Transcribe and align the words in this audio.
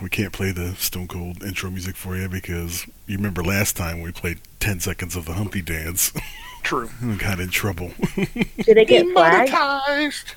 we 0.00 0.08
can't 0.08 0.32
play 0.32 0.52
the 0.52 0.74
Stone 0.76 1.08
Cold 1.08 1.42
intro 1.42 1.70
music 1.70 1.96
for 1.96 2.16
you 2.16 2.28
because 2.28 2.86
you 3.06 3.16
remember 3.16 3.42
last 3.42 3.76
time 3.76 4.00
we 4.00 4.12
played 4.12 4.38
10 4.60 4.80
seconds 4.80 5.16
of 5.16 5.26
the 5.26 5.34
Humpty 5.34 5.62
Dance. 5.62 6.12
True. 6.62 6.90
we 7.02 7.16
got 7.16 7.40
in 7.40 7.48
trouble. 7.48 7.92
Did 8.14 8.76
they 8.76 8.84
get 8.84 9.06
flagged? 9.12 9.50
Demonetized. 9.50 10.34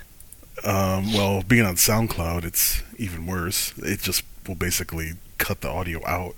Um, 0.64 1.14
well, 1.14 1.44
being 1.44 1.66
on 1.66 1.76
SoundCloud, 1.76 2.46
it's 2.46 2.82
even 2.98 3.26
worse. 3.26 3.74
It 3.78 4.00
just 4.00 4.24
will 4.48 4.56
basically 4.56 5.14
cut 5.38 5.62
the 5.62 5.70
audio 5.70 6.06
out. 6.06 6.36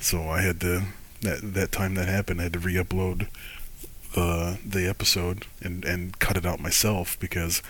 So 0.00 0.28
I 0.28 0.42
had 0.42 0.60
to 0.60 0.82
that 1.22 1.54
that 1.54 1.72
time 1.72 1.94
that 1.94 2.08
happened, 2.08 2.40
I 2.40 2.44
had 2.44 2.52
to 2.54 2.58
re-upload 2.58 3.28
the 4.14 4.58
the 4.64 4.88
episode 4.88 5.46
and 5.62 5.84
and 5.84 6.18
cut 6.18 6.36
it 6.36 6.44
out 6.44 6.60
myself 6.60 7.18
because 7.18 7.62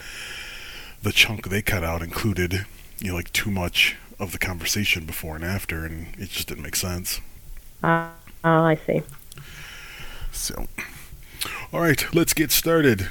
the 1.02 1.12
chunk 1.12 1.48
they 1.48 1.62
cut 1.62 1.84
out 1.84 2.02
included 2.02 2.66
you 2.98 3.10
know 3.10 3.14
like 3.14 3.32
too 3.32 3.50
much 3.50 3.96
of 4.22 4.30
the 4.30 4.38
conversation 4.38 5.04
before 5.04 5.34
and 5.34 5.44
after, 5.44 5.84
and 5.84 6.06
it 6.16 6.30
just 6.30 6.46
didn't 6.46 6.62
make 6.62 6.76
sense. 6.76 7.20
Uh, 7.82 8.08
oh, 8.44 8.62
I 8.62 8.76
see. 8.76 9.02
So, 10.30 10.68
all 11.72 11.80
right, 11.80 12.06
let's 12.14 12.32
get 12.32 12.52
started. 12.52 13.08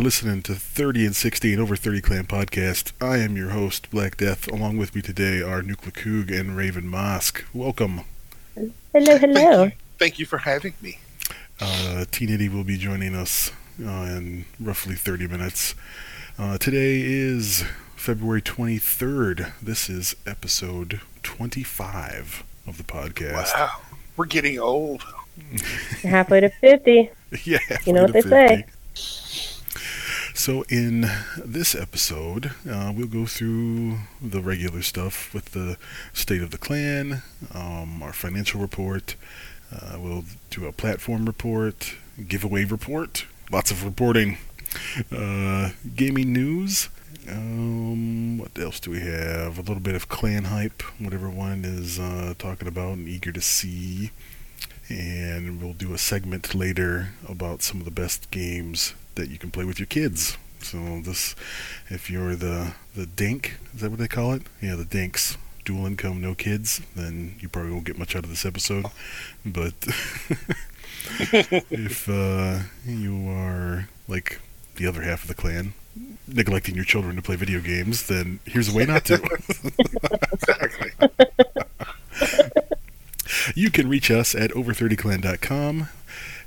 Are 0.00 0.02
listening 0.02 0.40
to 0.40 0.54
30 0.54 1.04
and 1.04 1.14
60 1.16 1.52
and 1.52 1.60
Over 1.60 1.76
30 1.76 2.00
Clan 2.00 2.24
Podcast. 2.24 2.92
I 3.02 3.18
am 3.18 3.36
your 3.36 3.50
host, 3.50 3.90
Black 3.90 4.16
Death. 4.16 4.50
Along 4.50 4.78
with 4.78 4.94
me 4.94 5.02
today 5.02 5.42
are 5.42 5.60
Nuclear 5.60 5.92
Coog 5.92 6.30
and 6.30 6.56
Raven 6.56 6.84
Mosk. 6.84 7.42
Welcome. 7.52 8.00
Hello, 8.54 9.18
hello. 9.18 9.64
Thank 9.64 9.74
you. 9.74 9.78
Thank 9.98 10.18
you 10.18 10.24
for 10.24 10.38
having 10.38 10.72
me. 10.80 11.00
Uh, 11.60 12.06
T-Nitty 12.10 12.50
will 12.50 12.64
be 12.64 12.78
joining 12.78 13.14
us 13.14 13.52
uh, 13.78 13.84
in 13.84 14.46
roughly 14.58 14.94
30 14.94 15.28
minutes. 15.28 15.74
Uh, 16.38 16.56
today 16.56 17.02
is 17.02 17.64
February 17.94 18.40
23rd. 18.40 19.52
This 19.60 19.90
is 19.90 20.16
episode 20.26 21.02
25 21.22 22.42
of 22.66 22.78
the 22.78 22.84
podcast. 22.84 23.52
Wow. 23.54 23.70
We're 24.16 24.24
getting 24.24 24.58
old. 24.58 25.04
Halfway 26.02 26.40
to 26.40 26.48
50. 26.48 27.10
yeah. 27.44 27.58
You 27.84 27.92
know 27.92 28.04
what 28.04 28.14
they 28.14 28.22
50. 28.22 28.30
say. 28.30 28.64
So, 30.40 30.64
in 30.70 31.06
this 31.36 31.74
episode, 31.74 32.52
uh, 32.66 32.94
we'll 32.96 33.08
go 33.08 33.26
through 33.26 33.98
the 34.22 34.40
regular 34.40 34.80
stuff 34.80 35.34
with 35.34 35.50
the 35.50 35.76
state 36.14 36.40
of 36.40 36.50
the 36.50 36.56
clan, 36.56 37.20
um, 37.52 38.02
our 38.02 38.14
financial 38.14 38.58
report. 38.58 39.16
Uh, 39.70 39.98
we'll 40.00 40.24
do 40.48 40.64
a 40.64 40.72
platform 40.72 41.26
report, 41.26 41.92
giveaway 42.26 42.64
report, 42.64 43.26
lots 43.52 43.70
of 43.70 43.84
reporting, 43.84 44.38
uh, 45.12 45.72
gaming 45.94 46.32
news. 46.32 46.88
Um, 47.28 48.38
what 48.38 48.58
else 48.58 48.80
do 48.80 48.92
we 48.92 49.00
have? 49.00 49.58
A 49.58 49.60
little 49.60 49.82
bit 49.82 49.94
of 49.94 50.08
clan 50.08 50.44
hype, 50.44 50.80
whatever 50.98 51.28
one 51.28 51.66
is 51.66 52.00
uh, 52.00 52.32
talking 52.38 52.66
about 52.66 52.94
and 52.94 53.06
eager 53.06 53.30
to 53.30 53.42
see. 53.42 54.10
And 54.88 55.60
we'll 55.60 55.74
do 55.74 55.92
a 55.92 55.98
segment 55.98 56.54
later 56.54 57.10
about 57.28 57.60
some 57.60 57.78
of 57.80 57.84
the 57.84 57.90
best 57.90 58.30
games 58.30 58.94
that 59.20 59.30
you 59.30 59.38
can 59.38 59.50
play 59.50 59.64
with 59.64 59.78
your 59.78 59.86
kids. 59.86 60.36
So 60.60 61.00
this, 61.00 61.34
if 61.88 62.10
you're 62.10 62.34
the 62.36 62.72
the 62.94 63.06
dink, 63.06 63.58
is 63.74 63.80
that 63.80 63.90
what 63.90 63.98
they 63.98 64.08
call 64.08 64.32
it? 64.32 64.42
Yeah, 64.60 64.76
the 64.76 64.84
dinks, 64.84 65.36
dual 65.64 65.86
income, 65.86 66.20
no 66.20 66.34
kids, 66.34 66.80
then 66.96 67.36
you 67.40 67.48
probably 67.48 67.72
won't 67.72 67.84
get 67.84 67.98
much 67.98 68.16
out 68.16 68.24
of 68.24 68.30
this 68.30 68.44
episode. 68.44 68.86
But 69.44 69.74
if 71.70 72.08
uh, 72.08 72.60
you 72.84 73.28
are 73.28 73.88
like 74.08 74.40
the 74.76 74.86
other 74.86 75.02
half 75.02 75.22
of 75.22 75.28
the 75.28 75.34
clan, 75.34 75.74
neglecting 76.26 76.74
your 76.74 76.84
children 76.84 77.16
to 77.16 77.22
play 77.22 77.36
video 77.36 77.60
games, 77.60 78.06
then 78.06 78.40
here's 78.44 78.68
a 78.68 78.74
way 78.74 78.84
not 78.84 79.04
to. 79.06 79.14
Exactly. 80.32 80.90
You 83.54 83.70
can 83.70 83.88
reach 83.88 84.10
us 84.10 84.34
at 84.34 84.50
over30clan.com. 84.50 85.88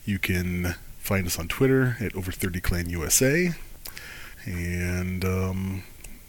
You 0.05 0.19
can 0.19 0.75
find 1.03 1.27
us 1.27 1.37
on 1.37 1.47
Twitter 1.49 1.97
at 1.99 2.13
over30clanUSA. 2.13 3.55
And 4.45 5.25
um, 5.25 5.83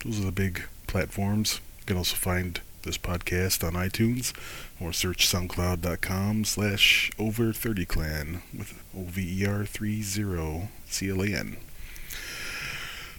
those 0.04 0.18
are 0.20 0.24
the 0.24 0.32
big 0.32 0.64
platforms. 0.88 1.60
You 1.80 1.86
can 1.86 1.96
also 1.96 2.16
find 2.16 2.60
this 2.82 2.98
podcast 2.98 3.64
on 3.66 3.74
iTunes 3.74 4.32
or 4.80 4.92
search 4.92 5.26
soundcloud.com 5.28 6.44
slash 6.44 7.10
over30clan 7.18 8.40
with 8.56 8.74
E 9.18 9.46
O-V-E-R-3-0 9.46 11.56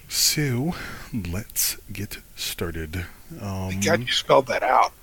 So, 0.07 0.75
let's 1.13 1.77
get 1.91 2.19
started. 2.35 3.05
Um, 3.41 3.79
God, 3.79 4.01
you 4.01 4.11
spelled 4.11 4.45
that 4.47 4.61
out. 4.61 4.93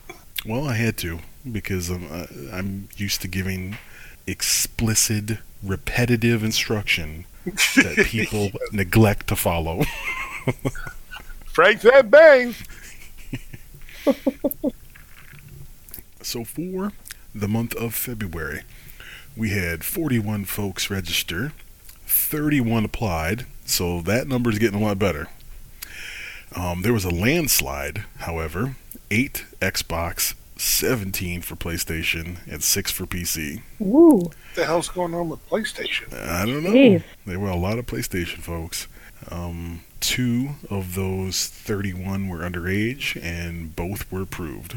well, 0.47 0.69
I 0.69 0.75
had 0.75 0.97
to 0.99 1.19
because 1.51 1.89
I'm 1.91 2.07
uh, 2.13 2.27
I'm 2.53 2.89
used 2.97 3.21
to 3.23 3.29
giving 3.29 3.79
explicit, 4.27 5.39
repetitive 5.63 6.43
instruction 6.43 7.25
that 7.45 8.07
people 8.07 8.51
neglect 8.73 9.29
to 9.29 9.37
follow. 9.37 9.85
Frank 11.47 11.81
said 11.81 12.11
bang. 12.11 12.55
So 16.23 16.45
for 16.45 16.93
the 17.35 17.49
month 17.49 17.75
of 17.75 17.95
February, 17.95 18.63
we 19.37 19.51
had 19.51 19.85
41 19.85 20.45
folks 20.45 20.89
register, 20.89 21.53
31 22.07 22.85
applied, 22.85 23.45
so 23.65 24.01
that 24.03 24.29
number 24.29 24.51
is 24.51 24.59
getting 24.59 24.81
a 24.81 24.85
lot 24.85 24.99
better. 24.99 25.29
Um, 26.55 26.83
there 26.83 26.93
was 26.93 27.05
a 27.05 27.11
landslide, 27.11 28.05
however, 28.19 28.77
8 29.11 29.45
Xbox, 29.61 30.35
17 30.63 31.43
for 31.43 31.57
PlayStation, 31.57 32.39
and 32.47 32.63
6 32.63 32.93
for 32.93 33.05
PC. 33.05 33.63
Woo. 33.79 34.17
What 34.17 34.35
the 34.55 34.65
hell's 34.65 34.89
going 34.89 35.15
on 35.15 35.29
with 35.29 35.47
PlayStation? 35.49 36.13
I 36.13 36.47
don't 36.47 36.63
know. 36.63 36.71
Jeez. 36.71 37.03
There 37.27 37.41
were 37.41 37.51
a 37.51 37.57
lot 37.57 37.79
of 37.79 37.87
PlayStation 37.87 38.39
folks. 38.39 38.87
Um, 39.31 39.83
two 40.01 40.51
of 40.71 40.95
those 40.95 41.49
31 41.49 42.29
were 42.29 42.39
underage, 42.39 43.21
and 43.23 43.75
both 43.75 44.11
were 44.11 44.23
approved. 44.23 44.77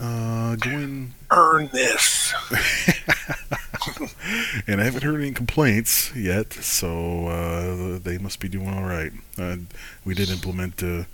Uh, 0.00 0.54
going, 0.56 1.14
Earn 1.30 1.68
this. 1.72 2.32
and 4.66 4.80
I 4.80 4.84
haven't 4.84 5.02
heard 5.02 5.20
any 5.20 5.32
complaints 5.32 6.14
yet, 6.14 6.52
so 6.52 7.26
uh, 7.26 7.98
they 7.98 8.18
must 8.18 8.38
be 8.38 8.48
doing 8.48 8.68
all 8.68 8.84
right. 8.84 9.12
Uh, 9.36 9.56
we 10.04 10.14
did 10.14 10.30
implement 10.30 10.82
uh, 10.82 11.04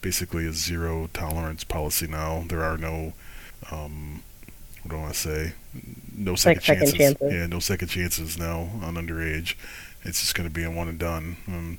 basically 0.00 0.46
a 0.46 0.52
zero 0.52 1.08
tolerance 1.12 1.64
policy 1.64 2.06
now. 2.06 2.44
There 2.48 2.62
are 2.62 2.78
no, 2.78 3.12
um, 3.70 4.22
what 4.82 4.90
do 4.90 4.96
I 4.96 5.00
want 5.00 5.14
to 5.14 5.18
say? 5.18 5.52
No 6.16 6.34
second, 6.34 6.62
second 6.62 6.86
chances. 6.86 6.98
chances. 6.98 7.32
Yeah, 7.32 7.46
no 7.46 7.58
second 7.58 7.88
chances 7.88 8.38
now 8.38 8.70
on 8.82 8.94
underage. 8.94 9.54
It's 10.02 10.20
just 10.20 10.34
going 10.34 10.48
to 10.48 10.54
be 10.54 10.64
a 10.64 10.70
one 10.70 10.88
and 10.88 10.98
done. 10.98 11.36
Um, 11.46 11.78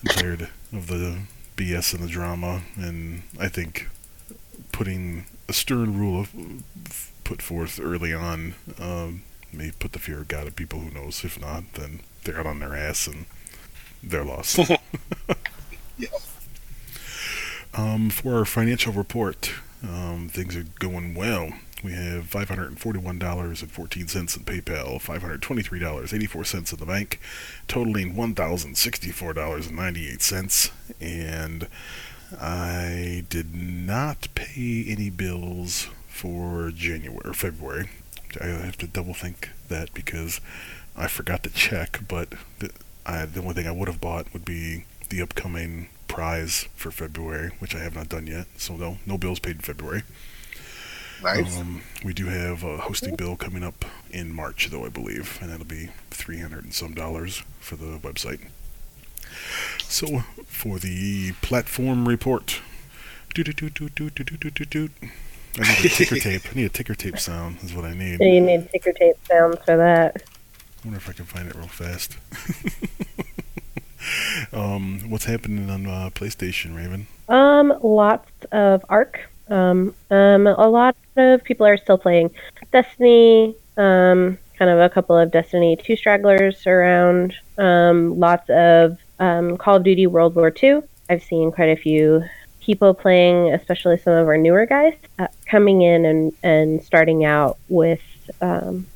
I'm 0.00 0.14
tired 0.14 0.42
of 0.72 0.86
the 0.86 1.20
BS 1.56 1.94
and 1.94 2.02
the 2.02 2.08
drama, 2.08 2.62
and 2.76 3.22
I 3.40 3.48
think 3.48 3.88
putting 4.70 5.26
a 5.48 5.52
stern 5.52 5.98
rule 5.98 6.20
of, 6.20 7.10
put 7.24 7.42
forth 7.42 7.80
early 7.82 8.12
on 8.14 8.54
um, 8.78 9.22
may 9.52 9.72
put 9.72 9.92
the 9.92 9.98
fear 9.98 10.18
of 10.18 10.28
God 10.28 10.46
at 10.46 10.56
people 10.56 10.80
who 10.80 10.90
knows. 10.90 11.24
If 11.24 11.40
not, 11.40 11.64
then 11.74 12.00
they're 12.24 12.38
out 12.38 12.46
on 12.46 12.60
their 12.60 12.76
ass 12.76 13.06
and 13.06 13.26
they're 14.02 14.24
lost. 14.24 14.58
Yeah. 15.98 16.10
Um, 17.78 18.10
for 18.10 18.38
our 18.38 18.44
financial 18.44 18.92
report, 18.92 19.52
um, 19.84 20.28
things 20.28 20.56
are 20.56 20.64
going 20.80 21.14
well. 21.14 21.52
we 21.84 21.92
have 21.92 22.28
$541.14 22.28 24.36
in 24.36 24.42
PayPal, 24.42 25.00
$523.84 25.00 26.72
in 26.72 26.76
the 26.76 26.84
bank, 26.84 27.20
totaling 27.68 28.16
$1,064.98. 28.16 30.70
And 31.00 31.68
I 32.40 33.24
did 33.30 33.54
not 33.54 34.26
pay 34.34 34.84
any 34.88 35.08
bills 35.08 35.88
for 36.08 36.72
January 36.72 37.22
or 37.24 37.32
February. 37.32 37.90
I 38.40 38.46
have 38.46 38.78
to 38.78 38.88
double 38.88 39.14
think 39.14 39.50
that 39.68 39.94
because 39.94 40.40
I 40.96 41.06
forgot 41.06 41.44
to 41.44 41.50
check, 41.50 42.00
but 42.08 42.30
the, 42.58 42.70
I, 43.06 43.24
the 43.24 43.40
only 43.40 43.54
thing 43.54 43.68
I 43.68 43.70
would 43.70 43.86
have 43.86 44.00
bought 44.00 44.32
would 44.32 44.44
be 44.44 44.84
the 45.10 45.22
upcoming 45.22 45.90
prize 46.08 46.68
for 46.74 46.90
February, 46.90 47.52
which 47.58 47.74
I 47.74 47.80
have 47.80 47.94
not 47.94 48.08
done 48.08 48.26
yet. 48.26 48.46
So 48.56 48.76
no, 48.76 48.98
no 49.06 49.18
bills 49.18 49.38
paid 49.38 49.56
in 49.56 49.62
February. 49.62 50.02
Nice. 51.22 51.58
Um, 51.58 51.82
we 52.04 52.14
do 52.14 52.26
have 52.26 52.62
a 52.62 52.78
hosting 52.78 53.16
bill 53.16 53.36
coming 53.36 53.64
up 53.64 53.84
in 54.10 54.32
March, 54.32 54.68
though 54.70 54.84
I 54.84 54.88
believe, 54.88 55.38
and 55.40 55.50
that'll 55.50 55.66
be 55.66 55.90
three 56.10 56.38
hundred 56.38 56.64
and 56.64 56.74
some 56.74 56.94
dollars 56.94 57.42
for 57.58 57.76
the 57.76 57.98
website. 57.98 58.40
So 59.82 60.20
for 60.46 60.78
the 60.78 61.32
platform 61.42 62.08
report, 62.08 62.60
do 63.34 63.42
do 63.42 63.52
do 63.52 63.68
do 63.68 63.88
do 63.88 64.10
do 64.10 64.24
do 64.24 64.36
do 64.36 64.50
do 64.50 64.64
do. 64.64 64.88
I 65.56 65.82
need 65.82 65.86
a 65.86 65.88
ticker 65.88 66.16
tape. 66.20 66.42
I 66.50 66.54
need 66.54 66.64
a 66.66 66.68
ticker 66.68 66.94
tape 66.94 67.18
sound. 67.18 67.58
Is 67.62 67.74
what 67.74 67.84
I 67.84 67.94
need. 67.94 68.18
So 68.18 68.24
you 68.24 68.40
need 68.40 68.70
ticker 68.70 68.92
tape 68.92 69.16
sounds 69.28 69.58
for 69.64 69.76
that. 69.76 70.22
I 70.22 70.86
wonder 70.86 70.98
if 70.98 71.08
I 71.08 71.12
can 71.12 71.24
find 71.24 71.48
it 71.48 71.56
real 71.56 71.66
fast. 71.66 72.16
um, 74.52 75.00
what's 75.08 75.24
happening 75.24 75.70
on 75.70 75.86
uh, 75.86 76.10
PlayStation, 76.14 76.76
Raven? 76.76 77.06
Um, 77.28 77.74
lots 77.82 78.30
of 78.52 78.84
Ark. 78.88 79.28
Um, 79.48 79.94
um, 80.10 80.46
a 80.46 80.68
lot 80.68 80.96
of 81.16 81.42
people 81.44 81.66
are 81.66 81.76
still 81.76 81.98
playing 81.98 82.30
Destiny. 82.72 83.54
Um, 83.76 84.38
kind 84.58 84.70
of 84.70 84.80
a 84.80 84.88
couple 84.90 85.16
of 85.16 85.30
Destiny 85.30 85.76
two 85.76 85.96
stragglers 85.96 86.66
around. 86.66 87.34
Um, 87.56 88.18
lots 88.18 88.48
of 88.50 88.98
um, 89.18 89.56
Call 89.56 89.76
of 89.76 89.84
Duty 89.84 90.06
World 90.06 90.34
War 90.34 90.52
II. 90.62 90.80
I've 91.08 91.22
seen 91.22 91.52
quite 91.52 91.70
a 91.70 91.76
few 91.76 92.24
people 92.60 92.92
playing, 92.92 93.54
especially 93.54 93.96
some 93.98 94.12
of 94.12 94.26
our 94.26 94.36
newer 94.36 94.66
guys, 94.66 94.94
uh, 95.18 95.28
coming 95.46 95.82
in 95.82 96.04
and, 96.04 96.32
and 96.42 96.82
starting 96.82 97.24
out 97.24 97.56
with 97.68 98.02
um, 98.42 98.86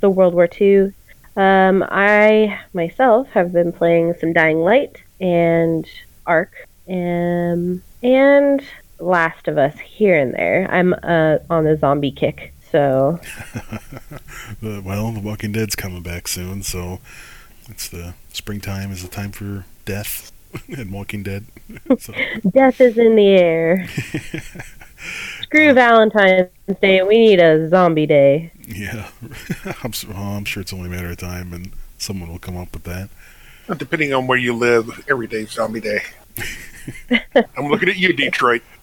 the 0.00 0.10
World 0.10 0.34
War 0.34 0.48
II. 0.60 0.92
Um, 1.36 1.84
I 1.88 2.60
myself 2.74 3.28
have 3.28 3.52
been 3.52 3.72
playing 3.72 4.14
some 4.18 4.32
Dying 4.32 4.60
Light 4.60 5.02
and 5.20 5.86
Ark 6.26 6.68
and 6.86 7.82
and 8.02 8.62
Last 8.98 9.48
of 9.48 9.58
Us 9.58 9.78
here 9.78 10.18
and 10.18 10.34
there. 10.34 10.68
I'm 10.70 10.94
uh, 11.02 11.38
on 11.48 11.64
the 11.64 11.76
zombie 11.78 12.10
kick, 12.10 12.52
so 12.70 13.18
well, 14.62 15.12
The 15.12 15.20
Walking 15.22 15.52
Dead's 15.52 15.74
coming 15.74 16.02
back 16.02 16.28
soon, 16.28 16.62
so 16.62 17.00
it's 17.68 17.88
the 17.88 18.14
springtime 18.32 18.92
is 18.92 19.02
the 19.02 19.08
time 19.08 19.32
for 19.32 19.64
death 19.84 20.32
and 20.68 20.92
Walking 20.92 21.22
Dead. 21.22 21.46
so, 21.98 22.12
death 22.50 22.80
is 22.80 22.98
in 22.98 23.16
the 23.16 23.28
air. 23.28 23.88
Screw 25.42 25.72
Valentine's 25.72 26.48
Day. 26.80 27.02
We 27.02 27.18
need 27.18 27.40
a 27.40 27.68
zombie 27.68 28.06
day. 28.06 28.52
yeah, 28.66 29.08
I'm, 29.82 29.90
s- 29.90 30.04
well, 30.06 30.16
I'm 30.22 30.44
sure 30.44 30.60
it's 30.60 30.72
only 30.72 30.86
a 30.86 30.90
matter 30.90 31.10
of 31.10 31.16
time, 31.18 31.52
and 31.52 31.72
someone 31.98 32.30
will 32.30 32.38
come 32.38 32.56
up 32.56 32.72
with 32.72 32.84
that. 32.84 33.08
Depending 33.78 34.12
on 34.12 34.26
where 34.26 34.38
you 34.38 34.54
live, 34.54 35.04
every 35.08 35.26
day's 35.26 35.50
zombie 35.52 35.80
day. 35.80 36.00
I'm 37.56 37.68
looking 37.68 37.88
at 37.88 37.96
you, 37.96 38.12
Detroit. 38.12 38.62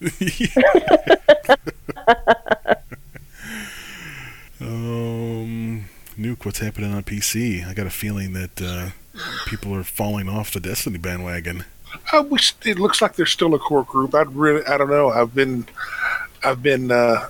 Um, 4.60 5.86
Nuke, 6.18 6.44
what's 6.44 6.58
happening 6.58 6.92
on 6.92 7.02
PC? 7.02 7.66
I 7.66 7.72
got 7.74 7.86
a 7.86 7.90
feeling 7.90 8.32
that 8.34 8.60
uh, 8.62 8.90
people 9.46 9.74
are 9.74 9.82
falling 9.84 10.28
off 10.28 10.52
the 10.52 10.60
Destiny 10.60 10.98
bandwagon. 10.98 11.64
I 12.12 12.20
wish 12.20 12.54
it 12.64 12.78
looks 12.78 13.00
like 13.02 13.16
there's 13.16 13.32
still 13.32 13.54
a 13.54 13.58
core 13.58 13.84
group. 13.84 14.14
I'd 14.14 14.34
really, 14.34 14.64
I 14.66 14.76
don't 14.76 14.90
know. 14.90 15.10
I've 15.10 15.34
been, 15.34 15.66
I've 16.42 16.62
been 16.62 16.90
uh, 16.90 17.28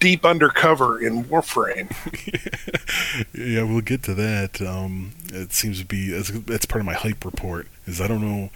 deep 0.00 0.24
undercover 0.24 1.00
in 1.00 1.24
Warframe. 1.24 1.90
yeah, 3.34 3.62
we'll 3.62 3.80
get 3.80 4.02
to 4.04 4.14
that. 4.14 4.60
Um, 4.60 5.12
it 5.32 5.52
seems 5.52 5.80
to 5.80 5.86
be 5.86 6.10
that's, 6.10 6.66
part 6.66 6.80
of 6.80 6.86
my 6.86 6.94
hype 6.94 7.24
report. 7.24 7.68
Is 7.86 8.00
I 8.00 8.06
don't 8.06 8.20
know 8.20 8.50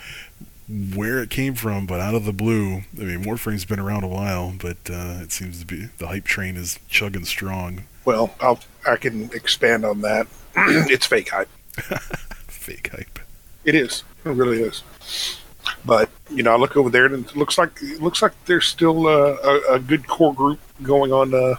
where 0.95 1.21
it 1.21 1.31
came 1.31 1.55
from, 1.55 1.87
but 1.87 2.01
out 2.01 2.15
of 2.15 2.25
the 2.25 2.33
blue. 2.33 2.83
I 2.99 3.03
mean, 3.03 3.23
Warframe's 3.23 3.65
been 3.65 3.81
around 3.81 4.05
a 4.05 4.09
while, 4.09 4.55
but 4.59 4.77
uh, 4.91 5.21
it 5.23 5.33
seems 5.33 5.61
to 5.61 5.67
be 5.67 5.89
the 5.99 6.09
hype 6.09 6.25
train 6.25 6.57
is 6.57 6.79
chugging 6.89 7.25
strong. 7.25 7.85
Well, 8.05 8.35
I'll, 8.41 8.61
I 8.87 8.97
can 8.97 9.31
expand 9.33 9.85
on 9.85 10.01
that. 10.03 10.27
it's 10.57 11.07
fake 11.07 11.31
hype. 11.31 11.49
Fake 12.47 12.91
hype. 12.93 13.19
It 13.65 13.75
is. 13.75 14.05
It 14.25 14.31
really 14.31 14.63
is. 14.63 14.83
But 15.85 16.11
you 16.31 16.43
know, 16.43 16.53
I 16.53 16.57
look 16.57 16.77
over 16.77 16.91
there 16.91 17.07
and 17.07 17.27
it 17.27 17.37
looks 17.37 17.59
like 17.59 17.79
it 17.83 18.03
looks 18.03 18.23
like 18.23 18.33
there's 18.47 18.67
still 18.67 19.07
uh, 19.07 19.37
a, 19.43 19.75
a 19.75 19.79
good 19.79 20.07
core 20.07 20.35
group 20.35 20.61
going 20.83 21.13
on 21.13 21.35
uh, 21.35 21.57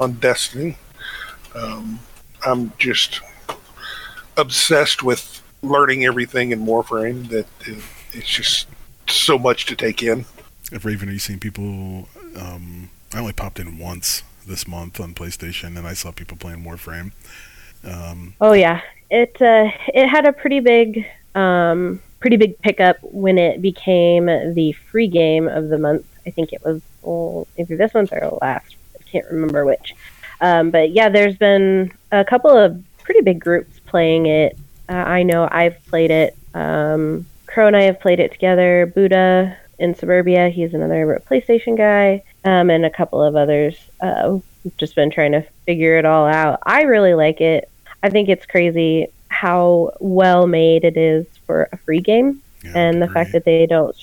on 0.00 0.14
Destiny. 0.14 0.76
Um, 1.54 2.00
I'm 2.46 2.72
just 2.78 3.20
obsessed 4.36 5.02
with 5.02 5.42
learning 5.62 6.04
everything 6.04 6.52
in 6.52 6.66
Warframe. 6.66 7.28
That 7.28 7.46
uh, 7.68 7.80
it's 8.12 8.28
just 8.28 8.68
so 9.08 9.38
much 9.38 9.66
to 9.66 9.76
take 9.76 10.02
in. 10.02 10.24
If 10.72 10.84
Raven, 10.84 11.08
are 11.08 11.12
you 11.12 11.18
seeing 11.18 11.40
people? 11.40 12.08
Um, 12.36 12.90
I 13.12 13.20
only 13.20 13.32
popped 13.32 13.60
in 13.60 13.78
once 13.78 14.22
this 14.46 14.66
month 14.66 15.00
on 15.00 15.14
PlayStation, 15.14 15.76
and 15.78 15.86
I 15.86 15.94
saw 15.94 16.10
people 16.10 16.36
playing 16.36 16.64
Warframe. 16.64 17.12
Um, 17.84 18.34
Oh 18.40 18.52
yeah, 18.52 18.80
it 19.10 19.40
uh, 19.40 19.70
it 19.88 20.08
had 20.08 20.26
a 20.26 20.32
pretty 20.32 20.60
big 20.60 21.06
um, 21.34 22.02
pretty 22.24 22.38
big 22.38 22.58
pickup 22.60 22.96
when 23.02 23.36
it 23.36 23.60
became 23.60 24.24
the 24.54 24.72
free 24.90 25.06
game 25.06 25.46
of 25.46 25.68
the 25.68 25.76
month. 25.76 26.06
I 26.26 26.30
think 26.30 26.54
it 26.54 26.64
was 26.64 26.80
oh, 27.04 27.46
either 27.58 27.76
this 27.76 27.92
month 27.92 28.14
or 28.14 28.38
last. 28.40 28.76
I 28.98 29.02
can't 29.02 29.26
remember 29.30 29.66
which. 29.66 29.94
Um, 30.40 30.70
but 30.70 30.92
yeah, 30.92 31.10
there's 31.10 31.36
been 31.36 31.92
a 32.12 32.24
couple 32.24 32.50
of 32.50 32.82
pretty 33.02 33.20
big 33.20 33.40
groups 33.40 33.78
playing 33.80 34.24
it. 34.24 34.56
Uh, 34.88 34.94
I 34.94 35.22
know 35.22 35.50
I've 35.52 35.84
played 35.84 36.10
it. 36.10 36.34
Um, 36.54 37.26
Crow 37.44 37.66
and 37.66 37.76
I 37.76 37.82
have 37.82 38.00
played 38.00 38.20
it 38.20 38.32
together. 38.32 38.90
Buddha 38.94 39.58
in 39.78 39.94
Suburbia, 39.94 40.48
he's 40.48 40.72
another 40.72 41.22
PlayStation 41.30 41.76
guy, 41.76 42.22
um, 42.46 42.70
and 42.70 42.86
a 42.86 42.90
couple 42.90 43.22
of 43.22 43.36
others. 43.36 43.76
Uh, 44.00 44.38
just 44.78 44.94
been 44.94 45.10
trying 45.10 45.32
to 45.32 45.44
figure 45.66 45.98
it 45.98 46.06
all 46.06 46.26
out. 46.26 46.60
I 46.62 46.84
really 46.84 47.12
like 47.12 47.42
it. 47.42 47.68
I 48.02 48.08
think 48.08 48.30
it's 48.30 48.46
crazy 48.46 49.08
how 49.34 49.92
well 50.00 50.46
made 50.46 50.84
it 50.84 50.96
is 50.96 51.26
for 51.46 51.68
a 51.72 51.76
free 51.78 52.00
game, 52.00 52.40
yeah, 52.62 52.72
and 52.76 53.02
the 53.02 53.08
fact 53.08 53.32
that 53.32 53.44
they 53.44 53.66
don't. 53.66 53.96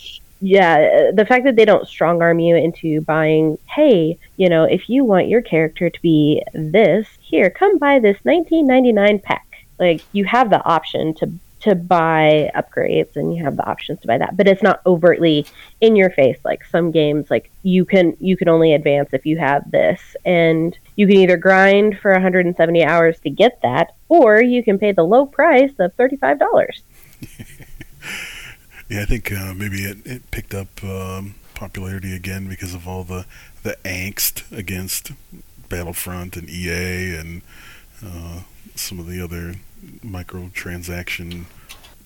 Yeah, 0.44 1.12
the 1.14 1.26
fact 1.26 1.46
that 1.46 1.56
they 1.56 1.66
don't 1.66 1.88
strong 1.88 2.20
arm 2.24 2.40
you 2.40 2.56
into 2.56 3.02
buying, 3.02 3.60
hey, 3.68 4.18
you 4.38 4.50
know, 4.50 4.64
if 4.64 4.90
you 4.90 5.04
want 5.04 5.28
your 5.28 5.44
character 5.44 5.92
to 5.92 6.02
be 6.02 6.42
this, 6.54 7.08
here, 7.22 7.52
come 7.52 7.78
buy 7.78 8.00
this 8.00 8.18
1999 8.24 9.20
pack. 9.20 9.46
Like 9.78 10.02
you 10.14 10.26
have 10.26 10.50
the 10.50 10.64
option 10.66 11.14
to 11.16 11.32
to 11.62 11.76
buy 11.76 12.52
upgrades 12.56 13.16
and 13.16 13.36
you 13.36 13.44
have 13.44 13.56
the 13.56 13.70
options 13.70 14.00
to 14.02 14.08
buy 14.08 14.18
that, 14.18 14.36
but 14.36 14.48
it's 14.48 14.64
not 14.64 14.82
overtly 14.86 15.46
in 15.80 15.96
your 15.96 16.10
face 16.10 16.40
like 16.44 16.66
some 16.66 16.92
games 16.92 17.30
like 17.30 17.52
you 17.64 17.86
can 17.86 18.18
you 18.20 18.36
can 18.36 18.50
only 18.50 18.74
advance 18.74 19.10
if 19.14 19.26
you 19.26 19.38
have 19.38 19.70
this 19.70 20.16
and 20.26 20.78
you 20.96 21.08
can 21.08 21.18
either 21.18 21.38
grind 21.38 22.00
for 22.00 22.12
170 22.12 22.84
hours 22.84 23.20
to 23.22 23.30
get 23.30 23.62
that 23.62 23.96
or 24.10 24.42
you 24.42 24.64
can 24.64 24.78
pay 24.78 24.92
the 24.92 25.04
low 25.04 25.26
price 25.26 25.72
of 25.80 25.96
$35 25.98 26.82
Yeah, 28.92 29.04
I 29.04 29.06
think 29.06 29.32
uh, 29.32 29.54
maybe 29.54 29.84
it, 29.84 30.06
it 30.06 30.32
picked 30.32 30.54
up 30.54 30.84
um, 30.84 31.36
popularity 31.54 32.14
again 32.14 32.50
because 32.50 32.74
of 32.74 32.90
all 32.90 33.06
the 33.06 33.26
the 33.64 33.78
angst 33.86 34.52
against 34.52 35.14
Battlefront 35.70 36.36
and 36.36 36.50
EA 36.50 37.16
and 37.16 37.42
uh, 38.06 38.42
some 38.76 39.00
of 39.00 39.08
the 39.08 39.22
other 39.22 39.56
microtransaction 40.06 41.46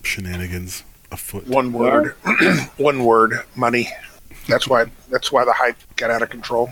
shenanigans 0.03 0.83
afoot. 1.11 1.47
One 1.47 1.73
word, 1.73 2.15
one 2.77 3.03
word, 3.03 3.33
money. 3.55 3.89
That's 4.47 4.67
why. 4.67 4.85
That's 5.09 5.31
why 5.31 5.43
the 5.43 5.53
hype 5.53 5.77
got 5.95 6.11
out 6.11 6.21
of 6.21 6.29
control. 6.29 6.69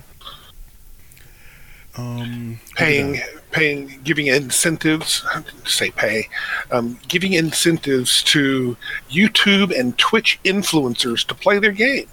Um, 1.95 2.59
paying 2.75 3.21
paying 3.51 3.99
giving 4.03 4.25
incentives 4.25 5.23
say 5.63 5.91
pay 5.91 6.27
um, 6.71 6.97
giving 7.07 7.33
incentives 7.33 8.23
to 8.23 8.75
youtube 9.11 9.77
and 9.79 9.95
twitch 9.99 10.39
influencers 10.43 11.23
to 11.27 11.35
play 11.35 11.59
their 11.59 11.71
game. 11.71 12.07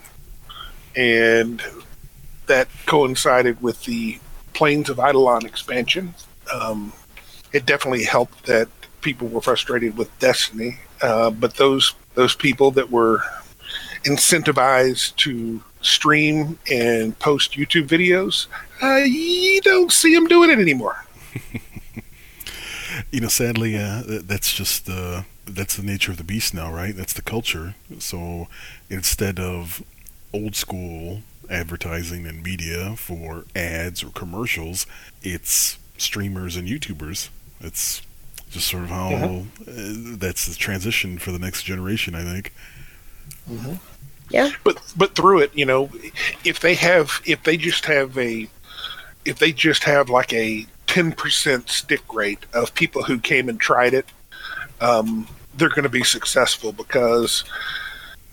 And 0.96 1.62
that 2.46 2.68
coincided 2.84 3.62
with 3.62 3.84
the 3.84 4.18
plains 4.52 4.90
of 4.90 4.98
eidolon 4.98 5.46
expansion. 5.46 6.14
Um, 6.52 6.92
it 7.52 7.64
definitely 7.64 8.04
helped 8.04 8.44
that 8.44 8.68
people 9.00 9.28
were 9.28 9.40
frustrated 9.40 9.96
with 9.96 10.16
destiny 10.18 10.78
uh, 11.02 11.30
but 11.30 11.54
those 11.56 11.94
those 12.14 12.34
people 12.34 12.70
that 12.72 12.90
were 12.90 13.22
incentivized 14.04 15.16
to 15.16 15.62
stream 15.80 16.58
and 16.70 17.18
post 17.18 17.52
YouTube 17.52 17.86
videos, 17.86 18.46
uh, 18.82 19.02
you 19.04 19.60
don't 19.62 19.92
see 19.92 20.14
them 20.14 20.26
doing 20.26 20.50
it 20.50 20.58
anymore. 20.58 21.04
you 23.10 23.20
know, 23.20 23.28
sadly, 23.28 23.76
uh, 23.76 24.02
that's 24.06 24.52
just 24.52 24.86
the 24.86 25.24
that's 25.46 25.76
the 25.76 25.82
nature 25.82 26.12
of 26.12 26.18
the 26.18 26.24
beast 26.24 26.54
now, 26.54 26.72
right? 26.72 26.94
That's 26.94 27.12
the 27.12 27.22
culture. 27.22 27.74
So 27.98 28.48
instead 28.88 29.40
of 29.40 29.82
old 30.32 30.54
school 30.54 31.22
advertising 31.48 32.26
and 32.26 32.42
media 32.42 32.94
for 32.96 33.44
ads 33.56 34.04
or 34.04 34.10
commercials, 34.10 34.86
it's 35.22 35.78
streamers 35.98 36.56
and 36.56 36.68
YouTubers. 36.68 37.30
It's 37.60 38.02
just 38.50 38.68
sort 38.68 38.84
of 38.84 38.90
how 38.90 39.14
uh-huh. 39.14 39.40
uh, 39.66 40.16
that's 40.16 40.46
the 40.46 40.54
transition 40.54 41.18
for 41.18 41.32
the 41.32 41.38
next 41.38 41.64
generation, 41.64 42.14
I 42.14 42.22
think. 42.22 42.52
Mm-hmm. 43.50 43.74
Yeah. 44.30 44.50
But 44.64 44.80
but 44.96 45.14
through 45.14 45.40
it, 45.40 45.54
you 45.54 45.66
know, 45.66 45.90
if 46.44 46.60
they 46.60 46.74
have 46.74 47.20
if 47.26 47.42
they 47.42 47.56
just 47.56 47.84
have 47.86 48.16
a 48.16 48.48
if 49.24 49.38
they 49.38 49.52
just 49.52 49.84
have 49.84 50.08
like 50.08 50.32
a 50.32 50.66
ten 50.86 51.12
percent 51.12 51.68
stick 51.68 52.12
rate 52.12 52.44
of 52.52 52.74
people 52.74 53.02
who 53.02 53.18
came 53.18 53.48
and 53.48 53.60
tried 53.60 53.94
it, 53.94 54.06
um, 54.80 55.26
they're 55.54 55.68
going 55.68 55.82
to 55.82 55.88
be 55.88 56.02
successful 56.02 56.72
because 56.72 57.44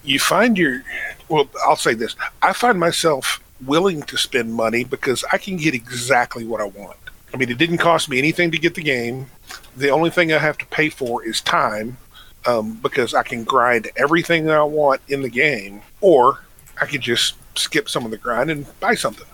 you 0.04 0.20
find 0.20 0.58
your 0.58 0.84
well 1.30 1.50
i'll 1.66 1.76
say 1.76 1.94
this 1.94 2.16
i 2.42 2.54
find 2.54 2.80
myself 2.80 3.44
willing 3.66 4.02
to 4.04 4.18
spend 4.18 4.54
money 4.54 4.84
because 4.84 5.24
i 5.32 5.38
can 5.38 5.58
get 5.58 5.74
exactly 5.74 6.46
what 6.46 6.62
i 6.62 6.66
want. 6.66 6.98
I 7.34 7.38
mean 7.38 7.50
it 7.50 7.58
didn't 7.58 7.80
cost 7.80 8.10
me 8.10 8.18
anything 8.18 8.52
to 8.52 8.58
get 8.58 8.76
the 8.76 8.82
game. 8.82 9.28
The 9.76 9.90
only 9.90 10.10
thing 10.10 10.32
i 10.32 10.38
have 10.38 10.58
to 10.60 10.66
pay 10.68 10.90
for 10.90 11.24
is 11.26 11.42
time 11.42 11.98
um, 12.46 12.80
because 12.82 13.14
i 13.14 13.24
can 13.24 13.44
grind 13.44 13.90
everything 13.98 14.46
that 14.46 14.58
i 14.58 14.64
want 14.64 15.02
in 15.10 15.22
the 15.22 15.30
game 15.30 15.82
or 16.02 16.44
i 16.80 16.86
could 16.86 17.02
just 17.02 17.36
skip 17.58 17.90
some 17.90 18.06
of 18.06 18.12
the 18.12 18.18
grind 18.18 18.50
and 18.52 18.66
buy 18.80 18.96
something 18.96 19.28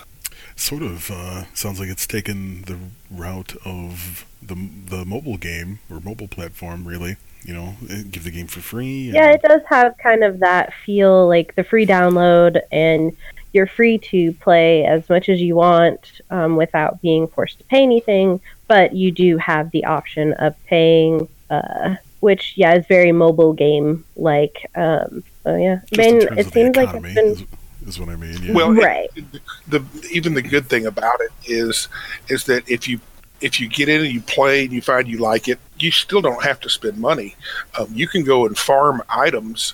sort 0.56 0.82
of 0.84 1.10
uh, 1.12 1.46
sounds 1.54 1.80
like 1.80 1.90
it's 1.90 2.08
taken 2.08 2.64
the 2.64 2.78
route 3.12 3.56
of 3.66 4.26
the 4.42 4.56
the 4.56 5.06
mobile 5.06 5.38
game 5.38 5.80
or 5.90 6.00
mobile 6.00 6.28
platform 6.28 6.86
really 6.88 7.18
you 7.46 7.54
know, 7.54 7.76
eh, 7.90 8.04
give 8.10 8.24
the 8.24 8.32
game 8.32 8.48
for 8.48 8.62
free. 8.62 9.12
Yeah, 9.12 9.32
it 9.32 9.42
does 9.42 9.62
have 9.68 9.98
kind 9.98 10.24
of 10.24 10.40
that 10.40 10.74
feel 10.86 11.28
like 11.28 11.56
the 11.56 11.64
free 11.64 11.86
download, 11.86 12.62
and 12.72 13.16
you're 13.52 13.68
free 13.68 13.98
to 14.00 14.34
play 14.34 14.86
as 14.86 15.08
much 15.10 15.30
as 15.30 15.42
you 15.42 15.56
want 15.56 16.22
um, 16.30 16.56
without 16.56 17.02
being 17.02 17.28
forced 17.28 17.60
to 17.60 17.64
pay 17.66 17.84
anything. 17.84 18.40
But 18.68 18.96
you 18.96 19.12
do 19.12 19.38
have 19.38 19.72
the 19.72 19.86
option 19.86 20.34
of 20.34 20.56
paying, 20.66 21.28
uh, 21.50 21.96
which 22.22 22.54
yeah 22.56 22.76
is 22.76 22.86
very 22.88 23.12
mobile 23.12 23.54
game 23.54 24.06
like. 24.16 24.70
Um, 24.76 25.24
so 25.44 25.56
yeah, 25.56 25.82
I 25.94 25.98
mean, 25.98 26.22
it 26.38 26.52
seems 26.54 26.76
like 26.76 26.94
it's 26.94 27.14
been. 27.14 27.48
Is, 27.84 27.96
is 27.96 28.00
what 28.00 28.10
I 28.10 28.16
mean. 28.16 28.42
Yeah. 28.42 28.54
Well, 28.54 28.74
right. 28.74 29.10
It, 29.16 29.26
the 29.68 29.84
even 30.12 30.34
the 30.34 30.42
good 30.42 30.68
thing 30.68 30.86
about 30.86 31.20
it 31.22 31.32
is 31.46 31.88
is 32.30 32.46
that 32.46 32.70
if 32.70 32.88
you 32.88 33.00
if 33.42 33.60
you 33.60 33.68
get 33.68 33.90
in 33.90 34.02
and 34.02 34.14
you 34.14 34.22
play 34.22 34.64
and 34.64 34.74
you 34.74 34.82
find 34.82 35.08
you 35.08 35.18
like 35.18 35.48
it, 35.48 35.60
you 35.78 35.92
still 35.92 36.22
don't 36.22 36.44
have 36.44 36.60
to 36.62 36.70
spend 36.70 36.98
money. 36.98 37.36
Um, 37.78 37.88
you 37.92 38.08
can 38.08 38.24
go 38.24 38.46
and 38.46 38.58
farm 38.58 39.02
items 39.10 39.74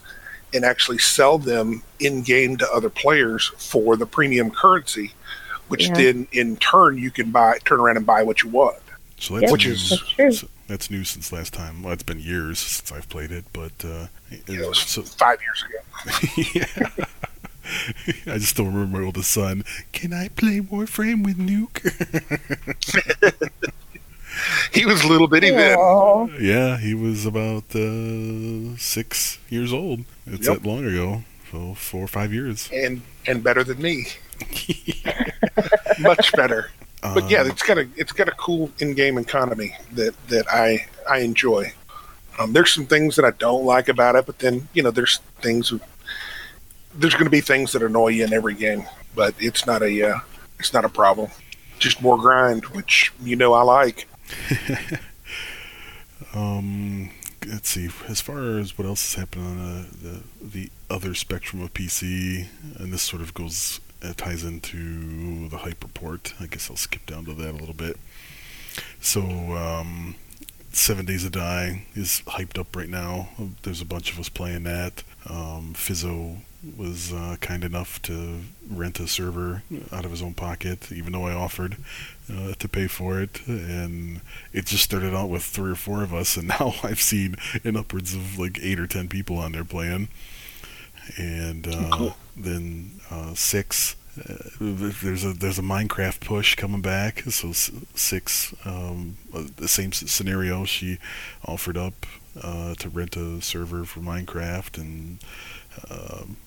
and 0.53 0.65
actually 0.65 0.97
sell 0.97 1.37
them 1.37 1.83
in 1.99 2.23
game 2.23 2.57
to 2.57 2.71
other 2.71 2.89
players 2.89 3.47
for 3.57 3.95
the 3.95 4.05
premium 4.05 4.49
currency, 4.49 5.13
which 5.67 5.87
yeah. 5.87 5.93
then 5.93 6.27
in 6.31 6.57
turn 6.57 6.97
you 6.97 7.11
can 7.11 7.29
buy, 7.29 7.59
turn 7.65 7.79
around 7.79 7.97
and 7.97 8.05
buy 8.05 8.23
what 8.23 8.41
you 8.41 8.49
want. 8.49 8.77
So 9.17 9.39
that's 9.39 9.51
which 9.51 9.67
new. 9.67 9.73
is 9.73 10.03
that's, 10.17 10.45
that's, 10.67 10.89
new 10.89 11.03
since 11.03 11.31
last 11.31 11.53
time. 11.53 11.83
Well, 11.83 11.93
it's 11.93 12.03
been 12.03 12.19
years 12.19 12.59
since 12.59 12.91
I've 12.91 13.09
played 13.09 13.31
it, 13.31 13.45
but 13.53 13.73
uh, 13.83 14.07
it, 14.31 14.43
yeah, 14.47 14.61
it 14.61 14.69
was 14.69 14.79
so, 14.79 15.03
five 15.03 15.39
years 15.41 15.63
ago. 15.63 15.79
yeah. 16.55 17.05
I 18.27 18.37
just 18.37 18.55
don't 18.55 18.73
remember 18.73 19.03
all 19.03 19.11
the 19.11 19.23
son. 19.23 19.63
Can 19.91 20.13
I 20.13 20.29
play 20.29 20.59
Warframe 20.59 21.25
with 21.25 21.37
Nuke? 21.37 21.79
he 24.73 24.85
was 24.85 25.03
a 25.03 25.07
little 25.07 25.27
bitty 25.27 25.51
then. 25.51 25.77
Yeah, 26.39 26.77
he 26.77 26.93
was 26.93 27.25
about 27.25 27.75
uh, 27.75 28.77
six 28.77 29.39
years 29.49 29.73
old. 29.73 30.05
It's 30.25 30.47
yep. 30.47 30.59
that 30.59 30.67
long 30.67 30.85
ago, 30.85 31.23
so 31.51 31.73
four 31.73 32.03
or 32.03 32.07
five 32.07 32.33
years. 32.33 32.69
And 32.73 33.01
and 33.25 33.43
better 33.43 33.63
than 33.63 33.81
me. 33.81 34.07
Much 35.99 36.31
better. 36.33 36.71
But 37.01 37.29
yeah, 37.29 37.41
um, 37.41 37.47
it's 37.49 37.63
got 37.63 37.77
a 37.77 37.87
it's 37.95 38.11
got 38.11 38.27
a 38.27 38.31
cool 38.31 38.71
in-game 38.79 39.17
economy 39.17 39.75
that 39.93 40.13
that 40.27 40.45
I 40.51 40.85
I 41.09 41.19
enjoy. 41.19 41.73
Um, 42.37 42.53
there's 42.53 42.73
some 42.73 42.85
things 42.85 43.15
that 43.15 43.25
I 43.25 43.31
don't 43.31 43.65
like 43.65 43.89
about 43.89 44.15
it, 44.15 44.25
but 44.25 44.39
then 44.39 44.67
you 44.73 44.83
know 44.83 44.91
there's 44.91 45.19
things 45.41 45.73
there's 46.99 47.13
going 47.13 47.25
to 47.25 47.31
be 47.31 47.41
things 47.41 47.71
that 47.71 47.81
annoy 47.81 48.09
you 48.09 48.25
in 48.25 48.33
every 48.33 48.53
game, 48.53 48.85
but 49.15 49.33
it's 49.39 49.65
not 49.65 49.81
a 49.81 50.09
uh, 50.09 50.19
it's 50.59 50.73
not 50.73 50.85
a 50.85 50.89
problem. 50.89 51.31
Just 51.79 52.01
more 52.01 52.17
grind, 52.17 52.65
which 52.65 53.13
you 53.21 53.35
know 53.35 53.53
I 53.53 53.61
like. 53.61 54.07
um, 56.33 57.09
let's 57.47 57.69
see. 57.69 57.89
As 58.07 58.19
far 58.19 58.57
as 58.57 58.77
what 58.77 58.85
else 58.85 59.09
is 59.09 59.15
happening 59.15 59.45
on 59.45 59.57
the, 59.57 60.07
the 60.07 60.23
the 60.41 60.69
other 60.89 61.13
spectrum 61.13 61.61
of 61.61 61.73
PC, 61.73 62.47
and 62.77 62.91
this 62.91 63.01
sort 63.01 63.21
of 63.21 63.33
goes 63.33 63.79
uh, 64.03 64.13
ties 64.15 64.43
into 64.43 65.47
the 65.47 65.57
hype 65.57 65.83
report. 65.83 66.33
I 66.39 66.47
guess 66.47 66.69
I'll 66.69 66.77
skip 66.77 67.05
down 67.05 67.25
to 67.25 67.33
that 67.33 67.51
a 67.51 67.57
little 67.57 67.73
bit. 67.73 67.97
So, 69.01 69.21
um, 69.21 70.15
Seven 70.71 71.05
Days 71.05 71.23
to 71.23 71.29
Die 71.29 71.85
is 71.95 72.21
hyped 72.27 72.59
up 72.59 72.75
right 72.75 72.89
now. 72.89 73.29
There's 73.63 73.81
a 73.81 73.85
bunch 73.85 74.11
of 74.11 74.19
us 74.19 74.29
playing 74.29 74.63
that. 74.63 75.03
Um, 75.27 75.73
Fizzo 75.75 76.37
was 76.77 77.13
uh, 77.13 77.37
kind 77.39 77.63
enough 77.63 78.01
to 78.03 78.41
rent 78.69 78.99
a 78.99 79.07
server 79.07 79.63
out 79.91 80.05
of 80.05 80.11
his 80.11 80.21
own 80.21 80.33
pocket, 80.33 80.91
even 80.91 81.13
though 81.13 81.25
I 81.25 81.33
offered 81.33 81.77
uh, 82.31 82.53
to 82.53 82.67
pay 82.67 82.87
for 82.87 83.21
it. 83.21 83.45
And 83.47 84.21
it 84.51 84.65
just 84.65 84.83
started 84.83 85.15
out 85.15 85.29
with 85.29 85.43
three 85.43 85.71
or 85.71 85.75
four 85.75 86.03
of 86.03 86.13
us, 86.13 86.35
and 86.37 86.47
now 86.59 86.73
I've 86.83 87.01
seen 87.01 87.35
in 87.63 87.77
upwards 87.77 88.13
of 88.13 88.37
like 88.37 88.59
eight 88.61 88.79
or 88.79 88.87
ten 88.87 89.07
people 89.07 89.37
on 89.37 89.53
there 89.53 89.63
playing. 89.63 90.09
And 91.17 91.67
uh, 91.67 91.89
cool. 91.91 92.17
then 92.35 92.99
uh, 93.09 93.33
six. 93.35 93.95
Uh, 94.19 94.49
there's 94.59 95.23
a 95.23 95.31
there's 95.31 95.59
a 95.59 95.63
Minecraft 95.63 96.19
push 96.19 96.55
coming 96.55 96.81
back, 96.81 97.21
so 97.21 97.53
six 97.53 98.53
um, 98.65 99.15
uh, 99.33 99.43
the 99.55 99.67
same 99.67 99.93
scenario. 99.93 100.65
She 100.65 100.97
offered 101.45 101.77
up 101.77 102.05
to 102.35 102.89
rent 102.89 103.15
a 103.15 103.41
server 103.41 103.85
for 103.85 104.01
Minecraft, 104.01 104.77
and 104.77 105.19
um, 105.89 106.37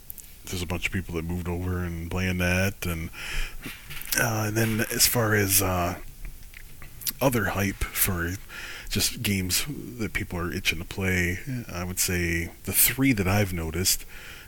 there's 0.46 0.62
a 0.62 0.66
bunch 0.66 0.86
of 0.86 0.92
people 0.92 1.14
that 1.14 1.24
moved 1.24 1.48
over 1.48 1.78
and 1.78 2.10
playing 2.10 2.38
that, 2.38 2.86
and 2.86 3.10
uh, 4.20 4.44
and 4.48 4.56
then 4.56 4.80
as 4.92 5.06
far 5.06 5.34
as 5.34 5.62
uh, 5.62 5.96
other 7.20 7.46
hype 7.46 7.84
for 7.84 8.32
just 8.90 9.22
games 9.22 9.64
that 9.98 10.12
people 10.12 10.38
are 10.38 10.52
itching 10.52 10.78
to 10.78 10.84
play, 10.84 11.38
I 11.72 11.84
would 11.84 11.98
say 11.98 12.50
the 12.64 12.72
three 12.72 13.12
that 13.14 13.26
I've 13.26 13.52
noticed 13.52 14.04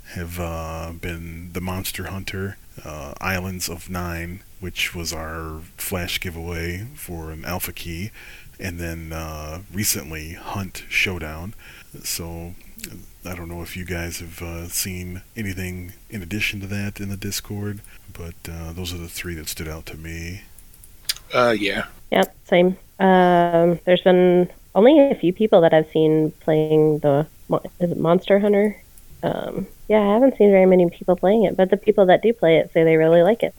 have 0.09 0.39
uh, 0.39 0.93
been 1.01 1.53
the 1.53 1.63
Monster 1.63 2.09
Hunter, 2.09 2.59
uh, 2.85 3.15
Islands 3.21 3.71
of 3.71 3.89
Nine, 3.89 4.41
which 4.61 4.95
was 4.95 5.13
our 5.15 5.61
flash 5.79 6.21
giveaway 6.21 6.87
for 6.95 7.31
an 7.31 7.45
alpha 7.47 7.73
key, 7.73 8.11
and 8.61 8.79
then 8.79 9.13
uh, 9.13 9.63
recently 9.73 10.35
Hunt 10.35 10.85
Showdown. 10.91 11.55
So 12.03 12.55
I 13.27 13.35
don't 13.35 13.49
know 13.49 13.63
if 13.63 13.77
you 13.77 13.85
guys 13.85 14.21
have 14.21 14.43
uh, 14.43 14.69
seen 14.69 15.23
anything 15.37 15.93
in 16.11 16.23
addition 16.23 16.61
to 16.61 16.67
that 16.69 17.01
in 17.01 17.09
the 17.09 17.17
Discord, 17.17 17.81
but 18.13 18.35
uh, 18.51 18.73
those 18.73 18.93
are 18.93 18.99
the 18.99 19.09
three 19.09 19.35
that 19.35 19.49
stood 19.49 19.69
out 19.69 19.87
to 19.87 19.97
me. 19.97 20.43
Uh, 21.33 21.55
yeah. 21.59 21.87
Yep, 22.11 22.37
same. 22.45 22.77
Um, 23.01 23.81
there's 23.85 24.03
been 24.03 24.51
only 24.75 25.11
a 25.11 25.15
few 25.15 25.33
people 25.33 25.61
that 25.63 25.73
I've 25.73 25.91
seen 25.91 26.33
playing 26.41 26.99
the 26.99 27.27
is 27.81 27.91
it 27.91 27.99
Monster 27.99 28.39
Hunter. 28.39 28.81
Um, 29.23 29.67
yeah, 29.89 30.01
I 30.01 30.15
haven't 30.15 30.37
seen 30.37 30.51
very 30.51 30.67
many 30.67 30.89
people 30.91 31.17
playing 31.17 31.45
it, 31.45 31.57
but 31.57 31.71
the 31.71 31.77
people 31.77 32.07
that 32.07 32.23
do 32.23 32.33
play 32.33 32.59
it 32.59 32.73
say 32.73 32.85
they 32.85 32.97
really 32.97 33.23
like 33.23 33.43
it. 33.43 33.55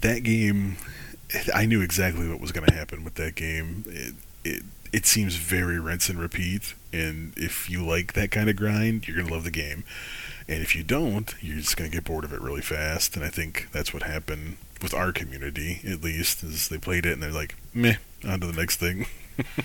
That 0.00 0.22
game, 0.22 0.76
I 1.54 1.66
knew 1.66 1.80
exactly 1.80 2.28
what 2.28 2.40
was 2.40 2.52
going 2.52 2.66
to 2.66 2.74
happen 2.74 3.04
with 3.04 3.14
that 3.14 3.34
game. 3.34 3.84
It, 3.86 4.14
it 4.44 4.62
it 4.92 5.06
seems 5.06 5.36
very 5.36 5.78
rinse 5.78 6.08
and 6.08 6.18
repeat. 6.18 6.74
And 6.92 7.32
if 7.36 7.68
you 7.68 7.84
like 7.84 8.14
that 8.14 8.30
kind 8.30 8.48
of 8.48 8.56
grind, 8.56 9.06
you're 9.06 9.16
gonna 9.16 9.32
love 9.32 9.44
the 9.44 9.50
game. 9.50 9.84
And 10.48 10.62
if 10.62 10.76
you 10.76 10.82
don't, 10.82 11.34
you're 11.40 11.56
just 11.56 11.76
gonna 11.76 11.90
get 11.90 12.04
bored 12.04 12.24
of 12.24 12.32
it 12.32 12.40
really 12.40 12.62
fast. 12.62 13.16
And 13.16 13.24
I 13.24 13.28
think 13.28 13.68
that's 13.72 13.92
what 13.92 14.02
happened 14.02 14.56
with 14.82 14.94
our 14.94 15.12
community, 15.12 15.80
at 15.88 16.02
least, 16.02 16.42
is 16.42 16.68
they 16.68 16.78
played 16.78 17.06
it 17.06 17.12
and 17.12 17.22
they're 17.22 17.30
like, 17.30 17.56
meh, 17.74 17.96
on 18.26 18.40
to 18.40 18.46
the 18.46 18.52
next 18.52 18.76
thing. 18.76 19.06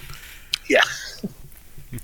yeah. 0.67 0.81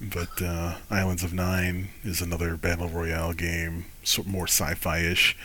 but 0.00 0.42
uh, 0.42 0.76
Islands 0.90 1.24
of 1.24 1.32
Nine 1.32 1.88
is 2.04 2.20
another 2.20 2.56
battle 2.56 2.88
royale 2.88 3.32
game, 3.32 3.86
so 4.04 4.22
more 4.24 4.46
sci-fi-ish. 4.46 5.36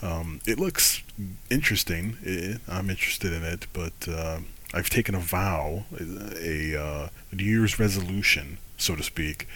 Um, 0.00 0.40
it 0.46 0.58
looks 0.58 1.02
interesting. 1.50 2.16
It, 2.22 2.60
I'm 2.68 2.90
interested 2.90 3.32
in 3.32 3.44
it, 3.44 3.66
but 3.72 3.92
uh, 4.08 4.40
I've 4.72 4.90
taken 4.90 5.14
a 5.14 5.20
vow, 5.20 5.84
a, 6.00 6.76
uh, 6.76 7.08
New 7.32 7.44
Year's 7.44 7.78
resolution, 7.78 8.58
so 8.78 8.96
to 8.96 9.02
speak, 9.02 9.46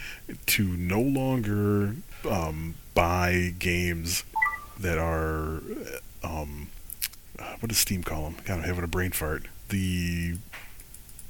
to 0.47 0.63
no 0.63 1.01
longer 1.01 1.95
um, 2.29 2.75
buy 2.93 3.53
games 3.57 4.23
that 4.79 4.97
are 4.97 5.61
um, 6.23 6.67
what 7.59 7.69
does 7.69 7.77
Steam 7.77 8.03
call 8.03 8.23
them? 8.23 8.35
God, 8.45 8.59
I'm 8.59 8.63
having 8.63 8.83
a 8.83 8.87
brain 8.87 9.11
fart. 9.11 9.45
The 9.69 10.35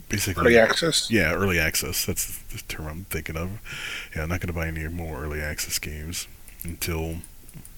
basically 0.10 0.42
Early 0.42 0.58
access. 0.58 1.10
Yeah, 1.12 1.34
early 1.34 1.60
access. 1.60 2.06
That's 2.06 2.40
the 2.44 2.62
term 2.68 2.88
I'm 2.88 3.04
thinking 3.06 3.36
of. 3.38 3.60
Yeah, 4.16 4.24
I'm 4.24 4.30
not 4.30 4.40
going 4.40 4.48
to 4.48 4.54
buy 4.54 4.68
any 4.68 4.88
more 4.88 5.24
early 5.24 5.42
access 5.42 5.80
games 5.80 6.28
until 6.64 7.18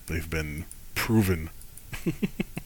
they've 0.07 0.29
been 0.29 0.65
proven. 0.95 1.49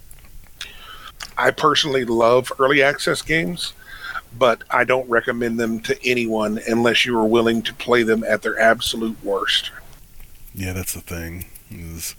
I 1.38 1.52
personally 1.52 2.06
love 2.06 2.52
early 2.60 2.82
access 2.82 3.22
games, 3.22 3.74
but 4.38 4.64
I 4.70 4.84
don't 4.84 5.10
recommend 5.10 5.60
them 5.60 5.80
to 5.82 5.98
anyone 6.08 6.60
unless 6.68 7.06
you 7.06 7.18
are 7.18 7.26
willing 7.26 7.62
to 7.64 7.74
play 7.74 8.04
them 8.04 8.24
at 8.24 8.42
their 8.42 8.60
absolute 8.60 9.22
worst. 9.24 9.72
Yeah, 10.56 10.74
that's 10.74 10.94
the 10.94 11.02
thing. 11.02 11.46
Is 11.72 12.16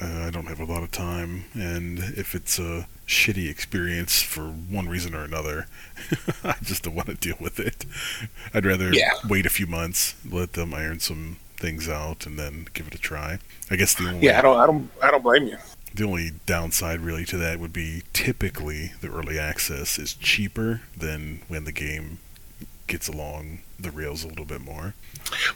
uh, 0.00 0.24
I 0.26 0.30
don't 0.30 0.46
have 0.46 0.60
a 0.60 0.64
lot 0.64 0.82
of 0.82 0.90
time, 0.92 1.44
and 1.54 1.98
if 1.98 2.34
it's 2.34 2.58
a 2.58 2.86
shitty 3.06 3.48
experience 3.50 4.22
for 4.22 4.42
one 4.42 4.86
reason 4.88 5.14
or 5.14 5.24
another, 5.24 5.66
I 6.44 6.54
just 6.62 6.84
don't 6.84 6.94
want 6.94 7.08
to 7.08 7.14
deal 7.14 7.36
with 7.40 7.58
it. 7.58 7.84
I'd 8.54 8.66
rather 8.66 8.92
Yeah. 8.92 9.12
wait 9.28 9.46
a 9.46 9.50
few 9.50 9.66
months, 9.66 10.14
let 10.28 10.52
them 10.52 10.74
iron 10.74 11.00
some 11.00 11.38
things 11.56 11.88
out, 11.88 12.26
and 12.26 12.38
then 12.38 12.68
give 12.74 12.86
it 12.86 12.94
a 12.94 12.98
try. 12.98 13.38
I 13.70 13.76
guess 13.76 13.94
the 13.94 14.08
only 14.08 14.26
Yeah, 14.26 14.38
I 14.38 14.42
don't, 14.42 14.58
I 14.58 14.66
don't, 14.66 14.90
I 15.02 15.10
don't 15.10 15.22
blame 15.22 15.46
you. 15.48 15.56
The 15.98 16.04
only 16.04 16.30
downside 16.46 17.00
really 17.00 17.24
to 17.24 17.36
that 17.36 17.58
would 17.58 17.72
be 17.72 18.02
typically 18.12 18.92
the 19.00 19.08
early 19.08 19.38
access 19.38 19.98
is 19.98 20.14
cheaper 20.14 20.80
than 20.96 21.40
when 21.48 21.64
the 21.64 21.72
game 21.72 22.18
gets 22.86 23.08
along 23.08 23.58
the 23.78 23.90
rails 23.90 24.24
a 24.24 24.28
little 24.28 24.44
bit 24.44 24.60
more. 24.60 24.94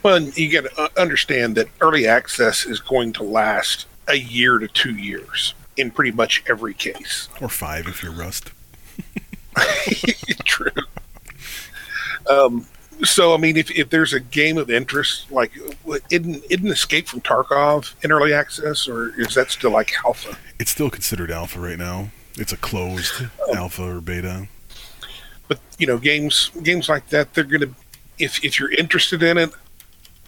Well, 0.03 0.19
you 0.21 0.51
got 0.61 0.69
to 0.75 1.01
understand 1.01 1.55
that 1.55 1.69
early 1.79 2.05
access 2.05 2.65
is 2.65 2.79
going 2.79 3.13
to 3.13 3.23
last 3.23 3.87
a 4.07 4.15
year 4.15 4.59
to 4.59 4.67
two 4.67 4.93
years 4.95 5.53
in 5.77 5.91
pretty 5.91 6.11
much 6.11 6.43
every 6.47 6.73
case. 6.73 7.29
Or 7.41 7.47
five 7.49 7.87
if 7.87 8.03
you're 8.03 8.11
Rust. 8.11 8.51
True. 10.45 10.71
Um, 12.29 12.67
so, 13.03 13.33
I 13.33 13.37
mean, 13.37 13.57
if, 13.57 13.71
if 13.71 13.89
there's 13.89 14.13
a 14.13 14.19
game 14.19 14.57
of 14.57 14.69
interest, 14.69 15.31
like 15.31 15.51
isn't, 16.09 16.43
isn't 16.49 16.67
Escape 16.67 17.07
from 17.07 17.21
Tarkov 17.21 17.93
in 18.03 18.11
early 18.11 18.33
access, 18.33 18.87
or 18.87 19.19
is 19.19 19.35
that 19.35 19.51
still 19.51 19.71
like 19.71 19.91
alpha? 20.05 20.37
It's 20.59 20.71
still 20.71 20.89
considered 20.89 21.31
alpha 21.31 21.59
right 21.59 21.77
now. 21.77 22.09
It's 22.35 22.51
a 22.51 22.57
closed 22.57 23.13
oh. 23.41 23.55
alpha 23.55 23.97
or 23.97 24.01
beta. 24.01 24.47
But 25.47 25.59
you 25.77 25.87
know, 25.87 25.97
games 25.97 26.51
games 26.63 26.89
like 26.89 27.09
that, 27.09 27.33
they're 27.33 27.43
gonna 27.43 27.69
if 28.17 28.43
if 28.43 28.59
you're 28.59 28.71
interested 28.71 29.21
in 29.21 29.37
it, 29.37 29.51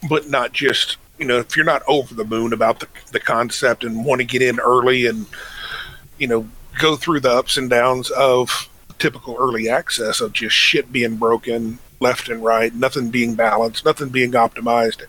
but 0.10 0.30
not 0.30 0.54
just 0.54 0.98
you 1.18 1.26
know, 1.26 1.40
if 1.40 1.56
you're 1.56 1.66
not 1.66 1.82
over 1.88 2.14
the 2.14 2.26
moon 2.26 2.54
about 2.54 2.80
the 2.80 2.88
the 3.12 3.20
concept 3.20 3.84
and 3.84 4.06
want 4.06 4.20
to 4.20 4.26
get 4.26 4.42
in 4.42 4.60
early 4.60 5.06
and 5.08 5.26
you 6.18 6.28
know 6.28 6.48
go 6.80 6.96
through 6.96 7.22
the 7.22 7.32
ups 7.32 7.58
and 7.58 7.70
downs 7.70 8.12
of 8.12 8.70
typical 9.00 9.36
early 9.40 9.70
access 9.70 10.22
of 10.22 10.34
just 10.34 10.56
shit 10.56 10.92
being 10.92 11.16
broken 11.16 11.80
left 12.00 12.30
and 12.30 12.44
right, 12.44 12.74
nothing 12.74 13.10
being 13.10 13.36
balanced, 13.36 13.86
nothing 13.86 14.10
being 14.10 14.32
optimized. 14.32 15.04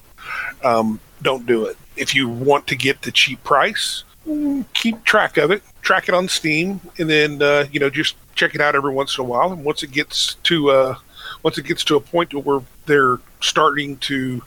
Um, 0.62 1.00
don't 1.23 1.47
do 1.47 1.66
it. 1.66 1.76
If 1.97 2.14
you 2.14 2.28
want 2.28 2.66
to 2.69 2.76
get 2.76 3.02
the 3.02 3.11
cheap 3.11 3.43
price, 3.45 4.05
mm, 4.26 4.64
keep 4.75 5.05
track 5.05 5.37
of 5.37 5.50
it. 5.50 5.62
Track 5.83 6.09
it 6.09 6.14
on 6.14 6.28
Steam, 6.28 6.81
and 6.99 7.09
then 7.09 7.40
uh, 7.40 7.66
you 7.71 7.81
know 7.81 7.90
just 7.90 8.16
check 8.35 8.55
it 8.55 8.61
out 8.61 8.75
every 8.75 8.93
once 8.93 9.16
in 9.16 9.25
a 9.25 9.28
while. 9.28 9.52
And 9.52 9.64
once 9.64 9.83
it 9.83 9.93
gets 9.93 10.35
to 10.45 10.71
uh, 10.71 10.97
once 11.43 11.59
it 11.59 11.64
gets 11.64 11.85
to 11.85 11.97
a 11.97 12.00
point 12.00 12.35
where 12.35 12.61
they're 12.87 13.19
starting 13.40 13.97
to 13.99 14.43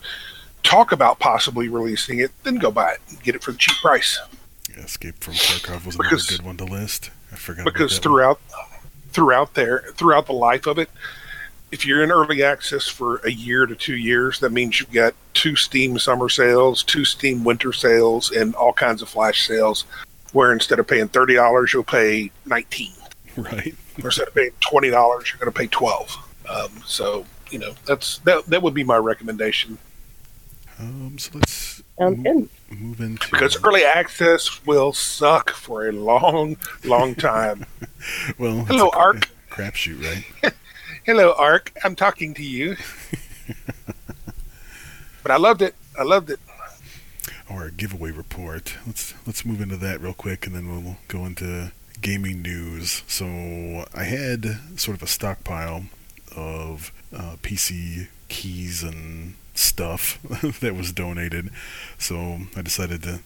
talk 0.62 0.92
about 0.92 1.18
possibly 1.18 1.68
releasing 1.68 2.18
it, 2.18 2.30
then 2.44 2.56
go 2.56 2.70
buy 2.70 2.92
it 2.92 3.00
and 3.08 3.22
get 3.22 3.34
it 3.34 3.42
for 3.42 3.52
the 3.52 3.58
cheap 3.58 3.76
price. 3.76 4.20
Yeah, 4.68 4.84
Escape 4.84 5.18
from 5.22 5.34
Tarkov 5.34 5.86
was 5.86 5.96
another 5.96 6.16
good 6.28 6.42
one 6.42 6.56
to 6.58 6.64
list. 6.64 7.10
I 7.32 7.36
forgot 7.36 7.64
because 7.64 7.92
that 7.92 7.96
one. 7.96 8.02
throughout 8.02 8.40
throughout 9.12 9.54
there 9.54 9.84
throughout 9.94 10.26
the 10.26 10.32
life 10.32 10.66
of 10.66 10.78
it 10.78 10.88
if 11.72 11.86
you're 11.86 12.02
in 12.02 12.10
early 12.10 12.42
access 12.42 12.88
for 12.88 13.16
a 13.18 13.30
year 13.30 13.64
to 13.66 13.74
two 13.76 13.96
years 13.96 14.40
that 14.40 14.50
means 14.52 14.80
you've 14.80 14.92
got 14.92 15.14
two 15.34 15.54
steam 15.56 15.98
summer 15.98 16.28
sales 16.28 16.82
two 16.82 17.04
steam 17.04 17.44
winter 17.44 17.72
sales 17.72 18.30
and 18.32 18.54
all 18.54 18.72
kinds 18.72 19.02
of 19.02 19.08
flash 19.08 19.46
sales 19.46 19.84
where 20.32 20.52
instead 20.52 20.78
of 20.78 20.86
paying 20.86 21.08
$30 21.08 21.72
you'll 21.72 21.82
pay 21.84 22.30
19 22.46 22.92
right. 23.36 23.74
or 24.02 24.06
instead 24.06 24.28
of 24.28 24.34
paying 24.34 24.50
$20 24.60 24.82
you're 24.90 25.38
going 25.38 25.52
to 25.52 25.52
pay 25.52 25.66
12 25.68 26.16
um, 26.48 26.70
so 26.84 27.24
you 27.50 27.58
know 27.58 27.72
that's 27.86 28.18
that, 28.18 28.44
that 28.46 28.62
would 28.62 28.74
be 28.74 28.84
my 28.84 28.96
recommendation 28.96 29.78
Um, 30.78 31.18
so 31.18 31.30
let's 31.34 31.82
Sounds 31.98 32.18
mo- 32.24 32.48
move 32.70 33.00
into 33.00 33.30
because 33.30 33.62
early 33.62 33.84
access 33.84 34.64
will 34.64 34.92
suck 34.94 35.50
for 35.50 35.86
a 35.88 35.92
long 35.92 36.56
long 36.84 37.14
time 37.14 37.66
well, 38.38 38.60
it's 38.60 38.68
Hello, 38.68 38.88
a 38.88 38.96
Ark. 38.96 39.28
crapshoot, 39.50 40.02
right? 40.42 40.54
Hello, 41.10 41.34
Ark. 41.36 41.72
I'm 41.82 41.96
talking 41.96 42.34
to 42.34 42.44
you. 42.44 42.76
but 45.24 45.32
I 45.32 45.38
loved 45.38 45.60
it. 45.60 45.74
I 45.98 46.04
loved 46.04 46.30
it. 46.30 46.38
Or 47.50 47.64
a 47.64 47.72
giveaway 47.72 48.12
report. 48.12 48.76
Let's 48.86 49.14
let's 49.26 49.44
move 49.44 49.60
into 49.60 49.76
that 49.78 50.00
real 50.00 50.14
quick, 50.14 50.46
and 50.46 50.54
then 50.54 50.68
we'll 50.68 50.98
go 51.08 51.26
into 51.26 51.72
gaming 52.00 52.42
news. 52.42 53.02
So 53.08 53.26
I 53.92 54.04
had 54.04 54.60
sort 54.78 54.96
of 54.96 55.02
a 55.02 55.08
stockpile 55.08 55.86
of 56.36 56.92
uh, 57.12 57.34
PC 57.42 58.06
keys 58.28 58.84
and 58.84 59.34
stuff 59.54 60.20
that 60.60 60.76
was 60.76 60.92
donated. 60.92 61.50
So 61.98 62.42
I 62.54 62.62
decided 62.62 63.02
to 63.02 63.18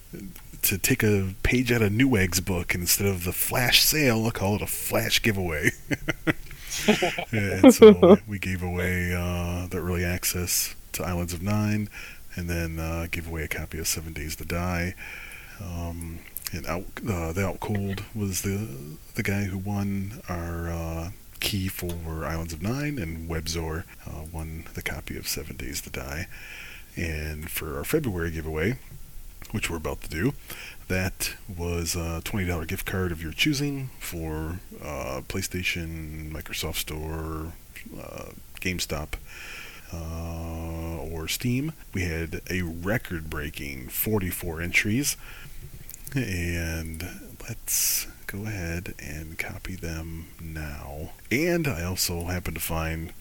to 0.63 0.79
take 0.79 1.03
a 1.03 1.35
page 1.43 1.71
out 1.71 1.83
of 1.83 1.93
Neweggs 1.93 2.43
book 2.43 2.73
and 2.73 2.85
instead 2.85 3.07
of 3.07 3.25
the 3.25 3.33
flash 3.35 3.83
sale, 3.83 4.25
I'll 4.25 4.31
call 4.31 4.57
it 4.57 4.63
a 4.63 4.67
flash 4.67 5.21
giveaway. 5.21 5.73
and 7.33 7.75
so 7.75 8.19
we 8.27 8.39
gave 8.39 8.63
away 8.63 9.15
uh, 9.15 9.67
the 9.67 9.79
early 9.79 10.05
access 10.05 10.75
to 10.93 11.05
Islands 11.05 11.33
of 11.33 11.43
Nine, 11.43 11.89
and 12.37 12.49
then 12.49 12.79
uh, 12.79 13.07
gave 13.11 13.27
away 13.27 13.45
a 13.45 13.49
copy 13.49 13.79
of 13.79 13.87
Seven 13.87 14.13
Days 14.13 14.37
to 14.37 14.45
Die. 14.45 14.95
Um, 15.61 16.21
and 16.53 16.67
out, 16.67 16.85
uh, 17.09 17.33
the 17.33 17.47
Out 17.47 17.61
Cold 17.61 18.05
was 18.15 18.43
the 18.43 18.69
the 19.15 19.23
guy 19.23 19.45
who 19.45 19.59
won 19.59 20.23
our 20.29 20.71
uh, 20.71 21.11
key 21.41 21.69
for 21.69 22.25
Islands 22.25 22.53
of 22.53 22.63
Nine, 22.63 22.99
and 22.99 23.29
Webzor 23.29 23.85
uh, 24.07 24.25
won 24.33 24.65
the 24.75 24.83
copy 24.83 25.17
of 25.17 25.29
Seven 25.29 25.57
Days 25.57 25.81
to 25.83 25.91
Die. 25.91 26.27
And 26.97 27.51
for 27.51 27.79
our 27.79 27.85
February 27.85 28.31
giveaway, 28.31 28.79
which 29.51 29.69
we're 29.69 29.77
about 29.77 30.01
to 30.03 30.09
do, 30.09 30.33
that 30.89 31.35
was 31.49 31.95
a 31.95 32.21
$20 32.25 32.67
gift 32.67 32.87
card 32.87 33.13
of 33.13 33.23
your 33.23 33.33
choosing 33.33 33.91
for 33.99 34.61
uh, 34.83 35.23
PlayStation, 35.29 36.31
Microsoft 36.31 36.77
Store, 36.77 37.53
uh, 37.99 38.31
GameStop, 38.61 39.15
uh, 39.93 40.99
or 41.13 41.29
Steam. 41.29 41.73
We 41.93 42.03
had 42.03 42.41
a 42.51 42.63
record 42.63 43.31
breaking 43.31 43.89
44 43.89 44.61
entries. 44.61 45.17
And 46.15 47.05
let's 47.49 48.07
go 48.27 48.45
ahead 48.47 48.95
and 48.99 49.39
copy 49.39 49.75
them 49.75 50.27
now. 50.41 51.11
And 51.31 51.67
I 51.67 51.85
also 51.85 52.25
happened 52.25 52.57
to 52.57 52.63
find 52.63 53.13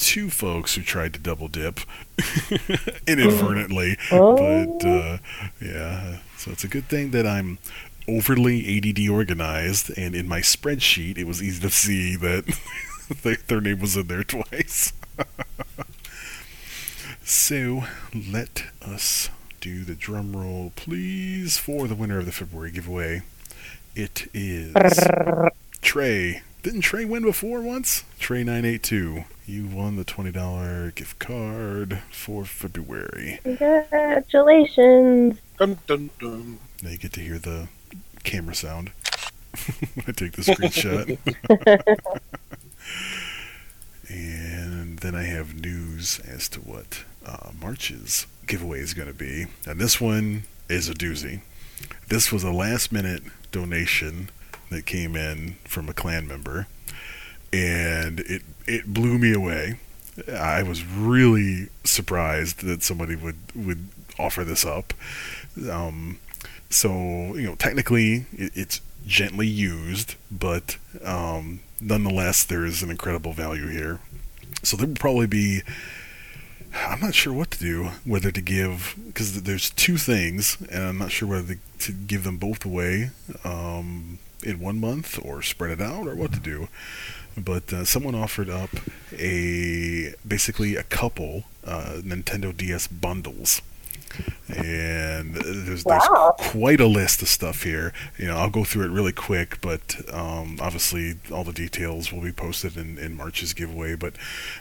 two 0.00 0.30
folks 0.30 0.74
who 0.74 0.82
tried 0.82 1.12
to 1.12 1.20
double 1.20 1.46
dip 1.46 1.80
inadvertently. 3.06 3.96
Oh. 4.10 4.36
But 4.36 4.88
uh, 4.88 5.18
yeah, 5.60 6.18
so 6.36 6.50
it's 6.50 6.64
a 6.64 6.68
good 6.68 6.86
thing 6.86 7.10
that 7.10 7.26
I'm 7.26 7.58
overly 8.08 8.78
ADD 8.78 9.08
organized, 9.08 9.96
and 9.96 10.14
in 10.14 10.26
my 10.26 10.40
spreadsheet, 10.40 11.18
it 11.18 11.24
was 11.24 11.42
easy 11.42 11.60
to 11.60 11.70
see 11.70 12.16
that 12.16 12.58
their 13.46 13.60
name 13.60 13.80
was 13.80 13.96
in 13.96 14.06
there 14.06 14.24
twice. 14.24 14.92
so 17.24 17.84
let 18.14 18.64
us 18.82 19.28
do 19.60 19.84
the 19.84 19.94
drum 19.94 20.34
roll, 20.34 20.72
please, 20.76 21.58
for 21.58 21.86
the 21.86 21.94
winner 21.94 22.18
of 22.18 22.26
the 22.26 22.32
February 22.32 22.70
giveaway. 22.70 23.22
It 23.94 24.28
is 24.32 24.74
Trey. 25.82 26.42
Didn't 26.62 26.82
Trey 26.82 27.04
win 27.06 27.22
before 27.22 27.62
once? 27.62 28.04
Trey 28.18 28.44
nine 28.44 28.64
eight 28.64 28.82
two. 28.82 29.24
You 29.46 29.66
won 29.66 29.96
the 29.96 30.04
twenty 30.04 30.30
dollar 30.30 30.90
gift 30.90 31.18
card 31.18 32.02
for 32.10 32.44
February. 32.44 33.40
Congratulations. 33.42 35.38
Dun, 35.58 35.78
dun, 35.86 36.10
dun. 36.18 36.58
Now 36.82 36.90
you 36.90 36.98
get 36.98 37.12
to 37.14 37.20
hear 37.20 37.38
the 37.38 37.68
camera 38.24 38.54
sound 38.54 38.92
I 40.06 40.12
take 40.12 40.32
the 40.32 40.42
screenshot. 40.42 41.18
and 44.08 44.98
then 44.98 45.14
I 45.14 45.24
have 45.24 45.60
news 45.60 46.20
as 46.20 46.48
to 46.50 46.60
what 46.60 47.04
uh, 47.24 47.50
March's 47.60 48.26
giveaway 48.46 48.80
is 48.80 48.94
going 48.94 49.08
to 49.08 49.14
be. 49.14 49.46
And 49.66 49.80
this 49.80 50.00
one 50.00 50.44
is 50.68 50.88
a 50.88 50.94
doozy. 50.94 51.40
This 52.08 52.30
was 52.30 52.44
a 52.44 52.52
last 52.52 52.92
minute 52.92 53.22
donation 53.50 54.28
that 54.70 54.86
came 54.86 55.16
in 55.16 55.56
from 55.64 55.88
a 55.88 55.92
clan 55.92 56.26
member, 56.26 56.66
and 57.52 58.20
it 58.20 58.42
it 58.66 58.92
blew 58.92 59.18
me 59.18 59.32
away. 59.32 59.78
I 60.32 60.62
was 60.62 60.84
really 60.84 61.68
surprised 61.84 62.64
that 62.64 62.82
somebody 62.82 63.16
would 63.16 63.38
would 63.54 63.88
offer 64.18 64.44
this 64.44 64.64
up. 64.64 64.92
Um, 65.70 66.18
so 66.68 66.90
you 67.34 67.46
know, 67.46 67.54
technically, 67.56 68.26
it, 68.32 68.52
it's 68.54 68.80
gently 69.06 69.46
used, 69.46 70.14
but 70.30 70.76
um, 71.04 71.60
nonetheless, 71.80 72.44
there 72.44 72.64
is 72.64 72.82
an 72.82 72.90
incredible 72.90 73.32
value 73.32 73.68
here. 73.68 74.00
So 74.62 74.76
there 74.76 74.86
will 74.86 74.94
probably 74.94 75.26
be. 75.26 75.62
I'm 76.72 77.00
not 77.00 77.14
sure 77.16 77.32
what 77.32 77.50
to 77.52 77.58
do, 77.58 77.90
whether 78.04 78.30
to 78.30 78.40
give 78.40 78.94
because 79.06 79.42
there's 79.42 79.70
two 79.70 79.96
things, 79.96 80.56
and 80.70 80.84
I'm 80.84 80.98
not 80.98 81.10
sure 81.10 81.28
whether 81.28 81.58
to, 81.80 81.92
give 81.92 82.22
them 82.22 82.36
both 82.36 82.64
away 82.64 83.10
um, 83.42 84.20
in 84.44 84.60
one 84.60 84.80
month 84.80 85.18
or 85.22 85.42
spread 85.42 85.70
it 85.70 85.80
out 85.80 86.06
or 86.06 86.14
what 86.14 86.32
to 86.32 86.40
do. 86.40 86.68
But 87.36 87.72
uh, 87.72 87.84
someone 87.84 88.14
offered 88.14 88.50
up 88.50 88.70
a 89.16 90.14
basically 90.26 90.76
a 90.76 90.82
couple 90.82 91.44
uh, 91.64 91.98
Nintendo 92.02 92.54
DS 92.56 92.86
bundles 92.88 93.62
and 94.48 95.34
there's, 95.36 95.84
Wow. 95.84 96.34
there's 96.38 96.50
quite 96.50 96.80
a 96.80 96.86
list 96.86 97.22
of 97.22 97.28
stuff 97.28 97.62
here. 97.62 97.92
You 98.18 98.26
know, 98.26 98.36
I'll 98.36 98.50
go 98.50 98.64
through 98.64 98.86
it 98.86 98.90
really 98.90 99.12
quick, 99.12 99.60
but 99.60 100.00
um, 100.12 100.58
obviously 100.60 101.14
all 101.32 101.44
the 101.44 101.52
details 101.52 102.12
will 102.12 102.20
be 102.20 102.32
posted 102.32 102.76
in, 102.76 102.98
in 102.98 103.16
March's 103.16 103.52
giveaway. 103.52 103.94
But 103.94 104.14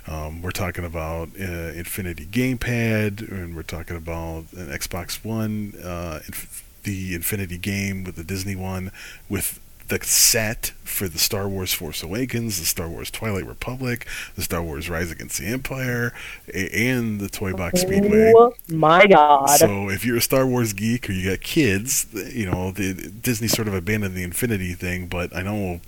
um, 0.08 0.42
we're 0.42 0.52
talking 0.52 0.86
about 0.86 1.30
uh, 1.40 1.44
Infinity 1.44 2.28
Gamepad, 2.28 3.28
and 3.32 3.56
we're 3.56 3.64
talking 3.64 3.98
about 3.98 4.46
an 4.54 4.68
Xbox 4.70 5.24
One, 5.26 5.74
uh, 5.84 6.20
inf- 6.28 6.64
the 6.84 7.16
Infinity 7.16 7.58
game 7.58 8.04
with 8.04 8.16
the 8.16 8.24
Disney 8.24 8.56
one, 8.56 8.92
with 9.28 9.60
the 9.90 10.00
set 10.04 10.68
for 10.84 11.08
the 11.08 11.20
Star 11.20 11.48
Wars 11.48 11.74
Force 11.74 12.02
Awakens, 12.02 12.60
the 12.60 12.66
Star 12.66 12.88
Wars 12.88 13.12
Twilight 13.12 13.46
Republic, 13.46 14.08
the 14.36 14.42
Star 14.42 14.62
Wars 14.62 14.90
Rise 14.90 15.12
Against 15.12 15.40
the 15.40 15.48
Empire, 15.48 16.14
a- 16.54 16.90
and 16.90 17.20
the 17.20 17.30
Toy 17.30 17.54
Box 17.54 17.82
Speedway. 17.82 18.34
Oh 18.36 18.54
my 18.70 19.06
god. 19.06 19.50
So 19.50 19.90
if 19.90 20.06
you're 20.06 20.18
a 20.18 20.22
Star 20.22 20.46
Wars 20.48 20.74
geek 20.74 21.10
or 21.10 21.14
you 21.14 21.30
got 21.30 21.42
kids, 21.42 22.08
you 22.34 22.50
know, 22.50 22.72
the, 22.72 22.94
Disney 22.94 23.48
sort 23.48 23.68
of 23.68 23.74
abandoned 23.74 24.16
the 24.16 24.24
Infinity 24.24 24.74
thing, 24.74 25.08
but 25.08 25.36
I 25.36 25.42
know 25.42 25.82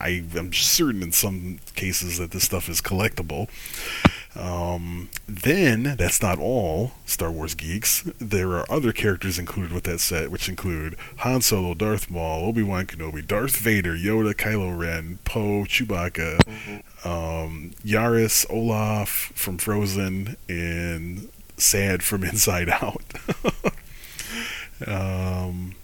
I 0.00 0.24
am 0.34 0.52
certain 0.52 1.02
in 1.02 1.12
some 1.12 1.60
cases 1.74 2.18
that 2.18 2.30
this 2.30 2.44
stuff 2.44 2.68
is 2.68 2.80
collectible. 2.80 3.48
Um, 4.34 5.10
then 5.26 5.94
that's 5.98 6.22
not 6.22 6.38
all 6.38 6.92
Star 7.04 7.30
Wars 7.30 7.54
geeks. 7.54 8.02
There 8.18 8.52
are 8.52 8.64
other 8.70 8.92
characters 8.92 9.38
included 9.38 9.72
with 9.72 9.84
that 9.84 10.00
set, 10.00 10.30
which 10.30 10.48
include 10.48 10.96
Han 11.18 11.42
Solo, 11.42 11.74
Darth 11.74 12.10
Maul, 12.10 12.46
Obi 12.46 12.62
Wan 12.62 12.86
Kenobi, 12.86 13.26
Darth 13.26 13.56
Vader, 13.56 13.94
Yoda, 13.94 14.32
Kylo 14.34 14.76
Ren, 14.78 15.18
Poe, 15.24 15.64
Chewbacca, 15.64 16.40
um, 17.04 17.72
Yaris, 17.84 18.46
Olaf 18.50 19.08
from 19.34 19.58
Frozen, 19.58 20.36
and 20.48 21.28
Sad 21.58 22.02
from 22.02 22.24
Inside 22.24 22.70
Out. 22.70 23.02
um, 24.86 25.74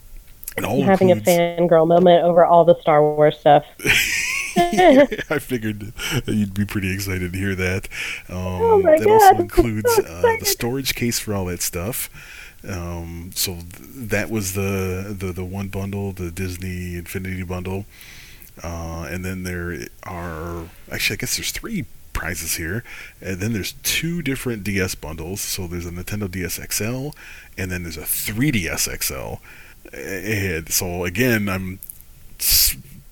and 0.57 0.67
all 0.67 0.83
having 0.83 1.11
a 1.11 1.17
includes- 1.17 1.39
fangirl 1.39 1.87
moment 1.87 2.25
over 2.25 2.45
all 2.45 2.65
the 2.65 2.81
Star 2.81 3.03
Wars 3.03 3.39
stuff. 3.39 3.65
I 5.31 5.39
figured 5.39 5.93
you'd 6.27 6.55
be 6.55 6.65
pretty 6.65 6.93
excited 6.93 7.33
to 7.33 7.39
hear 7.39 7.55
that. 7.55 7.89
Um, 8.29 8.37
Oh 8.37 8.83
my 8.83 8.97
that 8.99 9.07
God, 9.07 9.23
also 9.23 9.43
includes 9.43 9.95
so 9.95 10.03
uh, 10.03 10.37
the 10.39 10.45
storage 10.47 10.95
case 10.95 11.19
for 11.19 11.35
all 11.35 11.47
that 11.47 11.63
stuff. 11.63 12.11
Um, 12.69 13.31
so 13.35 13.55
th- 13.55 13.65
that 14.11 14.31
was 14.31 14.55
the, 14.55 15.15
the 15.17 15.33
the 15.33 15.45
one 15.45 15.69
bundle, 15.69 16.13
the 16.13 16.31
Disney 16.31 16.97
Infinity 16.97 17.45
bundle, 17.45 17.87
uh, 18.63 19.07
and 19.11 19.25
then 19.25 19.45
there 19.45 19.87
are 20.03 20.65
actually 20.91 21.15
I 21.15 21.19
guess 21.19 21.37
there's 21.37 21.53
three 21.53 21.85
prizes 22.13 22.57
here, 22.57 22.83
and 23.21 23.39
then 23.39 23.53
there's 23.53 23.73
two 23.85 24.23
different 24.23 24.65
DS 24.65 24.97
bundles. 24.97 25.41
So 25.41 25.67
there's 25.69 25.87
a 25.87 25.91
Nintendo 25.91 26.29
DS 26.31 26.59
XL, 26.73 27.11
and 27.57 27.71
then 27.71 27.85
there's 27.85 27.97
a 27.97 28.03
3DS 28.03 28.89
XL. 29.03 29.41
And 29.97 30.69
so 30.69 31.05
again, 31.05 31.49
I'm 31.49 31.79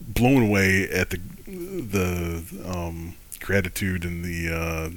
blown 0.00 0.42
away 0.48 0.88
at 0.90 1.11
the 1.11 1.20
the 1.46 2.42
um, 2.66 3.14
gratitude 3.40 4.04
and 4.04 4.24
the 4.24 4.52
uh, 4.52 4.90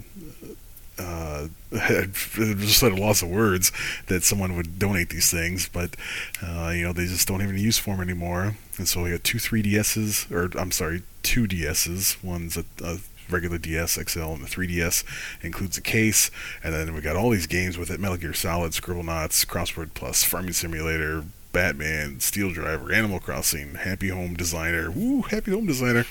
uh, 1.01 1.47
just 1.71 2.83
at 2.83 2.91
a 2.91 2.95
loss 2.95 3.21
of 3.21 3.29
words 3.29 3.71
that 4.07 4.23
someone 4.23 4.55
would 4.55 4.79
donate 4.79 5.09
these 5.09 5.31
things, 5.31 5.69
but 5.69 5.95
uh, 6.43 6.69
you 6.69 6.83
know 6.83 6.93
they 6.93 7.05
just 7.05 7.27
don't 7.27 7.39
have 7.39 7.49
any 7.49 7.61
use 7.61 7.77
for 7.77 7.91
them 7.95 8.01
anymore. 8.01 8.57
And 8.77 8.87
so 8.87 9.03
we 9.03 9.11
got 9.11 9.23
two 9.23 9.37
3DSs, 9.37 10.31
or 10.31 10.57
I'm 10.59 10.71
sorry, 10.71 11.03
two 11.23 11.47
DSs. 11.47 12.23
One's 12.23 12.57
a, 12.57 12.65
a 12.83 12.97
regular 13.29 13.57
DS 13.57 13.93
XL, 13.93 14.21
and 14.21 14.43
the 14.43 14.49
3DS 14.49 15.03
includes 15.43 15.77
a 15.77 15.81
case. 15.81 16.31
And 16.63 16.73
then 16.73 16.93
we 16.93 17.01
got 17.01 17.15
all 17.15 17.29
these 17.29 17.47
games 17.47 17.77
with 17.77 17.89
it: 17.91 17.99
Metal 17.99 18.17
Gear 18.17 18.33
Solid, 18.33 18.73
Scribble 18.73 19.03
Scribblenauts, 19.03 19.45
Crossword 19.45 19.93
Plus, 19.93 20.23
Farming 20.23 20.53
Simulator, 20.53 21.23
Batman, 21.51 22.19
Steel 22.19 22.53
Diver, 22.53 22.91
Animal 22.93 23.19
Crossing, 23.19 23.75
Happy 23.75 24.09
Home 24.09 24.35
Designer. 24.35 24.91
Woo, 24.91 25.23
Happy 25.23 25.51
Home 25.51 25.65
Designer. 25.65 26.05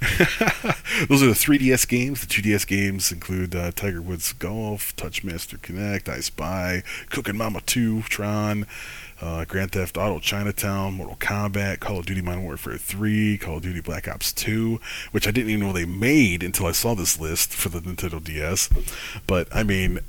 Those 1.08 1.22
are 1.22 1.26
the 1.26 1.34
3DS 1.34 1.88
games. 1.88 2.20
The 2.20 2.26
2DS 2.26 2.66
games 2.66 3.10
include 3.10 3.54
uh, 3.54 3.72
Tiger 3.72 4.00
Woods 4.00 4.32
Golf, 4.32 4.94
Touchmaster 4.96 5.60
Connect, 5.60 6.08
I 6.08 6.20
Spy, 6.20 6.82
Cooking 7.10 7.36
Mama 7.36 7.60
2, 7.66 8.02
Tron, 8.02 8.66
uh, 9.20 9.44
Grand 9.44 9.72
Theft 9.72 9.96
Auto 9.96 10.20
Chinatown, 10.20 10.94
Mortal 10.94 11.16
Kombat, 11.16 11.80
Call 11.80 11.98
of 11.98 12.06
Duty 12.06 12.22
Modern 12.22 12.44
Warfare 12.44 12.78
3, 12.78 13.38
Call 13.38 13.56
of 13.56 13.62
Duty 13.62 13.80
Black 13.80 14.06
Ops 14.06 14.32
2, 14.32 14.80
which 15.10 15.26
I 15.26 15.30
didn't 15.30 15.50
even 15.50 15.66
know 15.66 15.72
they 15.72 15.84
made 15.84 16.42
until 16.42 16.66
I 16.66 16.72
saw 16.72 16.94
this 16.94 17.18
list 17.18 17.52
for 17.52 17.68
the 17.68 17.80
Nintendo 17.80 18.22
DS. 18.22 18.68
But, 19.26 19.48
I 19.54 19.62
mean, 19.62 20.00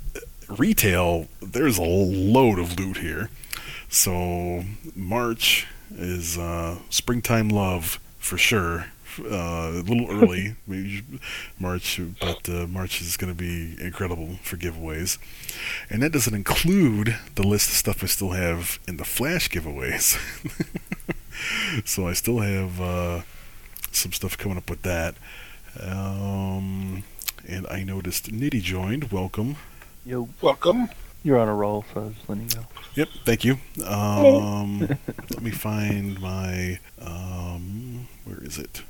retail, 0.48 1.28
there's 1.40 1.78
a 1.78 1.82
load 1.82 2.58
of 2.58 2.78
loot 2.78 2.98
here. 2.98 3.30
So 3.88 4.64
March 4.94 5.66
is 5.94 6.36
uh, 6.38 6.78
springtime 6.90 7.48
love 7.48 8.00
for 8.18 8.36
sure. 8.38 8.86
Uh, 9.18 9.72
a 9.74 9.82
little 9.84 10.08
early, 10.10 10.54
we- 10.68 11.02
March, 11.58 12.00
but 12.20 12.48
uh, 12.48 12.66
March 12.68 13.00
is 13.00 13.16
going 13.16 13.32
to 13.32 13.36
be 13.36 13.76
incredible 13.82 14.36
for 14.42 14.56
giveaways, 14.56 15.18
and 15.90 16.00
that 16.02 16.12
doesn't 16.12 16.34
include 16.34 17.16
the 17.34 17.42
list 17.42 17.68
of 17.70 17.74
stuff 17.74 18.04
I 18.04 18.06
still 18.06 18.30
have 18.30 18.78
in 18.86 18.96
the 18.96 19.04
Flash 19.04 19.48
giveaways. 19.48 20.16
so 21.84 22.06
I 22.06 22.12
still 22.12 22.38
have 22.38 22.80
uh, 22.80 23.22
some 23.90 24.12
stuff 24.12 24.38
coming 24.38 24.56
up 24.58 24.70
with 24.70 24.82
that. 24.82 25.16
Um, 25.80 27.02
and 27.48 27.66
I 27.68 27.82
noticed 27.82 28.30
Nitty 28.30 28.62
joined. 28.62 29.10
Welcome. 29.10 29.56
Yo, 30.06 30.28
Welcome. 30.40 30.90
You're 31.28 31.38
on 31.38 31.48
a 31.48 31.54
roll, 31.54 31.84
so 31.92 32.00
I 32.00 32.04
was 32.04 32.14
just 32.14 32.28
letting 32.28 32.44
you 32.44 32.56
go. 32.56 32.62
Yep, 32.94 33.08
thank 33.26 33.44
you. 33.44 33.58
Um, 33.86 34.80
let 35.30 35.42
me 35.42 35.50
find 35.50 36.18
my. 36.20 36.80
Um, 37.00 38.08
where 38.24 38.42
is 38.42 38.58
it? 38.58 38.82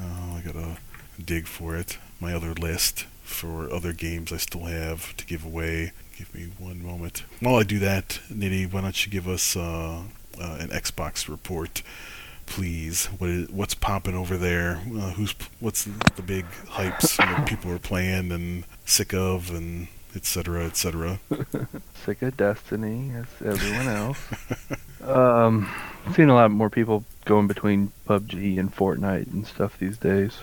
Oh, 0.00 0.36
I 0.36 0.40
gotta 0.40 0.78
dig 1.22 1.48
for 1.48 1.74
it. 1.74 1.98
My 2.20 2.32
other 2.32 2.54
list 2.54 3.06
for 3.24 3.72
other 3.72 3.92
games 3.92 4.32
I 4.32 4.36
still 4.36 4.66
have 4.66 5.16
to 5.16 5.26
give 5.26 5.44
away. 5.44 5.90
Give 6.16 6.32
me 6.32 6.52
one 6.58 6.80
moment. 6.80 7.24
While 7.40 7.56
I 7.56 7.64
do 7.64 7.80
that, 7.80 8.20
Nitty, 8.30 8.72
why 8.72 8.82
don't 8.82 9.04
you 9.04 9.10
give 9.10 9.26
us 9.26 9.56
uh, 9.56 10.02
uh, 10.40 10.56
an 10.60 10.68
Xbox 10.68 11.28
report, 11.28 11.82
please? 12.46 13.06
What 13.06 13.30
is, 13.30 13.48
what's 13.50 13.74
popping 13.74 14.14
over 14.14 14.36
there? 14.36 14.76
Uh, 14.76 15.10
who's 15.10 15.34
what's 15.58 15.84
the 15.84 16.22
big 16.22 16.46
hypes 16.66 17.16
that 17.18 17.48
people 17.48 17.72
are 17.72 17.80
playing 17.80 18.30
and 18.30 18.64
sick 18.84 19.12
of, 19.12 19.50
and 19.50 19.88
et 20.16 20.24
cetera, 20.24 20.64
et 20.64 20.76
cetera. 20.76 21.18
Sick 22.04 22.22
of 22.22 22.36
Destiny, 22.36 23.12
as 23.14 23.26
everyone 23.46 23.88
else. 23.88 24.18
um, 25.04 25.68
seen 26.14 26.28
a 26.28 26.34
lot 26.34 26.50
more 26.50 26.70
people 26.70 27.04
going 27.24 27.46
between 27.46 27.92
PUBG 28.08 28.58
and 28.58 28.74
Fortnite 28.74 29.26
and 29.32 29.46
stuff 29.46 29.78
these 29.78 29.98
days. 29.98 30.36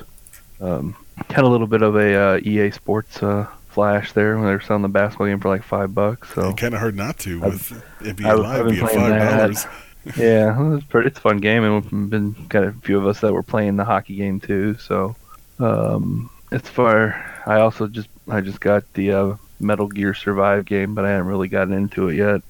Um, 0.62 0.96
had 1.30 1.44
a 1.44 1.48
little 1.48 1.68
bit 1.68 1.82
of 1.82 1.96
a 1.96 2.16
uh, 2.16 2.40
EA 2.44 2.72
Sports 2.72 3.22
uh, 3.22 3.48
flash 3.70 4.14
there 4.14 4.36
when 4.38 4.46
they 4.46 4.54
were 4.54 4.62
selling 4.62 4.82
the 4.84 4.88
basketball 4.88 5.28
game 5.28 5.40
for 5.40 5.50
like 5.50 5.64
five 5.64 5.94
bucks. 5.94 6.34
So 6.34 6.54
kind 6.54 6.74
of 6.74 6.80
hard 6.80 6.96
not 6.96 7.20
to 7.20 7.44
I've- 7.44 7.52
with 7.52 7.84
NBA 8.02 8.26
I've- 8.26 8.42
Live 8.42 8.60
I've 8.62 8.66
been 8.66 8.76
being 8.76 8.88
five 8.88 9.20
dollars. 9.20 9.66
yeah, 10.18 10.60
it 10.60 10.70
was 10.70 10.84
pretty. 10.86 11.08
It's 11.10 11.18
a 11.20 11.22
fun 11.22 11.38
game, 11.40 11.64
and 11.64 11.84
we've 11.84 12.10
been 12.10 12.32
got 12.48 12.64
a 12.64 12.72
few 12.72 12.98
of 12.98 13.06
us 13.06 13.20
that 13.22 13.34
were 13.34 13.44
playing 13.44 13.76
the 13.76 13.84
hockey 13.86 14.16
game 14.16 14.40
too. 14.40 14.78
So, 14.78 15.16
um, 15.60 16.30
as 16.52 16.62
far 16.62 17.24
I 17.46 17.60
also 17.60 17.88
just 17.88 18.08
I 18.30 18.40
just 18.42 18.60
got 18.62 18.84
the 18.94 19.12
uh, 19.12 19.36
Metal 19.60 19.88
Gear 19.88 20.14
Survive 20.14 20.66
game, 20.66 20.94
but 20.96 21.06
I 21.06 21.12
haven't 21.12 21.28
really 21.28 21.48
gotten 21.48 21.74
into 21.74 22.10
it 22.10 22.16
yet. 22.16 22.42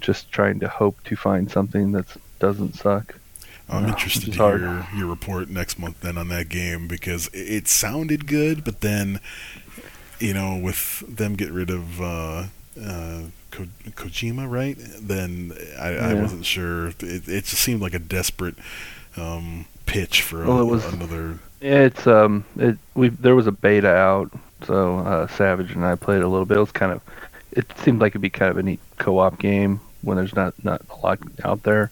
Just 0.00 0.30
trying 0.32 0.60
to 0.60 0.68
hope 0.68 1.02
to 1.04 1.16
find 1.16 1.50
something 1.50 1.92
that 1.92 2.06
doesn't 2.38 2.74
suck. 2.74 3.14
I'm 3.68 3.84
Yeah, 3.84 3.90
interested 3.92 4.32
to 4.32 4.32
hear 4.32 4.86
your 4.96 5.06
report 5.06 5.48
next 5.48 5.78
month 5.78 6.00
then 6.00 6.18
on 6.18 6.28
that 6.28 6.48
game 6.48 6.88
because 6.88 7.28
it, 7.28 7.38
it 7.38 7.68
sounded 7.68 8.26
good, 8.26 8.64
but 8.64 8.80
then 8.80 9.20
you 10.18 10.34
know 10.34 10.56
with 10.56 11.00
them 11.08 11.34
get 11.36 11.50
rid 11.52 11.70
of 11.70 12.00
uh, 12.00 12.44
uh, 12.80 13.22
Ko- 13.50 13.66
Kojima, 13.90 14.50
right? 14.50 14.76
Then 14.78 15.52
I, 15.78 15.88
I 15.88 16.14
wasn't 16.14 16.44
sure. 16.44 16.88
It, 16.88 17.28
it 17.28 17.44
just 17.44 17.62
seemed 17.62 17.80
like 17.80 17.94
a 17.94 17.98
desperate 17.98 18.56
um, 19.16 19.66
pitch 19.86 20.22
for 20.22 20.44
Well, 20.44 20.58
a, 20.58 20.62
it 20.62 20.66
was- 20.66 20.84
another. 20.92 21.38
It's 21.64 22.08
um 22.08 22.44
it 22.58 22.76
we 22.96 23.10
there 23.10 23.36
was 23.36 23.46
a 23.46 23.52
beta 23.52 23.88
out, 23.94 24.32
so 24.66 24.98
uh, 24.98 25.26
Savage 25.28 25.72
and 25.72 25.84
I 25.84 25.94
played 25.94 26.22
a 26.22 26.28
little 26.28 26.46
bit. 26.46 26.56
It 26.56 26.60
was 26.60 26.72
kind 26.72 26.92
of 26.92 27.02
it 27.52 27.66
seemed 27.78 28.00
like 28.00 28.12
it'd 28.12 28.22
be 28.22 28.30
kind 28.30 28.50
of 28.50 28.58
a 28.58 28.62
neat 28.62 28.80
co-op 28.98 29.38
game, 29.38 29.80
when 30.02 30.16
there's 30.16 30.34
not 30.34 30.54
not 30.64 30.82
a 30.90 30.96
lot 30.96 31.18
out 31.44 31.62
there. 31.62 31.90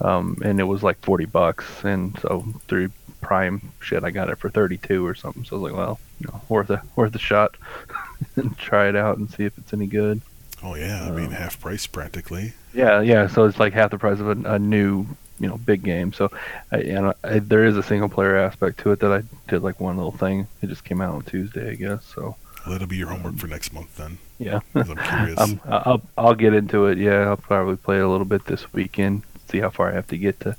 Um, 0.00 0.38
and 0.44 0.60
it 0.60 0.64
was 0.64 0.82
like 0.84 1.00
40 1.00 1.24
bucks, 1.24 1.64
and 1.82 2.16
so 2.20 2.44
through 2.68 2.90
Prime 3.20 3.72
shit, 3.80 4.04
I 4.04 4.10
got 4.10 4.30
it 4.30 4.38
for 4.38 4.48
32 4.48 5.04
or 5.04 5.14
something. 5.16 5.44
So 5.44 5.56
I 5.56 5.58
was 5.58 5.72
like, 5.72 5.78
well, 5.78 5.98
you 6.20 6.28
know, 6.28 6.40
worth 6.48 6.70
a 6.70 6.82
worth 6.94 7.14
a 7.14 7.18
shot, 7.18 7.56
and 8.36 8.56
try 8.56 8.88
it 8.88 8.96
out 8.96 9.18
and 9.18 9.28
see 9.30 9.44
if 9.44 9.58
it's 9.58 9.72
any 9.72 9.86
good. 9.86 10.20
Oh 10.62 10.74
yeah, 10.74 11.04
I 11.04 11.10
mean 11.10 11.26
Um, 11.26 11.32
half 11.32 11.60
price 11.60 11.86
practically. 11.86 12.52
Yeah, 12.72 13.00
yeah. 13.00 13.26
So 13.26 13.44
it's 13.44 13.58
like 13.58 13.72
half 13.72 13.90
the 13.90 13.98
price 13.98 14.20
of 14.20 14.28
a, 14.28 14.54
a 14.54 14.58
new, 14.58 15.06
you 15.40 15.48
know, 15.48 15.56
big 15.58 15.82
game. 15.82 16.12
So, 16.12 16.30
I, 16.72 16.78
and 16.78 17.14
I, 17.24 17.38
there 17.38 17.64
is 17.64 17.76
a 17.76 17.82
single 17.82 18.08
player 18.08 18.36
aspect 18.36 18.80
to 18.80 18.92
it 18.92 19.00
that 19.00 19.12
I 19.12 19.22
did 19.48 19.62
like 19.62 19.80
one 19.80 19.96
little 19.96 20.12
thing. 20.12 20.46
It 20.62 20.68
just 20.68 20.84
came 20.84 21.00
out 21.00 21.14
on 21.14 21.22
Tuesday, 21.22 21.70
I 21.70 21.74
guess. 21.74 22.04
So, 22.04 22.36
Well, 22.66 22.72
that'll 22.72 22.86
be 22.88 22.96
your 22.96 23.08
homework 23.08 23.36
for 23.38 23.46
next 23.46 23.72
month 23.72 23.96
then. 23.96 24.18
Yeah, 24.38 24.60
I'm 24.74 24.84
curious. 24.96 25.38
um, 25.40 25.60
I'll 25.66 26.02
I'll 26.16 26.34
get 26.34 26.54
into 26.54 26.86
it. 26.86 26.98
Yeah, 26.98 27.28
I'll 27.28 27.36
probably 27.36 27.76
play 27.76 27.98
it 27.98 28.02
a 28.02 28.08
little 28.08 28.24
bit 28.26 28.44
this 28.46 28.72
weekend. 28.72 29.22
See 29.48 29.58
how 29.60 29.70
far 29.70 29.90
I 29.90 29.94
have 29.94 30.06
to 30.08 30.18
get 30.18 30.38
to 30.40 30.56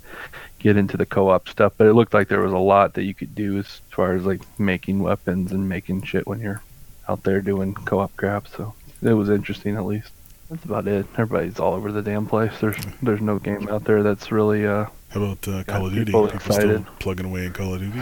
get 0.57 0.75
into 0.75 0.97
the 0.97 1.05
co-op 1.05 1.47
stuff. 1.47 1.73
But 1.77 1.87
it 1.87 1.93
looked 1.93 2.13
like 2.13 2.27
there 2.27 2.41
was 2.41 2.51
a 2.51 2.57
lot 2.57 2.95
that 2.95 3.03
you 3.03 3.13
could 3.13 3.35
do 3.35 3.57
as 3.59 3.81
far 3.91 4.13
as 4.15 4.25
like 4.25 4.41
making 4.59 4.99
weapons 4.99 5.51
and 5.51 5.69
making 5.69 6.01
shit 6.03 6.27
when 6.27 6.39
you're 6.41 6.61
out 7.07 7.23
there 7.23 7.39
doing 7.41 7.73
co-op 7.73 8.15
crap. 8.17 8.47
So 8.47 8.73
it 9.01 9.13
was 9.13 9.29
interesting 9.29 9.75
at 9.77 9.85
least. 9.85 10.09
That's 10.49 10.65
about 10.65 10.87
it. 10.87 11.05
Everybody's 11.17 11.59
all 11.59 11.73
over 11.75 11.91
the 11.91 12.01
damn 12.01 12.25
place. 12.25 12.51
There's 12.59 12.75
there's 13.03 13.21
no 13.21 13.37
game 13.39 13.67
out 13.69 13.83
there 13.83 14.01
that's 14.03 14.31
really 14.31 14.65
uh 14.65 14.85
How 15.09 15.21
about 15.23 15.47
uh, 15.47 15.63
Call 15.63 15.85
of 15.87 15.93
Duty? 15.93 16.05
people 16.05 16.29
still 16.39 16.85
plugging 16.99 17.25
away 17.27 17.45
in 17.45 17.53
Call 17.53 17.73
of 17.75 17.81
Duty? 17.81 18.01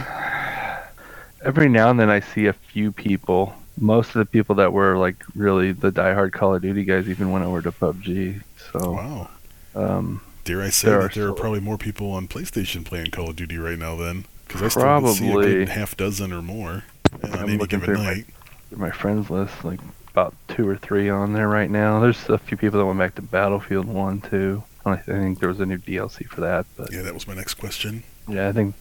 every 1.44 1.68
now 1.68 1.90
and 1.90 2.00
then 2.00 2.10
I 2.10 2.20
see 2.20 2.46
a 2.46 2.52
few 2.52 2.90
people. 2.92 3.54
Most 3.80 4.08
of 4.08 4.14
the 4.14 4.24
people 4.26 4.56
that 4.56 4.72
were 4.72 4.96
like 4.96 5.22
really 5.34 5.72
the 5.72 5.92
diehard 5.92 6.32
Call 6.32 6.54
of 6.54 6.62
Duty 6.62 6.84
guys 6.84 7.08
even 7.08 7.30
went 7.30 7.44
over 7.44 7.62
to 7.62 7.70
PUBG. 7.70 8.42
So 8.72 8.92
Wow. 8.92 9.28
um, 9.74 10.20
Dare 10.44 10.62
I 10.62 10.70
say 10.70 10.88
There 10.88 11.02
that 11.02 11.16
are 11.16 11.20
there 11.20 11.28
are 11.28 11.32
probably 11.34 11.60
more 11.60 11.78
people 11.78 12.10
on 12.12 12.26
PlayStation 12.28 12.84
playing 12.84 13.10
Call 13.10 13.30
of 13.30 13.36
Duty 13.36 13.58
right 13.58 13.78
now 13.78 13.94
then? 13.96 14.24
Because 14.46 14.62
I 14.62 14.68
still 14.68 15.08
see 15.14 15.30
a 15.30 15.34
good 15.34 15.68
half 15.68 15.96
dozen 15.96 16.32
or 16.32 16.40
more 16.42 16.84
on 17.22 17.32
I'm 17.32 17.40
any 17.50 17.58
looking 17.58 17.80
given 17.80 17.94
through 17.96 18.04
my- 18.04 18.14
night. 18.14 18.26
my 18.74 18.90
friends 18.90 19.28
list 19.30 19.62
like 19.64 19.80
two 20.58 20.68
or 20.68 20.76
three 20.76 21.08
on 21.08 21.32
there 21.34 21.48
right 21.48 21.70
now. 21.70 22.00
There's 22.00 22.28
a 22.28 22.36
few 22.36 22.56
people 22.56 22.80
that 22.80 22.84
went 22.86 22.98
back 22.98 23.14
to 23.14 23.22
Battlefield 23.22 23.86
One 23.86 24.20
too. 24.20 24.64
I 24.84 24.96
think 24.96 25.38
there 25.38 25.48
was 25.48 25.60
a 25.60 25.66
new 25.66 25.78
DLC 25.78 26.26
for 26.26 26.40
that, 26.40 26.66
but 26.76 26.92
Yeah, 26.92 27.02
that 27.02 27.14
was 27.14 27.28
my 27.28 27.34
next 27.34 27.54
question. 27.54 28.02
yeah, 28.26 28.48
I 28.48 28.52
think 28.52 28.74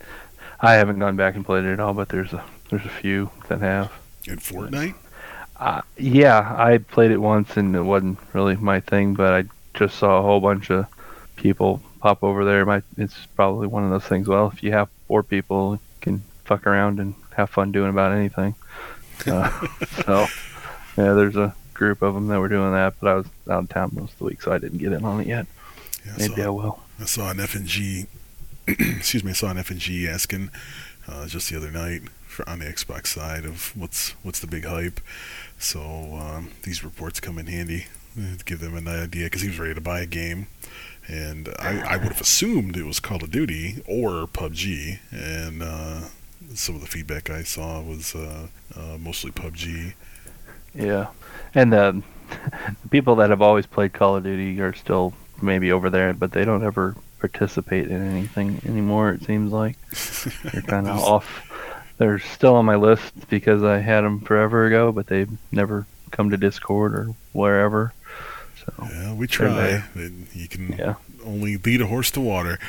I 0.59 0.73
haven't 0.73 0.97
gone 0.97 1.15
back 1.15 1.35
and 1.35 1.45
played 1.45 1.65
it 1.65 1.73
at 1.73 1.79
all. 1.79 1.93
But 1.93 2.09
there's 2.09 2.33
a 2.33 2.43
there's 2.71 2.83
a 2.85 2.89
few 2.89 3.29
that 3.47 3.59
have. 3.61 3.91
In 4.25 4.37
Fortnite? 4.39 4.95
Uh, 5.55 5.81
yeah, 5.97 6.55
I 6.57 6.79
played 6.79 7.11
it 7.11 7.19
once 7.19 7.57
and 7.57 7.75
it 7.75 7.81
wasn't 7.81 8.17
really 8.33 8.55
my 8.55 8.79
thing, 8.79 9.13
but 9.13 9.33
I 9.33 9.43
just 9.75 9.97
saw 9.97 10.17
a 10.17 10.21
whole 10.23 10.39
bunch 10.39 10.71
of 10.71 10.87
people 11.35 11.81
pop 11.99 12.23
over 12.23 12.43
there. 12.43 12.65
My, 12.65 12.81
it's 12.97 13.27
probably 13.35 13.67
one 13.67 13.83
of 13.83 13.89
those 13.91 14.03
things. 14.03 14.27
Well, 14.27 14.51
if 14.53 14.63
you 14.63 14.71
have 14.71 14.89
four 15.07 15.23
people, 15.23 15.73
you 15.73 15.79
can 16.01 16.23
fuck 16.43 16.65
around 16.67 16.99
and 16.99 17.13
have 17.35 17.49
fun 17.51 17.71
doing 17.71 17.89
about 17.89 18.11
anything. 18.11 18.55
Uh, 19.25 19.49
so, 20.05 20.27
yeah, 20.97 21.13
there's 21.13 21.35
a 21.37 21.55
group 21.77 22.01
of 22.01 22.13
them 22.13 22.27
that 22.27 22.39
were 22.39 22.49
doing 22.49 22.71
that, 22.73 22.95
but 22.99 23.09
I 23.09 23.13
was 23.15 23.25
out 23.49 23.63
of 23.63 23.69
town 23.69 23.91
most 23.93 24.13
of 24.13 24.19
the 24.19 24.25
week, 24.25 24.41
so 24.41 24.51
I 24.51 24.57
didn't 24.57 24.79
get 24.79 24.91
in 24.91 25.05
on 25.05 25.21
it 25.21 25.27
yet. 25.27 25.47
Yeah, 26.05 26.13
Maybe 26.17 26.41
I 26.41 26.45
saw, 26.45 26.53
will. 26.53 26.79
I 26.99 27.05
saw 27.05 27.31
an 27.31 27.39
F&G, 27.39 28.07
excuse 28.67 29.23
me, 29.23 29.31
I 29.31 29.33
saw 29.33 29.51
an 29.51 29.57
F&G 29.57 30.07
asking 30.07 30.49
uh, 31.07 31.27
just 31.27 31.49
the 31.49 31.57
other 31.57 31.71
night 31.71 32.03
for, 32.25 32.47
on 32.49 32.59
the 32.59 32.65
Xbox 32.65 33.07
side 33.07 33.45
of 33.45 33.75
what's 33.75 34.11
what's 34.23 34.39
the 34.39 34.47
big 34.47 34.65
hype. 34.65 34.99
So 35.57 35.79
um, 35.81 36.51
these 36.63 36.83
reports 36.83 37.19
come 37.19 37.37
in 37.37 37.47
handy 37.47 37.87
to 38.15 38.43
give 38.45 38.59
them 38.59 38.75
an 38.75 38.87
idea 38.87 39.25
because 39.25 39.41
he 39.41 39.47
was 39.47 39.59
ready 39.59 39.73
to 39.73 39.81
buy 39.81 40.01
a 40.01 40.05
game. 40.05 40.47
And 41.07 41.49
I, 41.59 41.79
I 41.93 41.97
would 41.97 42.11
have 42.11 42.19
assumed 42.19 42.75
it 42.75 42.83
was 42.83 42.99
Call 42.99 43.23
of 43.23 43.31
Duty 43.31 43.81
or 43.87 44.27
PUBG. 44.27 44.99
And 45.11 45.63
uh, 45.63 46.01
some 46.53 46.75
of 46.75 46.81
the 46.81 46.87
feedback 46.87 47.29
I 47.29 47.43
saw 47.43 47.81
was 47.81 48.13
uh, 48.13 48.47
uh, 48.75 48.97
mostly 48.99 49.31
PUBG. 49.31 49.93
Yeah, 50.73 51.07
and 51.57 51.73
the 51.73 52.01
the 52.83 52.89
people 52.91 53.15
that 53.17 53.29
have 53.29 53.41
always 53.41 53.65
played 53.65 53.93
Call 53.93 54.15
of 54.15 54.23
Duty 54.23 54.59
are 54.61 54.73
still 54.73 55.13
maybe 55.41 55.71
over 55.71 55.89
there, 55.89 56.13
but 56.13 56.31
they 56.31 56.45
don't 56.45 56.63
ever 56.63 56.95
participate 57.19 57.87
in 57.87 58.01
anything 58.01 58.61
anymore. 58.65 59.11
It 59.11 59.23
seems 59.23 59.51
like 59.51 59.75
they're 60.51 60.61
kind 60.61 60.87
of 60.87 60.97
off. 60.99 61.43
They're 61.97 62.19
still 62.19 62.55
on 62.55 62.65
my 62.65 62.75
list 62.75 63.27
because 63.29 63.63
I 63.63 63.79
had 63.79 64.01
them 64.01 64.19
forever 64.21 64.65
ago, 64.67 64.91
but 64.91 65.07
they've 65.07 65.31
never 65.51 65.87
come 66.11 66.29
to 66.29 66.37
Discord 66.37 66.93
or 66.93 67.07
wherever. 67.33 67.93
So 68.63 68.73
Yeah, 68.91 69.13
we 69.13 69.25
try. 69.27 69.83
You 69.95 70.47
can 70.47 70.75
yeah, 70.77 70.95
only 71.25 71.57
lead 71.57 71.81
a 71.81 71.87
horse 71.87 72.11
to 72.11 72.21
water. 72.21 72.59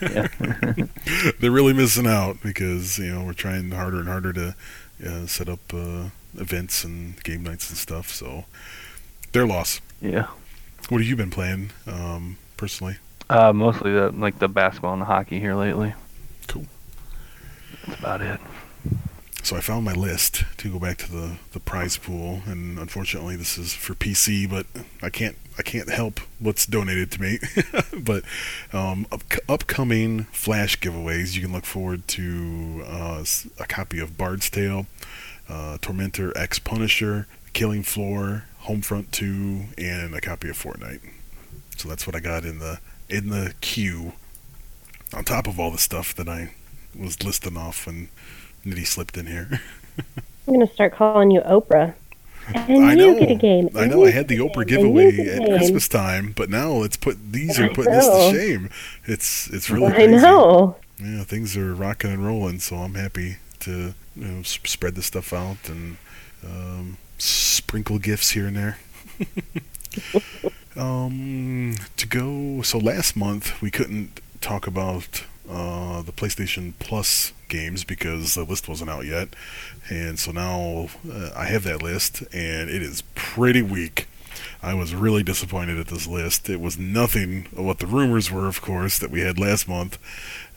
yeah, 0.00 0.28
They're 1.40 1.50
really 1.50 1.72
missing 1.72 2.06
out 2.06 2.36
because 2.42 2.98
you 2.98 3.12
know 3.14 3.24
we're 3.24 3.32
trying 3.32 3.70
harder 3.72 3.98
and 3.98 4.08
harder 4.08 4.32
to 4.34 4.54
uh, 5.04 5.26
set 5.26 5.48
up 5.48 5.60
uh, 5.74 6.10
events 6.34 6.84
and 6.84 7.22
game 7.24 7.42
nights 7.42 7.68
and 7.68 7.78
stuff. 7.78 8.10
So 8.10 8.44
their 9.32 9.46
loss. 9.46 9.80
yeah. 10.00 10.28
What 10.88 11.00
have 11.00 11.08
you 11.08 11.16
been 11.16 11.30
playing 11.30 11.70
um, 11.86 12.38
personally? 12.56 12.96
Uh, 13.30 13.52
mostly 13.52 13.92
the 13.92 14.10
like 14.10 14.38
the 14.38 14.48
basketball 14.48 14.92
and 14.92 15.00
the 15.00 15.06
hockey 15.06 15.38
here 15.38 15.54
lately. 15.54 15.94
Cool. 16.48 16.66
That's 17.86 17.98
about 17.98 18.20
it. 18.20 18.40
So 19.42 19.56
I 19.56 19.60
found 19.60 19.84
my 19.84 19.92
list 19.92 20.44
to 20.58 20.70
go 20.70 20.78
back 20.78 20.98
to 20.98 21.10
the, 21.10 21.36
the 21.52 21.58
prize 21.58 21.96
pool, 21.96 22.42
and 22.46 22.78
unfortunately 22.78 23.34
this 23.34 23.58
is 23.58 23.74
for 23.74 23.94
PC, 23.94 24.48
but 24.48 24.66
I 25.02 25.10
can't 25.10 25.36
I 25.58 25.62
can't 25.62 25.90
help 25.90 26.20
what's 26.38 26.64
donated 26.64 27.10
to 27.12 27.20
me. 27.20 27.38
but 27.98 28.24
um, 28.72 29.06
up, 29.10 29.22
upcoming 29.48 30.24
Flash 30.24 30.78
giveaways, 30.78 31.34
you 31.34 31.42
can 31.42 31.52
look 31.52 31.64
forward 31.64 32.06
to 32.08 32.84
uh, 32.86 33.24
a 33.58 33.66
copy 33.66 33.98
of 33.98 34.16
Bard's 34.16 34.48
Tale, 34.48 34.86
uh, 35.48 35.78
Tormentor 35.80 36.36
X 36.36 36.58
Punisher, 36.58 37.26
Killing 37.52 37.82
Floor, 37.82 38.44
Homefront 38.64 39.10
2, 39.10 39.64
and 39.78 40.14
a 40.14 40.20
copy 40.20 40.48
of 40.48 40.56
Fortnite. 40.56 41.00
So 41.76 41.88
that's 41.88 42.06
what 42.06 42.14
I 42.14 42.20
got 42.20 42.44
in 42.44 42.58
the 42.58 42.78
in 43.08 43.28
the 43.28 43.54
queue. 43.60 44.12
On 45.14 45.24
top 45.24 45.46
of 45.46 45.60
all 45.60 45.70
the 45.70 45.78
stuff 45.78 46.14
that 46.14 46.28
I 46.28 46.54
was 46.98 47.22
listing 47.22 47.56
off 47.56 47.86
when 47.86 48.08
Nitty 48.64 48.86
slipped 48.86 49.16
in 49.16 49.26
here. 49.26 49.60
I'm 50.46 50.54
gonna 50.54 50.66
start 50.66 50.94
calling 50.94 51.30
you 51.30 51.40
Oprah. 51.42 51.94
And 52.54 52.84
I 52.84 52.92
you 52.92 52.96
know. 52.96 53.18
get 53.18 53.30
a 53.30 53.34
game. 53.34 53.68
I 53.76 53.86
know. 53.86 54.04
I 54.04 54.10
had 54.10 54.28
the 54.28 54.38
Oprah 54.38 54.66
giveaway 54.66 55.12
you 55.12 55.24
get 55.24 55.38
a 55.38 55.42
at. 55.42 55.58
Christmas 55.58 55.86
time, 55.86 56.32
but 56.36 56.50
now 56.50 56.72
let's 56.72 56.96
put 56.96 57.32
these 57.32 57.58
are 57.60 57.68
putting 57.68 57.92
this 57.92 58.06
to 58.06 58.30
shame. 58.36 58.70
It's 59.04 59.48
it's 59.50 59.70
really 59.70 59.92
I 59.92 60.06
know. 60.06 60.76
Yeah, 61.00 61.24
things 61.24 61.56
are 61.56 61.74
rocking 61.74 62.12
and 62.12 62.24
rolling, 62.24 62.60
so 62.60 62.76
I'm 62.76 62.94
happy 62.94 63.36
to 63.62 63.94
you 64.16 64.24
know 64.24 64.40
s- 64.40 64.58
spread 64.64 64.94
the 64.94 65.02
stuff 65.02 65.32
out 65.32 65.68
and 65.68 65.96
um, 66.44 66.98
sprinkle 67.18 67.98
gifts 67.98 68.30
here 68.30 68.46
and 68.46 68.56
there. 68.56 68.78
um, 70.76 71.74
to 71.96 72.06
go. 72.06 72.62
So 72.62 72.78
last 72.78 73.16
month 73.16 73.60
we 73.62 73.70
couldn't 73.70 74.20
talk 74.40 74.66
about 74.66 75.24
uh, 75.48 76.02
the 76.02 76.12
PlayStation 76.12 76.72
Plus 76.78 77.32
games 77.48 77.84
because 77.84 78.34
the 78.34 78.44
list 78.44 78.68
wasn't 78.68 78.90
out 78.90 79.04
yet, 79.04 79.28
and 79.90 80.18
so 80.18 80.32
now 80.32 80.88
uh, 81.10 81.30
I 81.36 81.46
have 81.46 81.64
that 81.64 81.82
list, 81.82 82.22
and 82.32 82.70
it 82.70 82.82
is 82.82 83.02
pretty 83.14 83.62
weak. 83.62 84.08
I 84.62 84.74
was 84.74 84.94
really 84.94 85.22
disappointed 85.22 85.78
at 85.78 85.88
this 85.88 86.06
list. 86.06 86.48
It 86.48 86.60
was 86.60 86.78
nothing 86.78 87.48
of 87.56 87.64
what 87.64 87.78
the 87.80 87.86
rumors 87.86 88.30
were, 88.30 88.46
of 88.46 88.62
course, 88.62 88.98
that 88.98 89.10
we 89.10 89.20
had 89.20 89.38
last 89.38 89.68
month. 89.68 89.98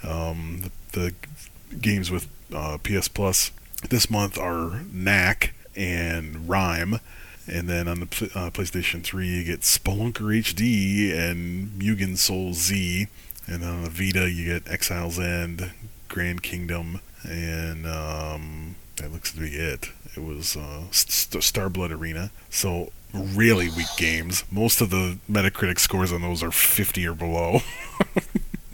Um, 0.03 0.71
the, 0.91 0.99
the 0.99 1.77
games 1.77 2.11
with 2.11 2.27
uh, 2.53 2.77
PS 2.83 3.07
Plus 3.07 3.51
this 3.89 4.09
month 4.09 4.37
are 4.37 4.81
Knack 4.91 5.53
and 5.75 6.47
RiME. 6.47 6.99
And 7.47 7.69
then 7.69 7.87
on 7.87 7.99
the 7.99 8.05
uh, 8.33 8.49
PlayStation 8.49 9.03
3, 9.03 9.27
you 9.27 9.43
get 9.43 9.61
Spelunker 9.61 10.35
HD 10.35 11.13
and 11.13 11.69
Mugen 11.79 12.17
Souls 12.17 12.57
Z. 12.57 13.07
And 13.47 13.63
on 13.63 13.83
the 13.83 13.89
Vita, 13.89 14.29
you 14.29 14.45
get 14.45 14.67
Exile's 14.71 15.19
End, 15.19 15.71
Grand 16.07 16.41
Kingdom, 16.41 17.01
and 17.23 17.85
um, 17.85 18.75
that 18.97 19.11
looks 19.11 19.31
to 19.33 19.39
be 19.39 19.49
it. 19.49 19.91
It 20.15 20.23
was 20.23 20.57
uh, 20.57 20.85
St- 20.89 21.43
Starblood 21.43 21.91
Arena. 21.91 22.31
So, 22.49 22.91
really 23.13 23.69
weak 23.69 23.85
games. 23.97 24.43
Most 24.49 24.81
of 24.81 24.89
the 24.89 25.19
Metacritic 25.29 25.77
scores 25.77 26.11
on 26.11 26.21
those 26.23 26.41
are 26.41 26.51
50 26.51 27.05
or 27.05 27.13
below. 27.13 27.59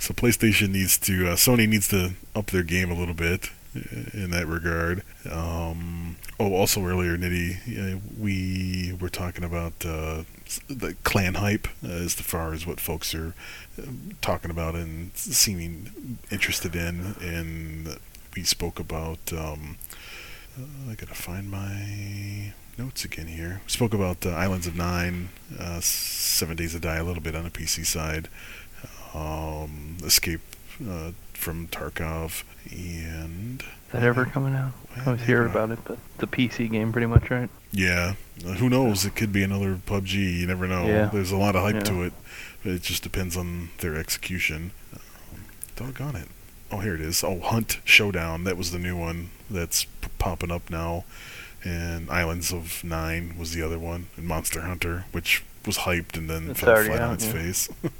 so, 0.00 0.12
PlayStation 0.14 0.70
needs 0.70 0.98
to, 0.98 1.28
uh, 1.28 1.36
Sony 1.36 1.68
needs 1.68 1.88
to 1.88 2.14
up 2.34 2.46
their 2.46 2.64
game 2.64 2.90
a 2.90 2.94
little 2.94 3.14
bit 3.14 3.50
in 4.12 4.30
that 4.30 4.46
regard. 4.46 5.02
Um, 5.30 6.16
oh, 6.40 6.54
also 6.54 6.84
earlier, 6.84 7.16
Nitty, 7.16 8.00
we 8.18 8.96
were 9.00 9.08
talking 9.08 9.44
about 9.44 9.72
uh, 9.86 10.24
the 10.68 10.96
clan 11.04 11.34
hype 11.34 11.68
as 11.82 12.14
far 12.14 12.52
as 12.52 12.66
what 12.66 12.80
folks 12.80 13.14
are 13.14 13.34
uh, 13.78 13.86
talking 14.20 14.50
about 14.50 14.74
and 14.74 15.12
seeming 15.14 16.18
interested 16.30 16.74
in. 16.74 17.14
And 17.20 17.98
we 18.34 18.42
spoke 18.42 18.80
about. 18.80 19.32
Um, 19.32 19.78
uh, 20.58 20.90
I 20.90 20.94
gotta 20.94 21.14
find 21.14 21.48
my 21.48 22.52
notes 22.76 23.04
again 23.04 23.28
here. 23.28 23.60
We 23.64 23.70
spoke 23.70 23.94
about 23.94 24.26
uh, 24.26 24.30
Islands 24.30 24.66
of 24.66 24.74
Nine, 24.74 25.28
uh, 25.58 25.80
Seven 25.80 26.56
Days 26.56 26.72
to 26.72 26.80
Die 26.80 26.96
a 26.96 27.04
little 27.04 27.22
bit 27.22 27.36
on 27.36 27.44
the 27.44 27.50
PC 27.50 27.86
side, 27.86 28.28
um, 29.14 29.96
Escape 30.04 30.40
uh, 30.88 31.12
from 31.32 31.68
Tarkov, 31.68 32.44
and 32.70 33.62
Is 33.62 33.66
that 33.92 34.02
ever 34.02 34.24
coming 34.24 34.54
out? 34.54 34.72
I 35.04 35.12
was 35.12 35.22
hear 35.22 35.46
about 35.46 35.70
it, 35.70 35.78
but 35.84 35.98
the 36.18 36.26
PC 36.26 36.70
game 36.70 36.92
pretty 36.92 37.06
much, 37.06 37.30
right? 37.30 37.48
Yeah, 37.72 38.14
uh, 38.44 38.52
who 38.54 38.68
knows? 38.68 39.04
It 39.04 39.14
could 39.14 39.32
be 39.32 39.42
another 39.42 39.76
PUBG. 39.76 40.40
You 40.40 40.46
never 40.46 40.66
know. 40.66 40.86
Yeah. 40.86 41.06
There's 41.06 41.30
a 41.30 41.36
lot 41.36 41.54
of 41.56 41.62
hype 41.62 41.74
Yeah. 41.76 41.80
to 41.80 42.02
it. 42.02 42.12
But 42.62 42.72
it 42.72 42.82
just 42.82 43.02
depends 43.02 43.36
on 43.36 43.70
their 43.78 43.96
execution. 43.96 44.72
Um, 44.92 45.44
doggone 45.76 46.16
it. 46.16 46.28
Oh, 46.70 46.78
here 46.78 46.94
it 46.94 47.00
is. 47.00 47.24
Oh, 47.24 47.40
Hunt 47.40 47.78
Showdown. 47.84 48.44
That 48.44 48.56
was 48.56 48.70
the 48.70 48.78
new 48.78 48.96
one 48.96 49.30
that's 49.48 49.84
p- 49.84 50.08
popping 50.18 50.50
up 50.50 50.68
now. 50.68 51.04
And 51.64 52.10
Islands 52.10 52.52
of 52.52 52.82
Nine 52.84 53.34
was 53.38 53.54
the 53.54 53.62
other 53.62 53.78
one. 53.78 54.08
And 54.16 54.26
Monster 54.26 54.60
Hunter, 54.62 55.04
which 55.12 55.42
was 55.64 55.78
hyped 55.78 56.16
and 56.16 56.28
then 56.28 56.50
It's 56.50 56.60
fell 56.60 56.76
flat 56.84 57.00
on 57.00 57.14
its 57.14 57.24
yeah. 57.26 57.32
face. 57.32 57.68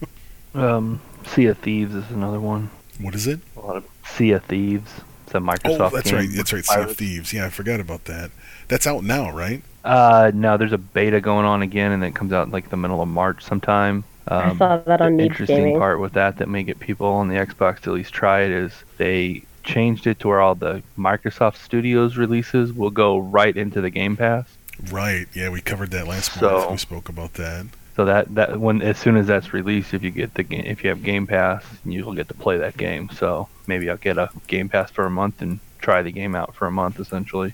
Um, 0.54 1.00
Sea 1.26 1.46
of 1.46 1.58
Thieves 1.58 1.94
is 1.94 2.10
another 2.10 2.40
one. 2.40 2.70
what 3.00 3.14
is 3.14 3.26
it? 3.26 3.40
A 3.56 3.60
lot 3.60 3.76
of 3.76 3.84
Sea 4.06 4.32
of 4.32 4.44
Thieves. 4.44 4.90
It's 5.26 5.34
a 5.34 5.38
Microsoft 5.38 5.80
Oh, 5.80 5.90
that's 5.90 6.10
game 6.10 6.18
right. 6.20 6.28
That's 6.32 6.52
right. 6.52 6.64
Sea 6.64 6.80
of. 6.80 6.96
Thieves. 6.96 7.32
Yeah, 7.32 7.46
I 7.46 7.50
forgot 7.50 7.78
about 7.80 8.04
that. 8.06 8.30
That's 8.68 8.86
out 8.86 9.04
now, 9.04 9.30
right? 9.30 9.62
Uh, 9.84 10.32
no, 10.34 10.56
there's 10.56 10.72
a 10.72 10.78
beta 10.78 11.20
going 11.20 11.46
on 11.46 11.62
again, 11.62 11.92
and 11.92 12.02
it 12.04 12.14
comes 12.14 12.32
out 12.32 12.50
like 12.50 12.68
the 12.70 12.76
middle 12.76 13.00
of 13.00 13.08
March 13.08 13.42
sometime. 13.44 14.02
Um, 14.28 14.50
I 14.52 14.56
saw 14.56 14.76
that 14.78 15.00
on 15.00 15.16
the 15.16 15.24
interesting 15.24 15.56
Gaming. 15.56 15.78
part 15.78 16.00
with 16.00 16.12
that 16.14 16.38
that 16.38 16.48
may 16.48 16.62
get 16.62 16.78
people 16.80 17.06
on 17.06 17.28
the 17.28 17.36
Xbox 17.36 17.80
to 17.80 17.90
at 17.90 17.94
least 17.96 18.12
try 18.12 18.42
it 18.42 18.50
is 18.50 18.72
they 18.98 19.42
changed 19.64 20.06
it 20.06 20.18
to 20.20 20.28
where 20.28 20.40
all 20.40 20.54
the 20.54 20.82
Microsoft 20.98 21.56
Studios 21.56 22.16
releases 22.16 22.72
will 22.72 22.90
go 22.90 23.18
right 23.18 23.56
into 23.56 23.80
the 23.80 23.90
Game 23.90 24.16
Pass. 24.16 24.46
Right. 24.90 25.26
Yeah, 25.34 25.48
we 25.50 25.60
covered 25.60 25.90
that 25.92 26.06
last 26.06 26.32
So- 26.34 26.50
month. 26.60 26.70
We 26.72 26.76
spoke 26.78 27.08
about 27.08 27.34
that. 27.34 27.66
So 27.96 28.04
that 28.06 28.34
that 28.34 28.58
when 28.60 28.82
as 28.82 28.98
soon 28.98 29.16
as 29.16 29.26
that's 29.26 29.52
released, 29.52 29.92
if 29.94 30.02
you 30.02 30.10
get 30.10 30.34
the 30.34 30.42
game, 30.42 30.64
if 30.66 30.82
you 30.84 30.90
have 30.90 31.02
Game 31.02 31.26
Pass, 31.26 31.64
you'll 31.84 32.14
get 32.14 32.28
to 32.28 32.34
play 32.34 32.56
that 32.58 32.76
game. 32.76 33.10
So 33.10 33.48
maybe 33.66 33.90
I'll 33.90 33.96
get 33.96 34.16
a 34.18 34.30
Game 34.46 34.68
Pass 34.68 34.90
for 34.90 35.04
a 35.04 35.10
month 35.10 35.42
and 35.42 35.60
try 35.80 36.02
the 36.02 36.12
game 36.12 36.34
out 36.34 36.54
for 36.54 36.66
a 36.66 36.70
month, 36.70 37.00
essentially. 37.00 37.52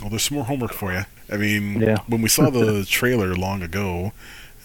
Well, 0.00 0.10
there's 0.10 0.22
some 0.24 0.36
more 0.36 0.44
homework 0.44 0.72
for 0.72 0.92
you. 0.92 1.02
I 1.32 1.36
mean, 1.36 1.80
Yeah. 1.80 1.98
when 2.06 2.20
we 2.22 2.28
saw 2.28 2.50
the 2.50 2.84
trailer 2.88 3.34
long 3.34 3.62
ago, 3.62 4.12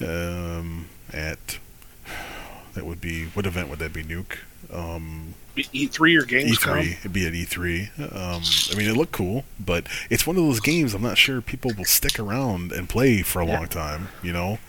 um, 0.01 0.87
at 1.13 1.59
that 2.73 2.85
would 2.85 3.01
be 3.01 3.25
what 3.27 3.45
event 3.45 3.69
would 3.69 3.79
that 3.79 3.93
be? 3.93 4.03
Nuke. 4.03 4.37
Um, 4.73 5.33
E3 5.57 6.21
or 6.21 6.25
Gamescom. 6.25 6.81
E3. 6.83 6.99
It'd 6.99 7.13
be 7.13 7.25
at 7.27 7.33
E3. 7.33 7.99
Um, 8.15 8.41
I 8.71 8.77
mean, 8.77 8.89
it 8.89 8.95
looked 8.97 9.11
cool, 9.11 9.43
but 9.59 9.87
it's 10.09 10.25
one 10.25 10.37
of 10.37 10.43
those 10.43 10.59
games. 10.59 10.93
I'm 10.93 11.01
not 11.01 11.17
sure 11.17 11.41
people 11.41 11.71
will 11.77 11.85
stick 11.85 12.19
around 12.19 12.71
and 12.71 12.87
play 12.87 13.21
for 13.21 13.41
a 13.41 13.45
Yeah. 13.45 13.57
long 13.59 13.67
time. 13.67 14.07
You 14.23 14.33
know. 14.33 14.59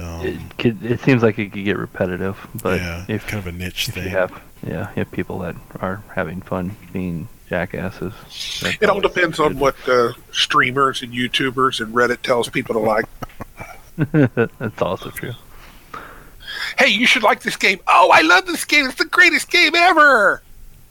Um, 0.00 0.26
it, 0.26 0.58
could, 0.58 0.84
it 0.84 1.00
seems 1.00 1.22
like 1.22 1.38
it 1.38 1.52
could 1.52 1.64
get 1.64 1.76
repetitive, 1.78 2.36
but 2.60 2.80
yeah, 2.80 3.04
if 3.08 3.24
kind 3.28 3.38
of 3.38 3.46
a 3.46 3.56
niche 3.56 3.88
if 3.88 3.94
thing. 3.94 4.04
you 4.04 4.10
have 4.10 4.32
yeah, 4.66 4.88
you 4.90 5.04
have 5.04 5.12
people 5.12 5.38
that 5.38 5.54
are 5.78 6.02
having 6.16 6.40
fun 6.40 6.74
being 6.92 7.28
jackasses. 7.48 8.12
It 8.80 8.82
all 8.90 8.96
always 8.96 9.12
depends 9.12 9.38
on 9.38 9.60
what 9.60 9.76
uh, 9.88 10.12
streamers 10.32 11.02
and 11.02 11.12
YouTubers 11.12 11.80
and 11.80 11.94
Reddit 11.94 12.22
tells 12.22 12.48
people 12.48 12.74
to 12.74 12.80
like. 12.80 13.04
that's 14.58 14.82
also 14.82 15.10
true. 15.10 15.32
Hey, 16.78 16.88
you 16.88 17.06
should 17.06 17.22
like 17.22 17.40
this 17.40 17.56
game. 17.56 17.80
Oh, 17.86 18.10
I 18.12 18.22
love 18.22 18.46
this 18.46 18.64
game. 18.64 18.86
It's 18.86 18.96
the 18.96 19.04
greatest 19.04 19.50
game 19.50 19.74
ever. 19.74 20.42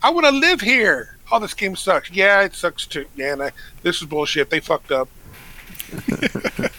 I 0.03 0.09
want 0.09 0.25
to 0.25 0.31
live 0.31 0.61
here. 0.61 1.17
Oh, 1.31 1.39
this 1.39 1.53
game 1.53 1.75
sucks. 1.75 2.11
Yeah, 2.11 2.41
it 2.43 2.53
sucks 2.53 2.85
too. 2.85 3.05
Man, 3.15 3.41
I, 3.41 3.51
this 3.81 4.01
is 4.01 4.07
bullshit. 4.07 4.49
They 4.49 4.59
fucked 4.59 4.91
up. 4.91 5.09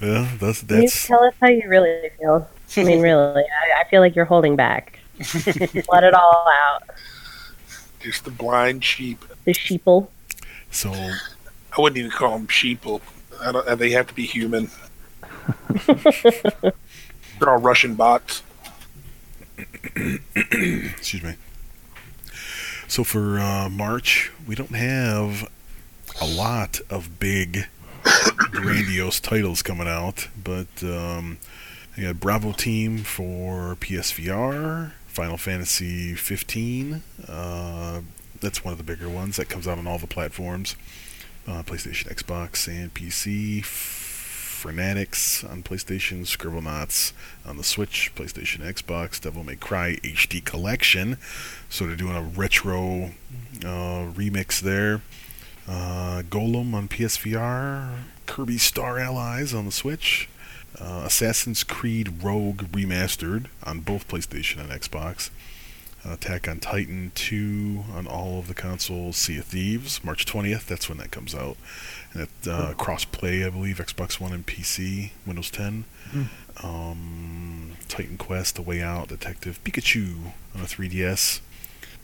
Yeah, 0.00 0.28
that's 0.40 0.62
Can 0.62 0.76
you 0.76 0.82
that's. 0.82 1.06
tell 1.06 1.22
us 1.24 1.34
how 1.40 1.48
you 1.48 1.68
really 1.68 2.10
feel? 2.18 2.48
I 2.76 2.84
mean, 2.84 3.00
really, 3.02 3.42
I, 3.42 3.80
I 3.80 3.84
feel 3.90 4.00
like 4.00 4.16
you're 4.16 4.24
holding 4.24 4.56
back. 4.56 4.98
Let 5.34 6.04
it 6.04 6.14
all 6.14 6.46
out. 6.48 6.82
Just 8.00 8.24
the 8.24 8.30
blind 8.30 8.84
sheep. 8.84 9.24
The 9.44 9.52
sheeple. 9.52 10.08
So 10.70 10.92
I 10.92 11.80
wouldn't 11.80 11.98
even 11.98 12.10
call 12.10 12.38
them 12.38 12.46
sheeple. 12.46 13.00
I 13.40 13.52
don't, 13.52 13.78
they 13.78 13.90
have 13.90 14.06
to 14.08 14.14
be 14.14 14.24
human. 14.26 14.70
They're 17.38 17.50
all 17.50 17.58
Russian 17.58 17.94
bots. 17.94 18.42
excuse 19.96 21.22
me. 21.22 21.34
So 22.88 23.04
for 23.04 23.38
uh, 23.38 23.68
March, 23.68 24.30
we 24.46 24.54
don't 24.54 24.74
have 24.74 25.50
a 26.20 26.26
lot 26.26 26.80
of 26.88 27.18
big, 27.18 27.66
grandiose 28.52 29.20
titles 29.20 29.62
coming 29.62 29.88
out, 29.88 30.28
but 30.42 30.68
um, 30.82 31.38
I 31.96 32.02
got 32.02 32.20
Bravo 32.20 32.52
Team 32.52 32.98
for 32.98 33.76
PSVR, 33.80 34.92
Final 35.06 35.36
Fantasy 35.36 36.14
15. 36.14 37.02
Uh, 37.28 38.02
that's 38.40 38.64
one 38.64 38.72
of 38.72 38.78
the 38.78 38.84
bigger 38.84 39.08
ones 39.08 39.36
that 39.36 39.48
comes 39.48 39.66
out 39.66 39.78
on 39.78 39.86
all 39.86 39.98
the 39.98 40.06
platforms: 40.06 40.76
uh, 41.48 41.62
PlayStation, 41.62 42.14
Xbox, 42.14 42.68
and 42.68 42.94
PC. 42.94 43.64
Frantics 44.56 45.44
on 45.44 45.62
PlayStation, 45.62 46.22
Scribblenauts 46.22 47.12
on 47.44 47.58
the 47.58 47.62
Switch, 47.62 48.10
PlayStation, 48.16 48.60
Xbox, 48.60 49.20
Devil 49.20 49.44
May 49.44 49.56
Cry 49.56 49.96
HD 50.02 50.42
Collection. 50.42 51.18
So 51.68 51.86
they're 51.86 51.94
doing 51.94 52.16
a 52.16 52.22
retro 52.22 53.10
uh, 53.62 54.10
remix 54.12 54.60
there. 54.60 55.02
Uh, 55.68 56.22
Golem 56.22 56.72
on 56.74 56.88
PSVR, 56.88 57.98
Kirby 58.24 58.56
Star 58.56 58.98
Allies 58.98 59.52
on 59.52 59.66
the 59.66 59.72
Switch, 59.72 60.28
uh, 60.80 61.02
Assassin's 61.04 61.62
Creed 61.62 62.22
Rogue 62.22 62.62
Remastered 62.72 63.46
on 63.62 63.80
both 63.80 64.08
PlayStation 64.08 64.60
and 64.60 64.70
Xbox. 64.70 65.30
Attack 66.08 66.48
on 66.48 66.60
Titan 66.60 67.12
2 67.14 67.84
on 67.94 68.06
all 68.06 68.38
of 68.38 68.48
the 68.48 68.54
consoles. 68.54 69.16
Sea 69.16 69.38
of 69.38 69.44
Thieves, 69.46 70.02
March 70.04 70.24
20th. 70.26 70.66
That's 70.66 70.88
when 70.88 70.98
that 70.98 71.10
comes 71.10 71.34
out. 71.34 71.56
And 72.12 72.22
it, 72.22 72.48
uh, 72.48 72.74
cross-play, 72.74 73.44
I 73.44 73.50
believe, 73.50 73.78
Xbox 73.78 74.20
One 74.20 74.32
and 74.32 74.46
PC, 74.46 75.10
Windows 75.26 75.50
10. 75.50 75.84
Um, 76.62 77.72
Titan 77.88 78.16
Quest, 78.18 78.54
The 78.56 78.62
Way 78.62 78.82
Out, 78.82 79.08
Detective 79.08 79.62
Pikachu 79.64 80.32
on 80.54 80.60
a 80.62 80.64
3DS. 80.64 81.40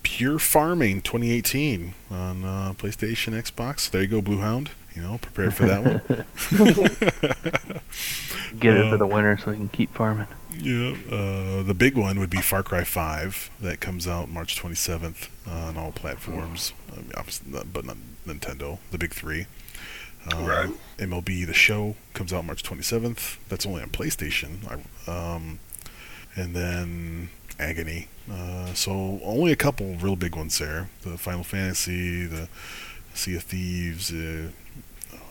Pure 0.02 0.40
Farming 0.40 1.00
2018 1.00 1.94
on 2.10 2.44
uh, 2.44 2.72
PlayStation, 2.76 3.40
Xbox. 3.40 3.88
There 3.90 4.02
you 4.02 4.08
go, 4.08 4.20
Blue 4.20 4.40
Hound. 4.40 4.70
You 4.94 5.02
know, 5.02 5.18
prepare 5.18 5.50
for 5.50 5.66
that 5.66 5.84
one. 5.84 6.00
Get 8.58 8.76
it 8.76 8.84
Uh, 8.86 8.90
for 8.90 8.96
the 8.98 9.06
winter 9.06 9.38
so 9.42 9.50
we 9.50 9.56
can 9.56 9.68
keep 9.68 9.92
farming. 9.94 10.26
Yeah, 10.56 10.94
uh, 11.10 11.62
the 11.62 11.74
big 11.76 11.96
one 11.96 12.18
would 12.20 12.28
be 12.30 12.40
Far 12.42 12.62
Cry 12.62 12.84
5 12.84 13.50
that 13.60 13.80
comes 13.80 14.06
out 14.06 14.28
March 14.28 14.60
27th 14.60 15.28
uh, 15.48 15.68
on 15.68 15.76
all 15.78 15.92
platforms, 15.92 16.72
I 16.92 16.96
mean, 16.96 17.10
obviously 17.16 17.50
not, 17.50 17.72
but 17.72 17.84
not 17.86 17.96
Nintendo, 18.26 18.78
the 18.90 18.98
big 18.98 19.14
three. 19.14 19.46
Uh, 20.30 20.36
Right. 20.44 20.70
MLB 20.98 21.46
The 21.46 21.54
Show 21.54 21.96
comes 22.12 22.32
out 22.32 22.44
March 22.44 22.62
27th. 22.62 23.38
That's 23.48 23.64
only 23.66 23.82
on 23.82 23.88
PlayStation. 23.90 24.58
I, 24.70 24.74
um, 25.10 25.58
and 26.36 26.54
then 26.54 27.30
Agony. 27.58 28.08
Uh, 28.30 28.72
so 28.74 29.18
only 29.24 29.50
a 29.52 29.56
couple 29.56 29.94
real 29.96 30.14
big 30.16 30.36
ones 30.36 30.58
there. 30.58 30.90
The 31.02 31.16
Final 31.18 31.42
Fantasy, 31.42 32.24
the 32.26 32.48
Sea 33.14 33.36
of 33.36 33.42
Thieves, 33.42 34.12
uh, 34.12 34.48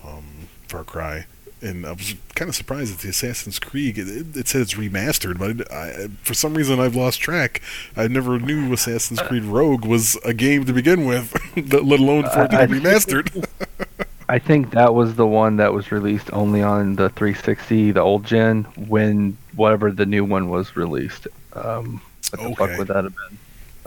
um, 0.05 0.47
Far 0.67 0.83
Cry 0.83 1.25
and 1.61 1.85
I 1.85 1.91
was 1.91 2.15
kind 2.35 2.49
of 2.49 2.55
surprised 2.55 2.93
that 2.93 3.01
the 3.01 3.09
Assassin's 3.09 3.59
Creed. 3.59 3.97
It, 3.97 4.35
it 4.35 4.47
said 4.47 4.61
it's 4.61 4.73
remastered, 4.73 5.37
but 5.37 5.71
I, 5.71 6.07
for 6.23 6.33
some 6.33 6.55
reason 6.55 6.79
I've 6.79 6.95
lost 6.95 7.21
track. 7.21 7.61
I 7.95 8.07
never 8.07 8.39
knew 8.39 8.73
Assassin's 8.73 9.21
Creed 9.21 9.43
Rogue 9.43 9.85
was 9.85 10.15
a 10.25 10.33
game 10.33 10.65
to 10.65 10.73
begin 10.73 11.05
with, 11.05 11.33
let 11.55 11.99
alone 11.99 12.23
for 12.29 12.45
it 12.45 12.51
to 12.51 12.67
be 12.67 12.79
remastered. 12.79 13.45
I 14.29 14.39
think 14.39 14.71
that 14.71 14.93
was 14.95 15.15
the 15.15 15.27
one 15.27 15.57
that 15.57 15.73
was 15.73 15.91
released 15.91 16.31
only 16.31 16.63
on 16.63 16.95
the 16.95 17.09
360, 17.09 17.91
the 17.91 17.99
old 17.99 18.23
gen, 18.25 18.63
when 18.87 19.37
whatever 19.55 19.91
the 19.91 20.05
new 20.05 20.23
one 20.23 20.49
was 20.49 20.75
released. 20.75 21.27
Um, 21.53 22.01
what 22.31 22.39
the 22.39 22.45
Okay. 22.47 22.55
fuck 22.55 22.77
would 22.79 22.87
that 22.87 23.03
have 23.03 23.15
been? 23.15 23.37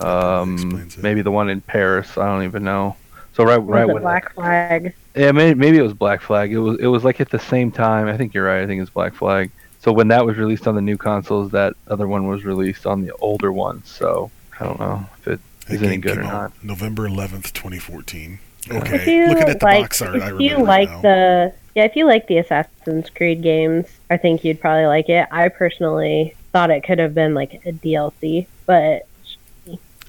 Um, 0.06 0.88
maybe 0.98 1.22
the 1.22 1.30
one 1.30 1.48
in 1.48 1.60
Paris. 1.60 2.18
I 2.18 2.26
don't 2.26 2.44
even 2.44 2.62
know. 2.62 2.96
So 3.34 3.44
right, 3.44 3.58
Was 3.66 3.74
right 3.74 3.88
it 3.88 3.90
when 3.90 4.00
Black 4.00 4.32
Flag? 4.34 4.94
yeah, 5.16 5.32
maybe, 5.32 5.58
maybe 5.58 5.78
it 5.78 5.82
was 5.82 5.94
Black 5.94 6.22
Flag. 6.22 6.52
It 6.52 6.58
was 6.58 6.78
it 6.80 6.86
was 6.86 7.04
like 7.04 7.20
at 7.20 7.30
the 7.30 7.38
same 7.38 7.70
time. 7.72 8.08
I 8.08 8.16
think 8.16 8.34
you're 8.34 8.46
right. 8.46 8.62
I 8.62 8.66
think 8.66 8.82
it's 8.82 8.90
Black 8.90 9.14
Flag. 9.14 9.50
So 9.80 9.92
when 9.92 10.08
that 10.08 10.24
was 10.26 10.36
released 10.38 10.66
on 10.66 10.74
the 10.74 10.80
new 10.82 10.96
consoles, 10.96 11.50
that 11.52 11.74
other 11.88 12.08
one 12.08 12.26
was 12.26 12.44
released 12.44 12.86
on 12.86 13.02
the 13.02 13.12
older 13.16 13.52
ones. 13.52 13.88
So 13.90 14.32
I 14.60 14.64
don't 14.64 14.80
know 14.80 15.08
if 15.18 15.28
it 15.28 15.40
That 15.66 15.74
is 15.74 15.82
any 15.82 15.98
game 15.98 16.00
good 16.00 16.18
or 16.18 16.22
came 16.22 16.30
out 16.30 16.42
not. 16.44 16.52
November 16.62 17.08
11th, 17.08 17.52
2014. 17.52 18.40
If 18.66 19.06
Okay, 19.06 19.06
you 19.06 19.26
looking 19.26 19.48
at 19.48 19.60
the 19.60 19.66
like, 19.66 19.68
box 19.68 20.00
art, 20.02 20.20
I 20.22 20.30
if 20.30 20.38
you 20.38 20.58
like 20.58 20.88
now. 20.88 21.02
the 21.02 21.54
yeah, 21.74 21.84
if 21.84 21.96
you 21.96 22.06
like 22.06 22.26
the 22.28 22.38
Assassin's 22.38 23.10
Creed 23.10 23.42
games, 23.42 23.86
I 24.10 24.16
think 24.16 24.44
you'd 24.44 24.60
probably 24.60 24.86
like 24.86 25.08
it. 25.08 25.26
I 25.30 25.48
personally 25.48 26.36
thought 26.52 26.70
it 26.70 26.84
could 26.84 26.98
have 27.00 27.14
been 27.14 27.34
like 27.34 27.54
a 27.66 27.72
DLC, 27.72 28.46
but 28.66 29.06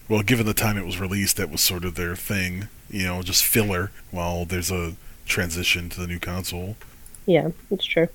Well, 0.08 0.22
given 0.22 0.46
the 0.46 0.54
time 0.54 0.78
it 0.78 0.86
was 0.86 1.00
released, 1.00 1.38
that 1.38 1.50
was 1.50 1.62
sort 1.62 1.84
of 1.84 1.96
their 1.96 2.16
thing. 2.16 2.68
You 2.90 3.06
know, 3.06 3.22
just 3.24 3.44
filler. 3.44 3.92
While 4.12 4.46
there's 4.46 4.72
a 4.72 4.96
transition 5.26 5.90
to 5.90 6.00
the 6.00 6.08
new 6.08 6.20
console. 6.20 6.76
Yeah, 7.26 7.50
it's 7.72 7.86
true. 7.86 8.08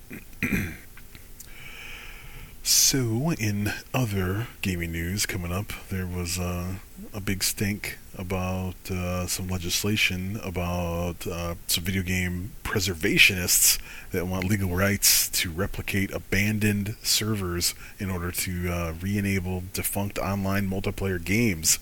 So, 2.63 3.31
in 3.31 3.73
other 3.93 4.47
gaming 4.61 4.91
news 4.91 5.25
coming 5.25 5.51
up, 5.51 5.73
there 5.89 6.05
was 6.05 6.37
uh, 6.37 6.75
a 7.11 7.19
big 7.19 7.43
stink 7.43 7.97
about 8.21 8.91
uh, 8.91 9.25
some 9.25 9.47
legislation 9.47 10.39
about 10.43 11.25
uh, 11.27 11.55
some 11.67 11.83
video 11.83 12.03
game 12.03 12.51
preservationists 12.63 13.79
that 14.11 14.27
want 14.27 14.45
legal 14.45 14.69
rights 14.69 15.27
to 15.29 15.49
replicate 15.49 16.11
abandoned 16.13 16.95
servers 17.01 17.73
in 17.99 18.09
order 18.09 18.31
to 18.31 18.69
uh, 18.69 18.93
re 19.01 19.17
enable 19.17 19.63
defunct 19.73 20.19
online 20.19 20.69
multiplayer 20.69 21.21
games. 21.21 21.79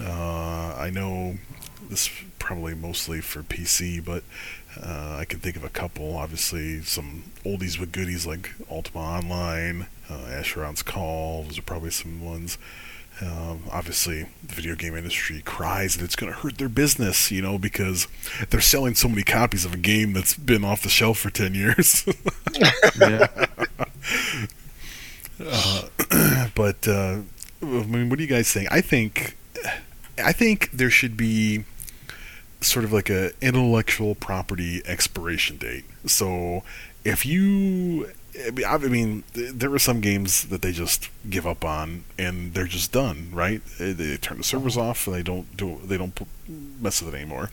Uh, 0.00 0.74
I 0.76 0.90
know 0.90 1.36
this 1.88 2.10
probably 2.38 2.74
mostly 2.74 3.20
for 3.20 3.42
PC, 3.42 4.04
but 4.04 4.24
uh, 4.82 5.16
I 5.18 5.24
can 5.24 5.40
think 5.40 5.56
of 5.56 5.64
a 5.64 5.68
couple. 5.68 6.16
Obviously, 6.16 6.82
some 6.82 7.32
oldies 7.44 7.78
with 7.78 7.92
goodies 7.92 8.26
like 8.26 8.50
Ultima 8.70 9.00
Online, 9.00 9.86
uh, 10.10 10.26
Asheron's 10.28 10.82
Call. 10.82 11.44
Those 11.44 11.58
are 11.58 11.62
probably 11.62 11.90
some 11.90 12.24
ones. 12.24 12.58
Um, 13.20 13.62
obviously, 13.72 14.26
the 14.46 14.54
video 14.54 14.74
game 14.74 14.94
industry 14.94 15.40
cries 15.42 15.96
that 15.96 16.04
it's 16.04 16.16
going 16.16 16.32
to 16.32 16.38
hurt 16.38 16.58
their 16.58 16.68
business, 16.68 17.30
you 17.30 17.40
know, 17.40 17.58
because 17.58 18.08
they're 18.50 18.60
selling 18.60 18.94
so 18.94 19.08
many 19.08 19.22
copies 19.22 19.64
of 19.64 19.72
a 19.72 19.78
game 19.78 20.12
that's 20.12 20.34
been 20.34 20.64
off 20.64 20.82
the 20.82 20.90
shelf 20.90 21.18
for 21.18 21.30
10 21.30 21.54
years. 21.54 22.06
Uh, 25.38 25.82
but, 26.54 26.88
uh, 26.88 27.18
I 27.62 27.64
mean, 27.64 28.08
what 28.08 28.16
do 28.16 28.24
you 28.24 28.28
guys 28.28 28.50
think? 28.50 28.72
I 28.72 28.80
think, 28.80 29.36
I 30.16 30.32
think 30.32 30.70
there 30.70 30.88
should 30.88 31.14
be 31.14 31.64
sort 32.60 32.84
of 32.84 32.92
like 32.92 33.10
a 33.10 33.32
intellectual 33.42 34.14
property 34.14 34.82
expiration 34.86 35.58
date. 35.58 35.84
So 36.06 36.62
if 37.04 37.26
you 37.26 38.10
I 38.66 38.78
mean, 38.78 39.24
there 39.32 39.72
are 39.72 39.78
some 39.78 40.00
games 40.00 40.44
that 40.48 40.62
they 40.62 40.72
just 40.72 41.10
give 41.28 41.46
up 41.46 41.64
on, 41.64 42.04
and 42.18 42.54
they're 42.54 42.66
just 42.66 42.92
done. 42.92 43.30
Right? 43.32 43.62
They 43.78 44.16
turn 44.16 44.38
the 44.38 44.44
servers 44.44 44.76
off, 44.76 45.06
and 45.06 45.16
they 45.16 45.22
don't 45.22 45.56
do 45.56 45.80
they 45.84 45.96
don't 45.96 46.18
mess 46.48 47.02
with 47.02 47.14
it 47.14 47.16
anymore. 47.16 47.50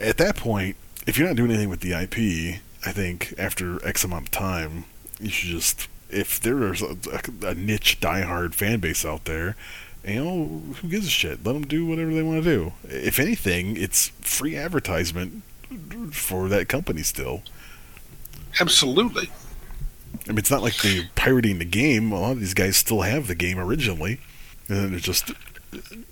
At 0.00 0.16
that 0.18 0.36
point, 0.36 0.76
if 1.06 1.18
you're 1.18 1.28
not 1.28 1.36
doing 1.36 1.50
anything 1.50 1.68
with 1.68 1.80
the 1.80 1.92
IP, 1.92 2.60
I 2.84 2.92
think 2.92 3.34
after 3.38 3.84
X 3.86 4.04
amount 4.04 4.28
of 4.28 4.30
time, 4.30 4.84
you 5.20 5.30
should 5.30 5.50
just 5.50 5.88
if 6.10 6.38
there's 6.40 6.82
a, 6.82 6.96
a 7.42 7.54
niche 7.54 7.98
diehard 8.00 8.54
fan 8.54 8.80
base 8.80 9.04
out 9.04 9.24
there, 9.24 9.56
you 10.06 10.24
know, 10.24 10.62
who 10.74 10.88
gives 10.88 11.06
a 11.06 11.10
shit? 11.10 11.44
Let 11.44 11.54
them 11.54 11.66
do 11.66 11.86
whatever 11.86 12.12
they 12.12 12.22
want 12.22 12.44
to 12.44 12.50
do. 12.50 12.72
If 12.84 13.18
anything, 13.18 13.76
it's 13.76 14.08
free 14.20 14.56
advertisement 14.56 15.42
for 16.10 16.48
that 16.48 16.68
company 16.68 17.02
still. 17.02 17.42
Absolutely. 18.60 19.30
I 20.26 20.30
mean, 20.30 20.38
it's 20.38 20.50
not 20.50 20.62
like 20.62 20.76
they're 20.78 21.08
pirating 21.14 21.58
the 21.58 21.64
game. 21.64 22.12
A 22.12 22.20
lot 22.20 22.32
of 22.32 22.40
these 22.40 22.54
guys 22.54 22.76
still 22.76 23.02
have 23.02 23.26
the 23.26 23.34
game 23.34 23.58
originally, 23.58 24.20
and 24.68 24.92
they're 24.92 25.00
just 25.00 25.32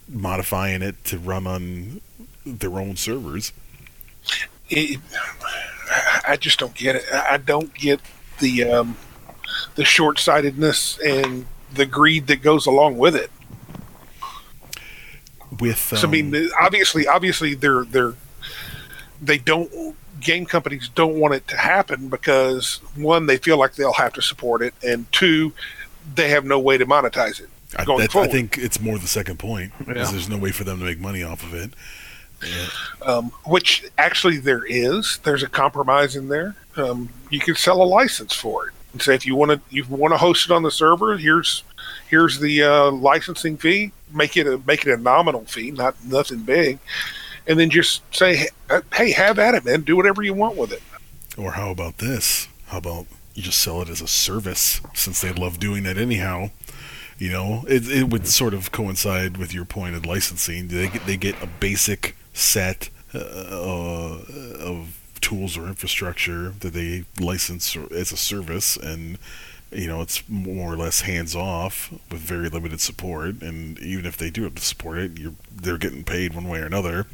modifying 0.09 0.83
it 0.83 1.03
to 1.05 1.19
run 1.19 1.47
on 1.47 2.01
their 2.45 2.79
own 2.79 2.97
servers. 2.97 3.53
It, 4.69 5.01
I 6.27 6.37
just 6.37 6.59
don't 6.59 6.75
get 6.75 6.97
it. 6.97 7.05
I 7.13 7.37
don't 7.37 7.73
get 7.75 8.01
the 8.39 8.65
um, 8.65 8.97
the 9.75 9.85
short 9.85 10.19
sightedness 10.19 10.99
and 10.99 11.47
the 11.73 11.87
greed 11.87 12.27
that 12.29 12.43
goes 12.43 12.67
along 12.67 12.99
with 12.99 13.15
it. 13.17 13.31
With 15.59 15.93
um, 15.93 15.99
so, 15.99 16.09
I 16.09 16.11
mean, 16.11 16.35
um, 16.35 16.51
obviously, 16.61 17.07
obviously, 17.07 17.55
they're 17.55 17.85
they're 17.85 18.15
they 19.21 19.39
don't 19.39 19.97
game 20.21 20.47
companies 20.47 20.89
don't 20.95 21.15
want 21.19 21.35
it 21.35 21.47
to 21.49 21.57
happen 21.57 22.09
because 22.09 22.77
one, 22.97 23.27
they 23.27 23.37
feel 23.37 23.59
like 23.59 23.75
they'll 23.75 23.93
have 23.95 24.13
to 24.15 24.23
support 24.23 24.63
it, 24.63 24.75
and 24.83 25.11
two, 25.13 25.53
they 26.15 26.29
have 26.31 26.45
no 26.45 26.59
way 26.59 26.79
to 26.79 26.87
monetize 26.87 27.41
it 27.41 27.49
going 27.85 28.03
I, 28.03 28.07
forward. 28.07 28.29
I 28.29 28.33
think 28.33 28.59
it's 28.59 28.81
more 28.81 28.99
the 28.99 29.07
second 29.07 29.39
point 29.39 29.73
Yeah. 29.81 29.87
because 29.95 30.11
there's 30.13 30.29
no 30.29 30.39
way 30.39 30.51
for 30.51 30.65
them 30.65 30.79
to 30.81 30.85
make 30.85 31.01
money 31.01 31.23
off 31.23 31.43
of 31.43 31.55
it. 31.55 31.71
um, 33.03 33.31
which 33.45 33.85
actually 33.99 34.39
there 34.39 34.65
is. 34.67 35.19
There's 35.25 35.43
a 35.43 35.49
compromise 35.49 36.17
in 36.17 36.29
there. 36.29 36.55
Um, 36.77 37.11
you 37.29 37.39
can 37.39 37.55
sell 37.55 37.83
a 37.83 37.85
license 37.85 38.35
for 38.35 38.69
it 38.69 38.75
and 38.93 39.03
say 39.03 39.15
if 39.15 39.27
you 39.27 39.37
want 39.37 39.51
to 39.51 39.61
you 39.69 39.85
want 39.89 40.13
to 40.15 40.19
host 40.19 40.47
it 40.47 40.53
on 40.53 40.63
the 40.63 40.71
server, 40.71 41.17
here's 41.19 41.63
here's 42.09 42.41
the 42.41 42.63
uh, 42.63 42.91
licensing 42.93 43.57
fee. 43.57 43.93
Make 44.13 44.37
it 44.37 44.47
a 44.47 44.59
make 44.67 44.87
it 44.87 44.93
a 44.93 44.97
nominal 44.97 45.45
fee, 45.45 45.71
not 45.71 46.03
nothing 46.05 46.39
big, 46.41 46.79
and 47.51 47.59
then 47.59 47.69
just 47.69 48.03
say, 48.15 48.47
hey, 48.95 49.11
have 49.11 49.41
at 49.41 49.57
it, 49.57 49.65
man. 49.65 49.81
Do 49.81 49.97
whatever 49.97 50.23
you 50.23 50.33
want 50.33 50.57
with 50.57 50.71
it. 50.73 50.81
Or 51.37 51.53
how 51.53 51.73
about 51.73 51.99
this? 51.99 52.47
How 52.67 52.79
about 52.79 53.07
you 53.35 53.43
just 53.43 53.61
sell 53.61 53.83
it 53.83 53.89
as 53.89 54.01
a 54.01 54.07
service 54.07 54.81
since 54.95 55.21
they 55.21 55.33
love 55.33 55.59
doing 55.59 55.83
that 55.83 55.99
anyhow? 55.99 56.51
You 57.19 57.33
know, 57.33 57.65
it, 57.67 57.91
it 57.91 58.09
would 58.09 58.29
sort 58.29 58.55
of 58.55 58.71
coincide 58.71 59.37
with 59.37 59.53
your 59.53 59.65
point 59.65 59.97
of 59.97 60.07
licensing. 60.07 60.69
They 60.69 60.87
get, 60.87 61.07
they 61.07 61.17
get 61.17 61.43
a 61.43 61.49
basic 61.49 62.17
set 62.33 62.89
uh, 63.13 64.21
of 64.61 64.97
tools 65.21 65.59
or 65.59 65.67
infrastructure 65.67 66.55
that 66.61 66.73
they 66.73 67.05
license 67.19 67.77
as 67.77 68.13
a 68.13 68.17
service, 68.17 68.77
and 68.77 69.19
you 69.73 69.87
know 69.87 70.01
it's 70.01 70.23
more 70.29 70.73
or 70.73 70.77
less 70.77 71.03
hands 71.03 71.35
off 71.35 71.93
with 72.11 72.21
very 72.21 72.49
limited 72.49 72.81
support. 72.81 73.43
And 73.43 73.79
even 73.81 74.07
if 74.07 74.17
they 74.17 74.31
do 74.31 74.45
have 74.45 74.55
to 74.55 74.63
support 74.63 74.99
it, 74.99 75.35
they're 75.55 75.79
getting 75.79 76.05
paid 76.05 76.33
one 76.33 76.49
way 76.49 76.61
or 76.61 76.67
another, 76.67 77.07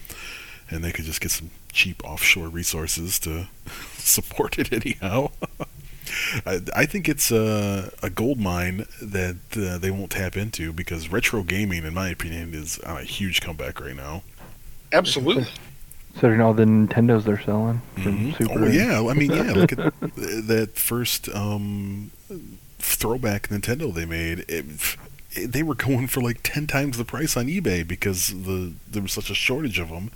and 0.70 0.82
they 0.84 0.92
could 0.92 1.04
just 1.04 1.20
get 1.20 1.30
some 1.30 1.50
cheap 1.72 2.02
offshore 2.04 2.48
resources 2.48 3.18
to 3.20 3.48
support 3.98 4.58
it 4.58 4.72
anyhow. 4.72 5.30
I, 6.46 6.60
I 6.74 6.86
think 6.86 7.08
it's 7.08 7.30
a, 7.32 7.92
a 8.02 8.08
gold 8.10 8.38
mine 8.38 8.86
that 9.02 9.36
uh, 9.56 9.76
they 9.78 9.90
won't 9.90 10.12
tap 10.12 10.36
into 10.36 10.72
because 10.72 11.10
retro 11.10 11.42
gaming, 11.42 11.84
in 11.84 11.94
my 11.94 12.08
opinion, 12.10 12.54
is 12.54 12.78
on 12.80 12.98
a 12.98 13.02
huge 13.02 13.40
comeback 13.40 13.80
right 13.80 13.96
now. 13.96 14.22
Absolutely. 14.92 15.46
Considering 16.12 16.40
all 16.40 16.54
the 16.54 16.64
Nintendos 16.64 17.24
they're 17.24 17.40
selling 17.42 17.82
from 17.96 18.18
Mhm. 18.32 18.38
Super. 18.38 18.64
Oh 18.64 18.66
yeah, 18.68 19.02
I 19.06 19.12
mean 19.14 19.32
yeah, 19.32 19.52
look 19.52 19.72
at 19.72 19.78
th- 20.16 20.44
that 20.46 20.70
first 20.76 21.28
um, 21.28 22.10
throwback 22.78 23.48
Nintendo 23.48 23.92
they 23.92 24.06
made. 24.06 24.40
It, 24.48 24.64
it- 25.32 25.52
they 25.52 25.62
were 25.62 25.74
going 25.74 26.06
for 26.06 26.22
like 26.22 26.38
ten 26.42 26.66
times 26.66 26.96
the 26.96 27.04
price 27.04 27.36
on 27.36 27.46
eBay 27.48 27.86
because 27.86 28.28
the 28.28 28.72
there 28.90 29.02
was 29.02 29.12
such 29.12 29.28
a 29.28 29.34
shortage 29.34 29.78
of 29.78 29.90
them. 29.90 30.10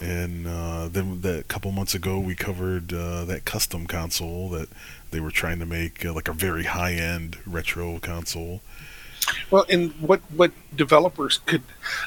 And 0.00 0.46
uh, 0.46 0.88
then 0.88 1.22
that 1.22 1.48
couple 1.48 1.72
months 1.72 1.94
ago, 1.94 2.18
we 2.18 2.34
covered 2.34 2.92
uh, 2.92 3.24
that 3.24 3.44
custom 3.44 3.86
console 3.86 4.50
that 4.50 4.68
they 5.10 5.20
were 5.20 5.30
trying 5.30 5.58
to 5.60 5.66
make 5.66 6.04
uh, 6.04 6.12
like 6.12 6.28
a 6.28 6.32
very 6.32 6.64
high 6.64 6.92
end 6.92 7.38
retro 7.46 7.98
console. 7.98 8.60
Well, 9.50 9.64
and 9.68 9.92
what 10.00 10.20
what 10.30 10.52
developers 10.74 11.38
could 11.46 11.62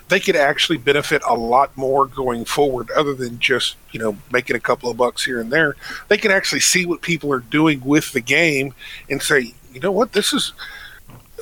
they 0.07 0.19
could 0.19 0.35
actually 0.35 0.77
benefit 0.77 1.21
a 1.27 1.33
lot 1.33 1.75
more 1.75 2.05
going 2.05 2.45
forward, 2.45 2.91
other 2.91 3.13
than 3.13 3.39
just 3.39 3.75
you 3.91 3.99
know 3.99 4.17
making 4.31 4.55
a 4.55 4.59
couple 4.59 4.89
of 4.89 4.97
bucks 4.97 5.25
here 5.25 5.39
and 5.39 5.51
there. 5.51 5.75
They 6.07 6.17
can 6.17 6.31
actually 6.31 6.61
see 6.61 6.85
what 6.85 7.01
people 7.01 7.33
are 7.33 7.39
doing 7.39 7.81
with 7.81 8.13
the 8.13 8.21
game 8.21 8.73
and 9.09 9.21
say, 9.21 9.53
you 9.73 9.79
know 9.79 9.91
what, 9.91 10.13
this 10.13 10.33
is 10.33 10.53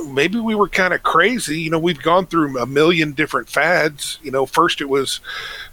maybe 0.05 0.39
we 0.39 0.55
were 0.55 0.67
kind 0.67 0.93
of 0.93 1.03
crazy. 1.03 1.59
You 1.59 1.71
know, 1.71 1.79
we've 1.79 2.01
gone 2.01 2.25
through 2.25 2.57
a 2.59 2.65
million 2.65 3.13
different 3.13 3.49
fads. 3.49 4.19
You 4.21 4.31
know, 4.31 4.45
first 4.45 4.81
it 4.81 4.89
was 4.89 5.19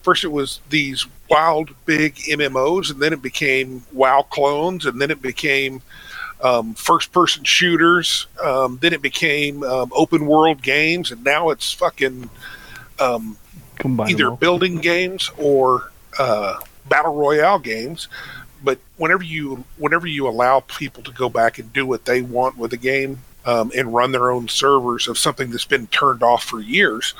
first 0.02 0.24
it 0.24 0.32
was 0.32 0.60
these 0.70 1.06
wild 1.28 1.70
big 1.86 2.16
MMOs, 2.16 2.90
and 2.90 3.00
then 3.00 3.12
it 3.12 3.22
became 3.22 3.84
WoW 3.92 4.22
clones, 4.22 4.86
and 4.86 5.00
then 5.00 5.10
it 5.10 5.22
became 5.22 5.82
um, 6.42 6.74
first 6.74 7.12
person 7.12 7.44
shooters. 7.44 8.26
Um, 8.42 8.78
then 8.80 8.92
it 8.92 9.02
became 9.02 9.62
um, 9.62 9.90
open 9.94 10.26
world 10.26 10.62
games, 10.62 11.10
and 11.10 11.24
now 11.24 11.50
it's 11.50 11.72
fucking 11.72 12.28
um, 12.98 13.36
either 14.06 14.30
building 14.30 14.78
games 14.78 15.30
or 15.38 15.90
uh, 16.18 16.58
battle 16.88 17.14
royale 17.14 17.58
games. 17.58 18.08
But 18.62 18.78
whenever 18.96 19.22
you 19.22 19.64
whenever 19.76 20.06
you 20.06 20.26
allow 20.26 20.60
people 20.60 21.02
to 21.02 21.12
go 21.12 21.28
back 21.28 21.58
and 21.58 21.72
do 21.72 21.86
what 21.86 22.06
they 22.06 22.22
want 22.22 22.56
with 22.56 22.72
a 22.72 22.78
game 22.78 23.20
um, 23.46 23.72
and 23.76 23.94
run 23.94 24.12
their 24.12 24.30
own 24.30 24.48
servers 24.48 25.08
of 25.08 25.18
something 25.18 25.50
that's 25.50 25.64
been 25.64 25.86
turned 25.88 26.22
off 26.22 26.44
for 26.44 26.60
years, 26.60 27.14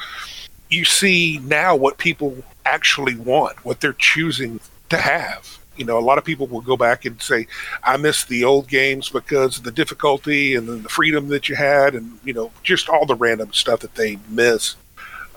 you 0.69 0.85
see 0.85 1.41
now 1.45 1.77
what 1.77 1.99
people 1.99 2.37
actually 2.65 3.17
want, 3.17 3.65
what 3.65 3.81
they're 3.81 3.93
choosing 3.95 4.61
to 4.89 4.97
have. 4.97 5.59
You 5.77 5.85
know, 5.85 5.99
a 5.99 6.01
lot 6.01 6.19
of 6.19 6.25
people 6.25 6.47
will 6.47 6.61
go 6.61 6.77
back 6.77 7.05
and 7.05 7.21
say, 7.21 7.47
"I 7.83 7.97
miss 7.97 8.25
the 8.25 8.45
old 8.45 8.69
games 8.69 9.09
because 9.09 9.59
of 9.59 9.65
the 9.65 9.73
difficulty 9.73 10.55
and 10.55 10.69
the 10.69 10.89
freedom 10.89 11.29
that 11.29 11.49
you 11.49 11.57
had, 11.57 11.95
and 11.95 12.19
you 12.25 12.33
know, 12.33 12.53
just 12.63 12.89
all 12.89 13.07
the 13.07 13.17
random 13.17 13.53
stuff 13.53 13.81
that 13.81 13.97
they 13.97 14.19
miss." 14.29 14.77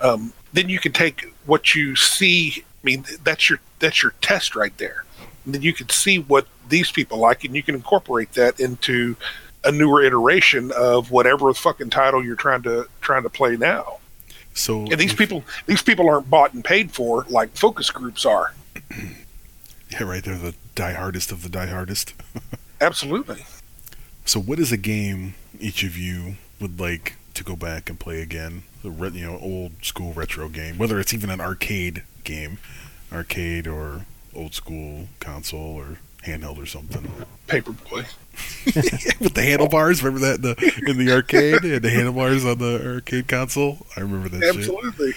Um, 0.00 0.32
then 0.52 0.68
you 0.68 0.78
can 0.78 0.92
take 0.92 1.32
what 1.46 1.74
you 1.74 1.96
see. 1.96 2.64
I 2.64 2.84
mean, 2.84 3.04
that's 3.24 3.50
your 3.50 3.58
that's 3.80 4.02
your 4.02 4.14
test 4.20 4.54
right 4.54 4.76
there. 4.78 5.04
And 5.44 5.54
then 5.54 5.62
you 5.62 5.72
can 5.72 5.88
see 5.88 6.18
what 6.18 6.46
these 6.68 6.92
people 6.92 7.18
like, 7.18 7.44
and 7.44 7.56
you 7.56 7.62
can 7.62 7.74
incorporate 7.74 8.32
that 8.34 8.60
into 8.60 9.16
a 9.64 9.72
newer 9.72 10.02
iteration 10.02 10.70
of 10.72 11.10
whatever 11.10 11.52
fucking 11.52 11.90
title 11.90 12.24
you're 12.24 12.36
trying 12.36 12.62
to 12.62 12.86
trying 13.00 13.22
to 13.24 13.30
play 13.30 13.56
now. 13.56 13.98
So 14.54 14.82
And 14.82 14.98
these 14.98 15.12
if- 15.12 15.18
people 15.18 15.44
these 15.66 15.82
people 15.82 16.08
aren't 16.08 16.28
bought 16.30 16.52
and 16.54 16.64
paid 16.64 16.90
for 16.92 17.24
like 17.28 17.56
focus 17.56 17.90
groups 17.90 18.24
are. 18.26 18.54
Yeah, 19.90 20.02
right. 20.02 20.22
They're 20.22 20.36
the 20.36 20.54
diehardest 20.76 21.32
of 21.32 21.42
the 21.42 21.48
diehardest. 21.48 22.12
Absolutely. 22.80 23.46
So, 24.26 24.38
what 24.38 24.58
is 24.58 24.70
a 24.70 24.76
game 24.76 25.34
each 25.58 25.82
of 25.82 25.96
you 25.96 26.34
would 26.60 26.78
like 26.78 27.14
to 27.32 27.42
go 27.42 27.56
back 27.56 27.88
and 27.88 27.98
play 27.98 28.20
again? 28.20 28.64
The 28.82 28.90
re- 28.90 29.08
you 29.10 29.24
know 29.24 29.38
old 29.38 29.82
school 29.82 30.12
retro 30.12 30.48
game, 30.50 30.76
whether 30.76 31.00
it's 31.00 31.14
even 31.14 31.30
an 31.30 31.40
arcade 31.40 32.02
game, 32.24 32.58
arcade 33.10 33.66
or 33.66 34.04
old 34.34 34.52
school 34.54 35.08
console 35.20 35.76
or 35.76 35.96
handheld 36.26 36.58
or 36.62 36.66
something. 36.66 37.10
Paperboy. 37.46 38.06
With 39.20 39.34
the 39.34 39.42
handlebars, 39.42 40.02
remember 40.02 40.26
that 40.26 40.36
in 40.36 40.42
the 40.42 40.82
in 40.90 40.98
the 40.98 41.12
arcade 41.12 41.62
and 41.64 41.82
the 41.82 41.90
handlebars 41.90 42.44
on 42.44 42.58
the 42.58 42.84
arcade 42.94 43.28
console. 43.28 43.78
I 43.96 44.00
remember 44.00 44.28
that. 44.30 44.40
shit. 44.42 44.56
Absolutely. 44.56 45.12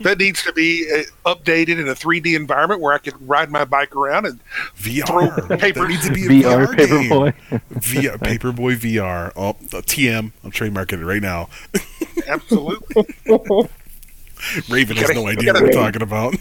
that 0.00 0.18
needs 0.18 0.42
to 0.44 0.52
be 0.52 0.88
uh, 0.90 1.34
updated 1.34 1.78
in 1.80 1.88
a 1.88 1.94
3D 1.94 2.34
environment 2.34 2.80
where 2.80 2.92
I 2.92 2.98
could 2.98 3.14
ride 3.28 3.50
my 3.50 3.64
bike 3.64 3.94
around 3.94 4.26
and 4.26 4.40
VR. 4.76 5.06
Throw 5.06 5.56
paper- 5.56 5.80
That 5.80 5.88
needs 5.88 6.06
to 6.08 6.12
be 6.12 6.26
a 6.26 6.28
VR 6.28 6.66
VR, 6.66 6.76
game. 6.76 6.88
Paperboy. 7.10 7.34
VR, 7.74 8.16
Paperboy 8.18 8.76
VR. 8.76 9.32
Oh, 9.36 9.56
the 9.70 9.82
TM. 9.82 10.32
I'm 10.44 10.50
trademarking 10.50 11.00
it 11.00 11.04
right 11.04 11.22
now. 11.22 11.48
absolutely 12.26 13.04
Raven 14.68 14.96
has 14.96 15.06
gotta- 15.08 15.14
no 15.20 15.28
idea 15.28 15.52
what 15.52 15.60
gotta- 15.60 15.64
we're 15.66 15.72
talking 15.72 16.02
about. 16.02 16.34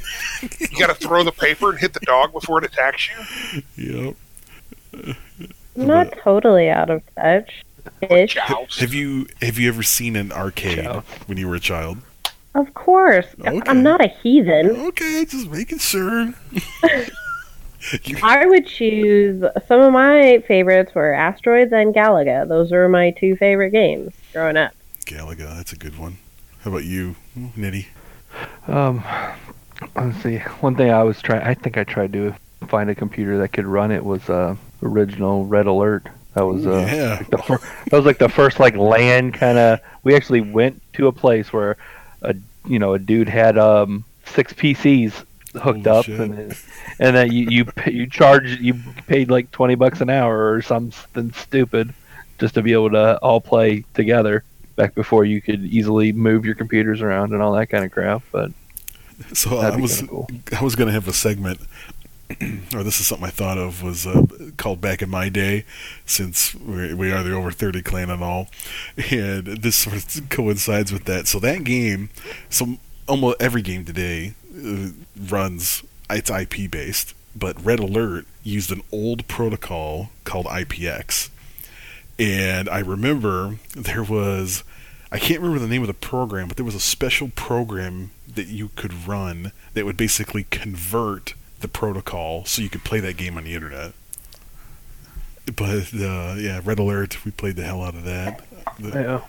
you 0.59 0.79
got 0.79 0.87
to 0.87 0.95
throw 0.95 1.23
the 1.23 1.31
paper 1.31 1.69
and 1.71 1.79
hit 1.79 1.93
the 1.93 1.99
dog 2.01 2.31
before 2.33 2.57
it 2.59 2.65
attacks 2.65 3.07
you. 3.09 3.61
yep. 4.95 5.15
Not 5.75 6.11
totally 6.17 6.69
out 6.69 6.89
of 6.89 7.01
touch. 7.15 7.63
Ish. 8.01 8.35
Have 8.35 8.93
you 8.93 9.27
have 9.41 9.57
you 9.57 9.67
ever 9.69 9.83
seen 9.83 10.15
an 10.15 10.31
arcade 10.31 10.83
Ciao. 10.83 11.03
when 11.25 11.37
you 11.37 11.47
were 11.47 11.55
a 11.55 11.59
child? 11.59 11.97
Of 12.53 12.73
course. 12.73 13.27
Okay. 13.39 13.61
I'm 13.65 13.81
not 13.81 14.03
a 14.03 14.07
heathen. 14.07 14.69
Okay, 14.69 15.25
just 15.25 15.49
making 15.49 15.79
sure. 15.79 16.33
I 18.23 18.45
would 18.45 18.67
choose 18.67 19.43
some 19.67 19.81
of 19.81 19.93
my 19.93 20.43
favorites 20.47 20.93
were 20.93 21.13
Asteroids 21.13 21.71
and 21.71 21.95
Galaga. 21.95 22.47
Those 22.47 22.71
were 22.71 22.89
my 22.89 23.11
two 23.11 23.35
favorite 23.37 23.71
games 23.71 24.13
growing 24.33 24.57
up. 24.57 24.73
Galaga, 25.05 25.55
that's 25.55 25.73
a 25.73 25.77
good 25.77 25.97
one. 25.97 26.17
How 26.63 26.71
about 26.71 26.83
you, 26.83 27.15
Nitty? 27.35 27.87
Um, 28.67 29.03
let's 29.95 30.21
see. 30.21 30.37
One 30.59 30.75
thing 30.75 30.91
I 30.91 31.03
was 31.03 31.21
trying, 31.21 31.41
I 31.41 31.53
think 31.53 31.77
I 31.77 31.83
tried 31.83 32.13
to 32.13 32.35
find 32.67 32.89
a 32.89 32.95
computer 32.95 33.37
that 33.39 33.49
could 33.49 33.65
run 33.65 33.91
it 33.91 34.05
was 34.05 34.29
uh, 34.29 34.55
original 34.83 35.45
Red 35.45 35.67
Alert. 35.67 36.07
That 36.33 36.45
was 36.45 36.65
uh, 36.65 36.87
yeah. 36.91 37.17
like 37.17 37.29
the 37.29 37.37
fir- 37.37 37.59
that 37.89 37.97
was 37.97 38.05
like 38.05 38.17
the 38.17 38.29
first 38.29 38.59
like 38.59 38.75
LAN 38.75 39.31
kind 39.31 39.57
of. 39.57 39.79
We 40.03 40.15
actually 40.15 40.41
went 40.41 40.81
to 40.93 41.07
a 41.07 41.11
place 41.11 41.51
where 41.51 41.77
a 42.21 42.35
you 42.65 42.79
know 42.79 42.93
a 42.93 42.99
dude 42.99 43.27
had 43.29 43.57
um 43.57 44.05
six 44.25 44.53
PCs 44.53 45.11
hooked 45.53 45.85
Holy 45.85 45.87
up 45.87 46.05
shit. 46.05 46.19
and 46.19 46.33
then- 46.37 46.55
and 46.99 47.15
then 47.15 47.31
you 47.31 47.47
you 47.49 47.65
pay- 47.65 47.91
you 47.91 48.07
charge 48.07 48.59
you 48.61 48.75
paid 49.07 49.29
like 49.29 49.51
twenty 49.51 49.75
bucks 49.75 49.99
an 50.01 50.09
hour 50.09 50.53
or 50.53 50.61
something 50.61 51.31
stupid 51.33 51.93
just 52.39 52.53
to 52.53 52.61
be 52.61 52.71
able 52.73 52.91
to 52.91 53.17
all 53.19 53.41
play 53.41 53.83
together. 53.93 54.43
Back 54.77 54.95
before 54.95 55.25
you 55.25 55.41
could 55.41 55.65
easily 55.65 56.13
move 56.13 56.45
your 56.45 56.55
computers 56.55 57.01
around 57.01 57.33
and 57.33 57.41
all 57.41 57.51
that 57.53 57.67
kind 57.67 57.83
of 57.83 57.91
crap, 57.91 58.23
but 58.31 58.51
So 59.33 59.57
I 59.57 59.75
was 59.75 60.01
cool. 60.01 60.29
I 60.57 60.63
was 60.63 60.75
gonna 60.75 60.93
have 60.93 61.07
a 61.09 61.13
segment, 61.13 61.59
or 62.73 62.83
this 62.83 62.99
is 62.99 63.07
something 63.07 63.27
I 63.27 63.31
thought 63.31 63.57
of 63.57 63.83
was 63.83 64.05
uh, 64.07 64.25
called 64.57 64.81
back 64.81 65.01
in 65.01 65.09
my 65.09 65.29
day, 65.29 65.65
since 66.05 66.55
we 66.55 67.11
are 67.11 67.23
the 67.23 67.33
over 67.33 67.51
thirty 67.51 67.81
clan 67.81 68.09
and 68.09 68.23
all, 68.23 68.47
and 69.11 69.45
this 69.45 69.75
sort 69.75 69.97
of 69.97 70.29
coincides 70.29 70.91
with 70.91 71.05
that. 71.05 71.27
So 71.27 71.39
that 71.39 71.63
game, 71.63 72.09
so 72.49 72.77
almost 73.07 73.41
every 73.41 73.61
game 73.61 73.85
today 73.85 74.33
uh, 74.55 74.89
runs 75.19 75.83
it's 76.09 76.29
IP 76.29 76.69
based, 76.69 77.13
but 77.35 77.63
Red 77.63 77.79
Alert 77.79 78.25
used 78.43 78.71
an 78.71 78.81
old 78.91 79.27
protocol 79.27 80.09
called 80.23 80.45
IPX, 80.45 81.29
and 82.19 82.69
I 82.69 82.79
remember 82.79 83.57
there 83.75 84.03
was. 84.03 84.63
I 85.13 85.19
can't 85.19 85.41
remember 85.41 85.59
the 85.59 85.67
name 85.67 85.81
of 85.81 85.89
the 85.89 85.93
program, 85.93 86.47
but 86.47 86.55
there 86.55 86.65
was 86.65 86.75
a 86.75 86.79
special 86.79 87.31
program 87.35 88.11
that 88.33 88.47
you 88.47 88.69
could 88.77 89.05
run 89.05 89.51
that 89.73 89.83
would 89.83 89.97
basically 89.97 90.45
convert 90.45 91.33
the 91.61 91.67
protocol 91.67 92.45
so 92.45 92.61
you 92.61 92.69
could 92.69 92.83
play 92.83 92.99
that 92.99 93.17
game 93.17 93.37
on 93.37 93.43
the 93.45 93.53
internet. 93.55 93.93
But 95.55 95.93
uh, 95.93 96.35
yeah, 96.37 96.61
Red 96.63 96.79
Alert, 96.79 97.25
we 97.25 97.31
played 97.31 97.55
the 97.55 97.63
hell 97.63 97.81
out 97.83 97.95
of 97.95 98.03
that. 98.03 98.41
The, 98.79 98.89
yeah. 98.89 99.21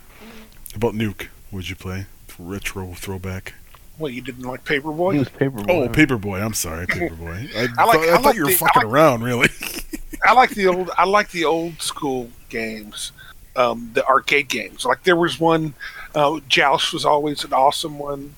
about 0.75 0.93
Nuke, 0.93 1.27
what'd 1.51 1.69
you 1.69 1.75
play? 1.75 2.05
Retro 2.39 2.93
throwback. 2.93 3.53
Well, 3.99 4.09
you 4.11 4.21
didn't 4.21 4.43
like 4.43 4.67
He 4.67 4.79
Paperboy? 4.79 5.19
was 5.19 5.29
Paperboy. 5.29 5.69
Oh, 5.69 5.87
Paperboy. 5.89 6.43
I'm 6.43 6.53
sorry, 6.53 6.87
Paperboy. 6.87 7.55
I, 7.55 7.81
I 7.81 7.85
like- 7.85 7.99
thought, 7.99 8.09
I 8.09 8.09
I 8.09 8.15
thought 8.15 8.23
like 8.23 8.35
you 8.35 8.43
were 8.43 8.49
the- 8.49 8.55
fucking 8.55 8.81
like- 8.83 8.91
around, 8.91 9.23
really. 9.23 9.49
I 10.25 10.33
like 10.33 10.51
the 10.51 10.67
old. 10.67 10.89
I 10.97 11.05
like 11.05 11.31
the 11.31 11.45
old 11.45 11.81
school 11.81 12.29
games, 12.49 13.11
um, 13.55 13.91
the 13.93 14.05
arcade 14.07 14.47
games. 14.49 14.85
Like 14.85 15.03
there 15.03 15.15
was 15.17 15.39
one. 15.39 15.73
Uh, 16.15 16.39
Joust 16.47 16.93
was 16.93 17.05
always 17.05 17.43
an 17.43 17.53
awesome 17.53 17.99
one. 17.99 18.35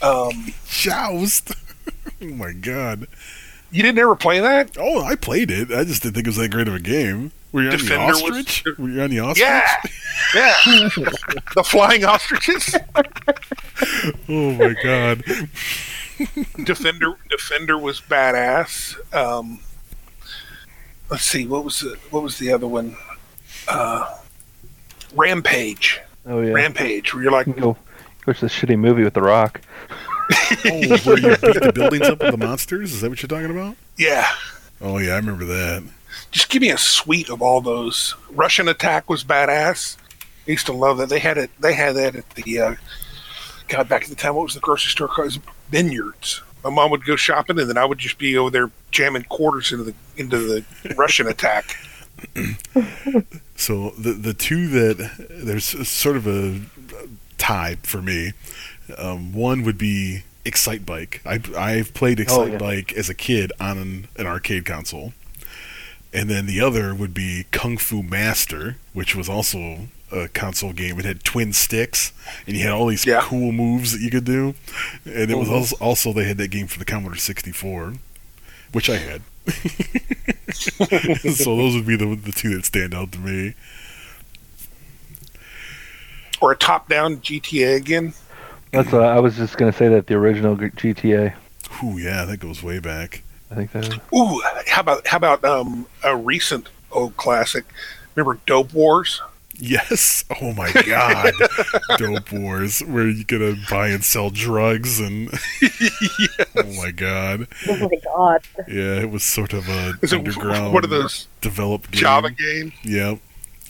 Um, 0.00 0.52
Joust. 0.68 1.52
oh 2.22 2.26
my 2.26 2.52
god. 2.52 3.06
you 3.70 3.82
didn't 3.82 3.98
ever 3.98 4.14
play 4.16 4.40
that? 4.40 4.76
Oh, 4.78 5.02
I 5.02 5.14
played 5.16 5.50
it. 5.50 5.70
I 5.72 5.84
just 5.84 6.02
didn't 6.02 6.14
think 6.14 6.26
it 6.26 6.30
was 6.30 6.36
that 6.36 6.50
great 6.50 6.68
of 6.68 6.74
a 6.74 6.80
game. 6.80 7.32
Were 7.52 7.62
you 7.62 7.70
on 7.70 7.78
Defender 7.78 8.06
the 8.14 8.22
was- 8.22 8.22
ostrich? 8.22 8.64
Were 8.78 8.88
you 8.88 9.00
on 9.02 9.10
the 9.10 9.20
ostrich? 9.20 9.46
Yeah, 10.34 10.54
yeah. 10.66 10.88
the 11.56 11.64
flying 11.64 12.04
ostriches. 12.04 12.74
Oh 14.28 14.52
my 14.52 14.74
god. 14.82 15.24
Defender. 16.64 17.14
Defender 17.30 17.78
was 17.78 18.00
badass. 18.00 18.94
Um, 19.14 19.60
let's 21.10 21.24
see. 21.24 21.46
What 21.46 21.64
was 21.64 21.80
the 21.80 21.96
What 22.10 22.22
was 22.22 22.38
the 22.38 22.52
other 22.52 22.66
one? 22.68 22.96
Uh, 23.66 24.18
Rampage. 25.14 26.00
Oh 26.26 26.40
yeah. 26.42 26.52
Rampage. 26.52 27.12
Where 27.14 27.22
you're 27.24 27.32
like, 27.32 27.46
Go 27.56 27.76
watch 28.26 28.40
this 28.40 28.52
shitty 28.54 28.78
movie 28.78 29.02
with 29.02 29.14
The 29.14 29.22
Rock. 29.22 29.60
Oh, 30.32 30.96
where 31.04 31.18
you 31.18 31.36
beat 31.36 31.62
the 31.62 31.72
buildings 31.74 32.06
up 32.08 32.20
with 32.20 32.30
the 32.32 32.36
monsters? 32.38 32.92
Is 32.92 33.00
that 33.00 33.08
what 33.10 33.22
you're 33.22 33.28
talking 33.28 33.50
about? 33.50 33.76
yeah. 33.96 34.28
Oh 34.82 34.96
yeah, 34.98 35.12
I 35.12 35.16
remember 35.16 35.44
that. 35.44 35.82
just 36.30 36.48
give 36.48 36.62
me 36.62 36.70
a 36.70 36.78
suite 36.78 37.28
of 37.28 37.42
all 37.42 37.60
those. 37.60 38.14
Rush'n 38.32 38.70
Attack 38.70 39.10
was 39.10 39.22
badass. 39.24 39.96
I 40.48 40.50
used 40.52 40.64
to 40.66 40.72
love 40.72 40.96
that. 40.98 41.10
They 41.10 41.18
had 41.18 41.36
it. 41.36 41.50
They 41.60 41.74
had 41.74 41.96
that 41.96 42.16
at 42.16 42.30
the. 42.30 42.58
Uh, 42.60 42.74
God, 43.68 43.88
back 43.88 44.04
in 44.04 44.10
the 44.10 44.16
time, 44.16 44.34
what 44.34 44.44
was 44.44 44.54
the 44.54 44.60
grocery 44.60 44.90
store 44.90 45.08
called? 45.08 45.38
Vineyards. 45.70 46.42
My 46.64 46.70
mom 46.70 46.90
would 46.90 47.04
go 47.04 47.14
shopping, 47.16 47.58
and 47.58 47.68
then 47.68 47.76
I 47.78 47.84
would 47.84 47.98
just 47.98 48.18
be 48.18 48.36
over 48.36 48.50
there 48.50 48.70
jamming 48.90 49.24
quarters 49.24 49.70
into 49.70 49.84
the 49.84 49.94
into 50.16 50.38
the 50.38 50.64
Rush'n 50.94 51.28
Attack. 51.28 51.76
So 53.56 53.90
the 53.90 54.12
the 54.12 54.34
two 54.34 54.68
that 54.68 55.26
there's 55.28 55.64
sort 55.88 56.16
of 56.16 56.26
a 56.26 56.60
tie 57.38 57.76
for 57.82 58.00
me. 58.00 58.32
Um, 58.98 59.32
one 59.32 59.62
would 59.64 59.78
be 59.78 60.22
Excite 60.44 60.84
Bike. 60.86 61.20
I 61.24 61.40
I've 61.56 61.92
played 61.94 62.20
Excite 62.20 62.52
yeah. 62.52 62.58
Bike 62.58 62.92
as 62.94 63.08
a 63.08 63.14
kid 63.14 63.52
on 63.60 63.78
an, 63.78 64.08
an 64.16 64.26
arcade 64.26 64.64
console, 64.64 65.12
and 66.12 66.28
then 66.30 66.46
the 66.46 66.60
other 66.60 66.94
would 66.94 67.14
be 67.14 67.44
Kung 67.50 67.76
Fu 67.76 68.02
Master, 68.02 68.76
which 68.92 69.14
was 69.14 69.28
also 69.28 69.88
a 70.12 70.26
console 70.28 70.72
game. 70.72 70.98
It 70.98 71.04
had 71.04 71.22
twin 71.22 71.52
sticks, 71.52 72.12
and 72.46 72.56
you 72.56 72.62
had 72.64 72.72
all 72.72 72.86
these 72.88 73.06
Yeah. 73.06 73.20
cool 73.22 73.52
moves 73.52 73.92
that 73.92 74.00
you 74.00 74.10
could 74.10 74.24
do. 74.24 74.54
And 75.04 75.30
it 75.30 75.36
was 75.38 75.48
Mhm. 75.48 75.52
also, 75.52 75.76
also 75.76 76.12
they 76.12 76.24
had 76.24 76.36
that 76.38 76.48
game 76.48 76.66
for 76.66 76.78
the 76.80 76.84
Commodore 76.84 77.16
64, 77.16 77.94
which 78.72 78.90
I 78.90 78.96
had. 78.96 79.22
so 80.52 81.56
those 81.56 81.74
would 81.74 81.86
be 81.86 81.96
the 81.96 82.16
the 82.16 82.32
two 82.32 82.54
that 82.56 82.64
stand 82.64 82.92
out 82.94 83.12
to 83.12 83.18
me. 83.18 83.54
Or 86.40 86.52
a 86.52 86.56
top-down 86.56 87.18
GTA 87.20 87.76
again. 87.76 88.14
That's 88.72 88.92
uh, 88.92 89.00
I 89.00 89.18
was 89.20 89.36
just 89.36 89.56
gonna 89.56 89.72
say 89.72 89.88
that 89.88 90.06
the 90.06 90.14
original 90.14 90.56
GTA. 90.56 91.34
Ooh, 91.84 91.98
yeah, 91.98 92.24
that 92.24 92.38
goes 92.38 92.62
way 92.62 92.78
back. 92.78 93.22
I 93.50 93.54
think 93.54 93.72
that 93.72 93.88
is. 93.88 93.94
Ooh, 94.14 94.40
how 94.66 94.80
about 94.80 95.06
how 95.06 95.16
about 95.16 95.44
um, 95.44 95.86
a 96.04 96.16
recent 96.16 96.68
old 96.92 97.16
classic? 97.16 97.64
Remember 98.14 98.38
Dope 98.46 98.72
Wars? 98.72 99.20
Yes. 99.62 100.24
Oh 100.40 100.52
my 100.54 100.72
God. 100.86 101.32
Dope 101.98 102.32
Wars, 102.32 102.80
where 102.80 103.08
you 103.08 103.24
could 103.24 103.42
uh, 103.42 103.56
buy 103.68 103.88
and 103.88 104.02
sell 104.04 104.30
drugs, 104.30 105.00
and 105.00 105.30
oh 106.56 106.72
my 106.76 106.90
God, 106.90 107.46
Oh 107.68 107.76
my 107.76 107.96
god. 108.02 108.42
yeah, 108.68 109.00
it 109.00 109.10
was 109.10 109.22
sort 109.22 109.52
of 109.52 109.68
a 109.68 109.94
Is 110.00 110.12
underground, 110.14 110.72
What 110.72 110.84
are 110.84 110.88
those 110.88 111.26
developed 111.42 111.90
game. 111.90 112.00
Java 112.00 112.30
game. 112.30 112.72
Yeah. 112.82 113.16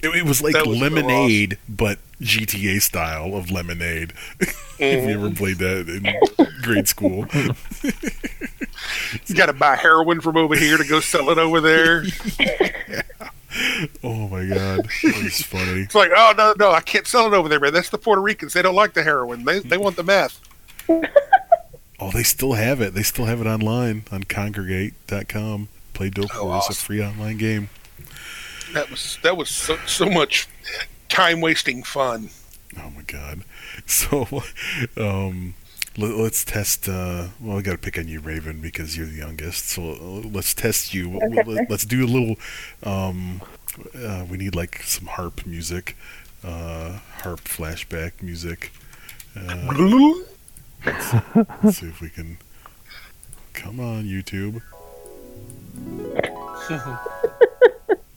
It, 0.02 0.14
it 0.16 0.24
was 0.24 0.40
like 0.42 0.52
That 0.54 0.66
was 0.66 0.78
so 0.78 0.84
Lemonade, 0.84 1.58
but 1.68 1.98
GTA 2.20 2.80
style 2.82 3.34
of 3.34 3.50
Lemonade. 3.50 4.12
if 4.40 4.78
you 4.78 5.14
ever 5.14 5.28
mm-hmm. 5.28 5.34
played 5.34 5.58
that 5.58 5.88
in 5.88 6.62
grade 6.62 6.88
school. 6.88 7.26
You 9.26 9.34
got 9.34 9.46
to 9.46 9.52
buy 9.52 9.76
heroin 9.76 10.20
from 10.20 10.36
over 10.36 10.56
here 10.56 10.76
to 10.76 10.84
go 10.84 11.00
sell 11.00 11.30
it 11.30 11.38
over 11.38 11.60
there. 11.60 12.04
Oh 14.04 14.28
my 14.28 14.46
God, 14.46 14.88
it's 15.02 15.42
funny. 15.42 15.82
It's 15.82 15.94
like, 15.94 16.12
oh 16.14 16.32
no, 16.38 16.54
no, 16.56 16.70
I 16.70 16.80
can't 16.80 17.04
sell 17.04 17.26
it 17.26 17.36
over 17.36 17.48
there, 17.48 17.58
man. 17.58 17.72
That's 17.72 17.90
the 17.90 17.98
Puerto 17.98 18.22
Ricans. 18.22 18.52
They 18.52 18.62
don't 18.62 18.76
like 18.76 18.94
the 18.94 19.02
heroin. 19.02 19.44
They 19.44 19.58
they 19.58 19.76
want 19.76 19.96
the 19.96 20.04
meth. 20.04 20.40
Oh, 22.02 22.10
they 22.10 22.22
still 22.22 22.54
have 22.54 22.80
it. 22.80 22.94
They 22.94 23.02
still 23.02 23.26
have 23.26 23.42
it 23.42 23.46
online 23.46 24.04
on 24.10 24.24
Kongregate.com. 24.24 25.68
Play 25.92 26.08
Dope 26.08 26.30
Oh, 26.34 26.46
Wars, 26.46 26.70
a 26.70 26.72
free 26.72 27.04
online 27.04 27.36
game. 27.36 27.68
That 28.72 28.90
was 28.90 29.18
that 29.22 29.36
was 29.36 29.50
so, 29.50 29.76
so 29.86 30.08
much 30.08 30.48
time 31.10 31.40
wasting 31.40 31.82
fun. 31.82 32.30
Oh 32.78 32.90
my 32.90 33.02
god. 33.02 33.44
So, 33.86 34.28
um, 34.96 35.54
let, 35.96 36.12
us 36.12 36.44
test. 36.44 36.88
Uh, 36.88 37.28
well, 37.40 37.58
I 37.58 37.62
got 37.62 37.72
to 37.72 37.78
pick 37.78 37.98
on 37.98 38.06
you, 38.06 38.20
Raven, 38.20 38.60
because 38.60 38.96
you're 38.96 39.06
the 39.06 39.16
youngest. 39.16 39.68
So 39.68 39.82
uh, 39.82 40.28
let's 40.28 40.54
test 40.54 40.94
you. 40.94 41.16
Okay. 41.16 41.42
Let, 41.42 41.70
us 41.70 41.84
do 41.84 42.04
a 42.04 42.06
little. 42.06 42.36
Um, 42.84 43.42
uh, 43.94 44.24
we 44.30 44.36
need 44.36 44.54
like 44.54 44.82
some 44.82 45.06
harp 45.06 45.44
music, 45.44 45.96
uh, 46.44 46.98
harp 47.22 47.40
flashback 47.40 48.22
music. 48.22 48.70
Uh, 49.36 49.72
let's 51.62 51.78
see 51.78 51.86
if 51.86 52.00
we 52.00 52.10
can. 52.10 52.38
Come 53.52 53.80
on, 53.80 54.04
YouTube. 54.04 54.62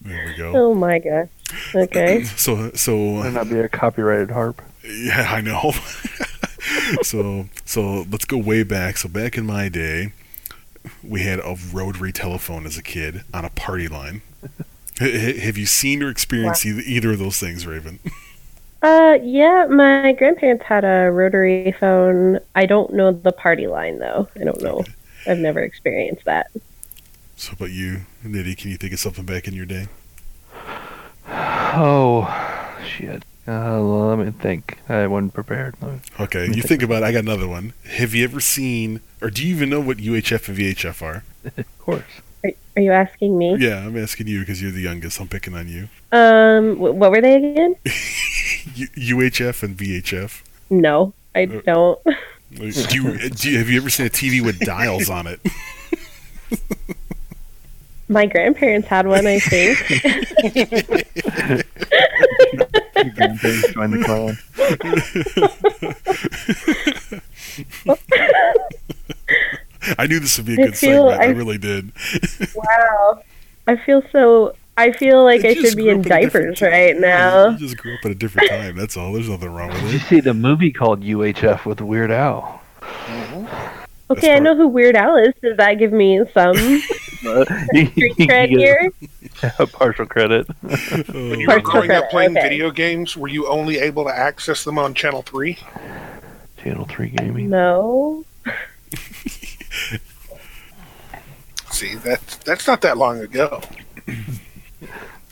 There 0.04 0.26
we 0.26 0.34
go. 0.34 0.52
Oh 0.54 0.74
my 0.74 0.98
gosh. 0.98 1.28
Okay. 1.74 2.24
So, 2.36 2.70
so 2.72 2.96
Might 2.96 3.32
not 3.32 3.48
be 3.48 3.58
a 3.58 3.68
copyrighted 3.68 4.30
harp. 4.30 4.60
Yeah, 4.86 5.28
I 5.30 5.40
know. 5.40 5.72
so 7.02 7.48
so 7.64 8.04
let's 8.10 8.24
go 8.24 8.36
way 8.38 8.62
back. 8.62 8.96
So 8.98 9.08
back 9.08 9.36
in 9.38 9.46
my 9.46 9.68
day, 9.68 10.12
we 11.02 11.22
had 11.22 11.38
a 11.40 11.56
rotary 11.72 12.12
telephone 12.12 12.66
as 12.66 12.76
a 12.76 12.82
kid 12.82 13.22
on 13.32 13.44
a 13.44 13.50
party 13.50 13.88
line. 13.88 14.22
H- 15.00 15.14
h- 15.14 15.42
have 15.42 15.56
you 15.56 15.66
seen 15.66 16.02
or 16.02 16.08
experienced 16.10 16.64
either, 16.66 16.82
either 16.84 17.12
of 17.12 17.18
those 17.18 17.38
things, 17.38 17.66
Raven? 17.66 17.98
Uh, 18.82 19.16
yeah, 19.22 19.64
my 19.70 20.12
grandparents 20.12 20.62
had 20.62 20.84
a 20.84 21.10
rotary 21.10 21.72
phone. 21.80 22.38
I 22.54 22.66
don't 22.66 22.92
know 22.92 23.12
the 23.12 23.32
party 23.32 23.66
line 23.66 23.98
though. 23.98 24.28
I 24.38 24.44
don't 24.44 24.60
know. 24.60 24.84
I've 25.26 25.38
never 25.38 25.60
experienced 25.60 26.26
that. 26.26 26.50
So, 27.34 27.54
about 27.54 27.70
you, 27.70 28.02
Nitty, 28.22 28.58
can 28.58 28.70
you 28.70 28.76
think 28.76 28.92
of 28.92 28.98
something 28.98 29.24
back 29.24 29.48
in 29.48 29.54
your 29.54 29.64
day? 29.64 29.88
Oh, 31.28 32.78
shit. 32.86 33.24
Uh, 33.46 33.80
let 33.80 34.24
me 34.24 34.30
think. 34.32 34.78
I 34.88 35.06
wasn't 35.06 35.34
prepared. 35.34 35.80
Me- 35.82 36.00
Okay, 36.20 36.46
you 36.46 36.54
think. 36.54 36.66
think 36.66 36.82
about. 36.82 37.02
it. 37.02 37.06
I 37.06 37.12
got 37.12 37.24
another 37.24 37.46
one. 37.48 37.72
Have 37.96 38.14
you 38.14 38.24
ever 38.24 38.40
seen, 38.40 39.00
or 39.20 39.28
do 39.30 39.46
you 39.46 39.54
even 39.54 39.68
know 39.70 39.80
what 39.80 39.98
UHF 39.98 40.48
and 40.48 40.56
VHF 40.58 41.02
are? 41.02 41.24
Of 41.58 41.78
course. 41.78 42.02
Are, 42.42 42.50
are 42.76 42.82
you 42.82 42.92
asking 42.92 43.36
me? 43.36 43.56
Yeah, 43.58 43.84
I'm 43.86 43.96
asking 44.02 44.28
you 44.28 44.40
because 44.40 44.62
you're 44.62 44.70
the 44.70 44.80
youngest. 44.80 45.20
I'm 45.20 45.28
picking 45.28 45.54
on 45.54 45.68
you. 45.68 45.88
Um, 46.10 46.78
what 46.78 47.10
were 47.10 47.20
they 47.20 47.34
again? 47.36 47.76
U- 48.74 49.16
UHF 49.18 49.62
and 49.62 49.76
VHF. 49.76 50.40
No, 50.70 51.12
I 51.34 51.42
Uh, 51.44 51.60
don't. 51.66 51.98
Do 52.54 52.64
you, 52.66 53.28
do 53.30 53.50
you, 53.50 53.58
have 53.58 53.68
you 53.68 53.76
ever 53.78 53.90
seen 53.90 54.06
a 54.06 54.10
TV 54.10 54.40
with 54.42 54.58
dials 54.60 55.10
on 55.10 55.26
it? 55.26 55.40
My 58.08 58.26
grandparents 58.26 58.86
had 58.88 59.06
one, 59.06 59.26
I 59.26 59.38
think. 59.38 59.78
Your 62.96 63.12
grandparents 63.14 63.72
joined 63.72 63.92
the 63.94 64.04
clan. 64.04 64.36
I 69.98 70.06
knew 70.06 70.18
this 70.20 70.36
would 70.38 70.46
be 70.46 70.54
a 70.54 70.62
I 70.62 70.66
good 70.66 70.76
feel- 70.76 71.10
segment. 71.10 71.20
I, 71.22 71.24
I- 71.26 71.30
really 71.30 71.58
did. 71.58 71.92
wow. 72.54 73.22
I 73.66 73.76
feel 73.76 74.02
so. 74.12 74.54
I 74.76 74.90
feel 74.92 75.22
like 75.24 75.44
I 75.44 75.50
I 75.50 75.54
should 75.54 75.76
be 75.76 75.88
in 75.88 76.00
up 76.00 76.06
in 76.06 76.12
a 76.12 76.20
different 76.20 76.58
diapers 76.58 76.62
right 76.62 76.98
now. 76.98 77.50
You 77.50 77.58
just 77.58 77.76
grew 77.78 77.94
up 77.94 78.00
at 78.04 78.10
a 78.10 78.14
different 78.14 78.48
time. 78.50 78.76
That's 78.76 78.96
all. 78.96 79.12
There's 79.12 79.28
nothing 79.28 79.50
wrong 79.54 79.68
with 79.68 79.78
it. 79.78 79.82
Did 79.84 79.92
you 79.92 79.98
see 80.00 80.20
the 80.20 80.34
movie 80.34 80.72
called 80.72 81.02
UHF 81.02 81.64
with 81.64 81.80
Weird 81.80 82.10
Al? 82.10 82.60
Mm-hmm. 82.80 83.46
Okay, 84.10 84.34
I 84.34 84.38
know 84.40 84.56
who 84.56 84.66
Weird 84.68 84.96
Al 84.96 85.16
is. 85.16 85.32
Does 85.42 85.56
that 85.58 85.74
give 85.78 85.92
me 85.92 86.20
some 86.34 86.56
you 87.72 87.86
here? 88.16 88.90
get 89.40 89.72
partial 89.72 90.06
credit. 90.06 90.46
When 91.08 91.40
you 91.40 91.46
were 91.48 91.54
Partial 91.60 91.70
growing 91.70 91.90
up 91.90 92.10
playing 92.10 92.36
okay. 92.36 92.48
video 92.48 92.70
games, 92.70 93.16
were 93.16 93.28
you 93.28 93.46
only 93.48 93.78
able 93.78 94.04
to 94.04 94.16
access 94.16 94.64
them 94.64 94.78
on 94.78 94.94
Channel 94.94 95.22
Three? 95.22 95.58
Channel 96.58 96.86
3 96.86 97.08
Gaming. 97.10 97.50
No. 97.50 98.24
See, 101.70 101.94
that's 101.96 102.36
that's 102.38 102.66
not 102.66 102.80
that 102.82 102.96
long 102.96 103.20
ago. 103.20 103.60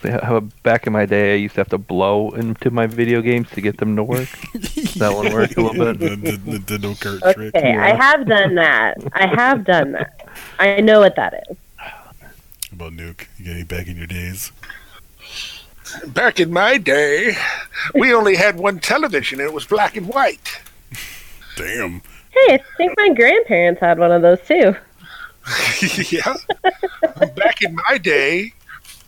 How- 0.03 0.41
Back 0.65 0.87
in 0.89 0.93
my 0.93 1.07
day, 1.07 1.35
I 1.35 1.37
used 1.37 1.55
to 1.55 1.61
have 1.61 1.69
to 1.71 1.79
blow 1.79 2.31
into 2.33 2.71
my 2.71 2.87
video 2.87 3.21
games 3.23 3.49
to 3.51 3.61
get 3.61 3.79
them 3.79 3.95
to 3.97 4.03
work. 4.03 4.29
That 4.99 5.13
one 5.15 5.33
worked 5.33 5.57
a 5.57 5.63
little 5.63 5.95
bit. 5.95 6.01
the, 6.01 6.17
the, 6.17 6.37
the 6.37 6.59
Nintendo 6.59 7.01
cart 7.01 7.23
Okay, 7.23 7.51
trick. 7.51 7.55
I 7.79 7.95
have 7.95 8.27
done 8.27 8.57
that. 8.57 8.99
I 9.13 9.27
have 9.29 9.65
done 9.65 9.93
that. 9.93 10.29
I 10.59 10.81
know 10.81 10.99
what 11.01 11.15
that 11.17 11.45
is. 11.49 11.57
About 12.73 12.93
Nuke. 12.93 13.27
You 13.39 13.45
got 13.45 13.53
any 13.53 13.65
back 13.65 13.87
in 13.87 13.97
your 13.97 14.07
days? 14.07 14.51
Back 16.07 16.41
in 16.41 16.53
my 16.53 16.79
day, 16.79 17.37
we 17.95 18.15
only 18.15 18.37
had 18.37 18.57
one 18.57 18.79
television, 18.79 19.41
and 19.41 19.49
it 19.49 19.53
was 19.53 19.67
black 19.67 19.97
and 19.97 20.09
white. 20.09 20.61
Damn. 21.57 22.01
Hey, 22.31 22.55
I 22.55 22.61
think 22.79 22.95
my 22.97 23.11
grandparents 23.11 23.81
had 23.81 23.99
one 23.99 24.11
of 24.11 24.23
those 24.23 24.41
too. 24.47 24.75
yeah. 26.17 26.35
Back 27.37 27.61
in 27.63 27.77
my 27.89 27.99
day, 27.99 28.55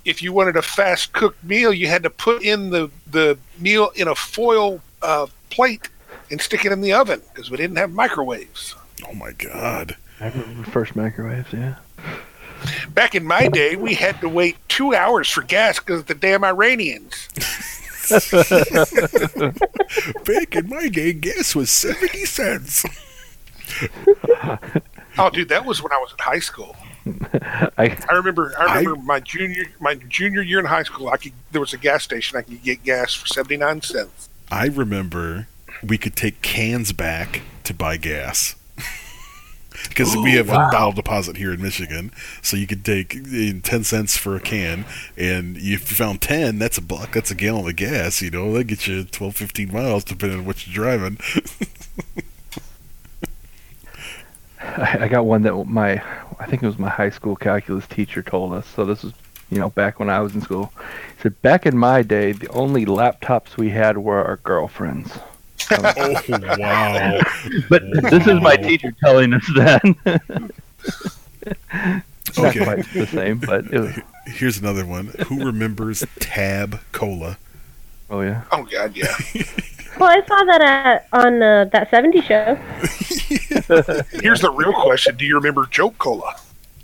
if 0.04 0.22
you 0.22 0.32
wanted 0.32 0.56
a 0.56 0.62
fast 0.62 1.12
cooked 1.12 1.42
meal, 1.42 1.72
you 1.72 1.86
had 1.86 2.02
to 2.02 2.10
put 2.10 2.42
in 2.42 2.70
the, 2.70 2.90
the 3.10 3.38
meal 3.58 3.90
in 3.94 4.08
a 4.08 4.14
foil 4.14 4.82
uh, 5.00 5.26
plate 5.48 5.88
and 6.30 6.40
stick 6.40 6.64
it 6.66 6.72
in 6.72 6.82
the 6.82 6.92
oven 6.92 7.22
because 7.32 7.50
we 7.50 7.56
didn't 7.56 7.76
have 7.76 7.92
microwaves. 7.92 8.74
Oh 9.08 9.14
my 9.14 9.32
god. 9.32 9.96
I 10.20 10.28
remember 10.28 10.70
first 10.70 10.96
microwaves, 10.96 11.52
yeah. 11.52 11.76
Back 12.90 13.14
in 13.14 13.24
my 13.24 13.48
day, 13.48 13.76
we 13.76 13.94
had 13.94 14.20
to 14.20 14.28
wait 14.28 14.56
two 14.68 14.94
hours 14.94 15.28
for 15.28 15.42
gas 15.42 15.78
because 15.78 16.00
of 16.00 16.06
the 16.06 16.14
damn 16.14 16.44
Iranians. 16.44 17.28
Back 20.24 20.56
in 20.56 20.68
my 20.68 20.88
day, 20.88 21.12
gas 21.12 21.54
was 21.54 21.70
70 21.70 22.24
cents. 22.26 22.84
Oh, 25.16 25.30
dude, 25.30 25.48
that 25.50 25.64
was 25.64 25.80
when 25.80 25.92
I 25.92 25.98
was 25.98 26.12
in 26.12 26.18
high 26.18 26.40
school. 26.40 26.74
I 27.78 27.96
I 28.08 28.14
remember. 28.14 28.52
I 28.58 28.78
remember 28.78 29.00
my 29.02 29.20
junior 29.20 29.64
my 29.78 29.94
junior 29.94 30.42
year 30.42 30.58
in 30.58 30.64
high 30.64 30.82
school. 30.82 31.08
I 31.08 31.18
could 31.18 31.32
there 31.52 31.60
was 31.60 31.72
a 31.72 31.78
gas 31.78 32.02
station 32.02 32.38
I 32.38 32.42
could 32.42 32.62
get 32.62 32.82
gas 32.82 33.14
for 33.14 33.26
seventy 33.26 33.56
nine 33.56 33.82
cents. 33.82 34.28
I 34.50 34.66
remember 34.66 35.48
we 35.82 35.98
could 35.98 36.16
take 36.16 36.42
cans 36.42 36.92
back 36.92 37.42
to 37.64 37.74
buy 37.74 37.96
gas. 37.96 38.56
Because 39.88 40.16
we 40.16 40.34
have 40.34 40.48
a 40.48 40.70
dollar 40.70 40.94
deposit 40.94 41.36
here 41.36 41.52
in 41.52 41.60
Michigan, 41.60 42.12
so 42.42 42.56
you 42.56 42.66
could 42.66 42.84
take 42.84 43.10
ten 43.62 43.84
cents 43.84 44.16
for 44.16 44.36
a 44.36 44.40
can, 44.40 44.84
and 45.16 45.56
if 45.56 45.90
you 45.90 45.96
found 45.96 46.20
ten, 46.20 46.58
that's 46.58 46.78
a 46.78 46.82
buck. 46.82 47.12
That's 47.12 47.30
a 47.30 47.34
gallon 47.34 47.68
of 47.68 47.76
gas. 47.76 48.22
You 48.22 48.30
know 48.30 48.52
that 48.54 48.64
gets 48.64 48.86
you 48.86 49.04
12, 49.04 49.36
15 49.36 49.72
miles, 49.72 50.04
depending 50.04 50.40
on 50.40 50.44
what 50.46 50.66
you're 50.66 50.74
driving. 50.74 51.18
I 54.60 54.98
I 55.04 55.08
got 55.08 55.26
one 55.26 55.42
that 55.42 55.64
my 55.66 56.02
I 56.38 56.46
think 56.46 56.62
it 56.62 56.66
was 56.66 56.78
my 56.78 56.88
high 56.88 57.10
school 57.10 57.36
calculus 57.36 57.86
teacher 57.86 58.22
told 58.22 58.52
us. 58.52 58.66
So 58.66 58.84
this 58.84 59.02
was 59.02 59.12
you 59.50 59.58
know 59.58 59.70
back 59.70 59.98
when 59.98 60.10
I 60.10 60.20
was 60.20 60.34
in 60.34 60.40
school. 60.40 60.72
He 61.16 61.22
said 61.22 61.40
back 61.42 61.66
in 61.66 61.76
my 61.76 62.02
day, 62.02 62.32
the 62.32 62.48
only 62.48 62.86
laptops 62.86 63.56
we 63.56 63.70
had 63.70 63.98
were 63.98 64.24
our 64.24 64.36
girlfriends. 64.38 65.18
Oh 65.70 66.56
wow! 66.58 67.20
But 67.68 67.82
this 68.10 68.26
is 68.26 68.40
my 68.40 68.56
teacher 68.56 68.92
telling 69.02 69.32
us 69.34 69.44
that. 69.56 69.82
Not 72.36 72.46
Okay. 72.46 72.64
quite 72.64 72.92
the 72.92 73.06
same, 73.06 73.38
but 73.38 73.66
it 73.72 73.78
was, 73.80 73.98
Here's 74.26 74.58
another 74.58 74.84
one. 74.86 75.08
Who 75.28 75.44
remembers 75.44 76.04
Tab 76.18 76.80
Cola? 76.92 77.38
oh 78.10 78.20
yeah. 78.22 78.42
Oh 78.52 78.64
God, 78.64 78.96
yeah. 78.96 79.14
Well, 79.96 80.08
I 80.10 80.26
saw 80.26 80.42
that 80.42 80.60
at, 80.60 81.06
on 81.12 81.40
uh, 81.40 81.66
that 81.66 81.88
70 81.88 82.20
show. 82.22 82.56
Here's 84.10 84.40
the 84.40 84.50
real 84.52 84.72
question: 84.72 85.14
Do 85.16 85.24
you 85.24 85.36
remember 85.36 85.66
Jolt 85.70 85.96
Cola? 85.98 86.34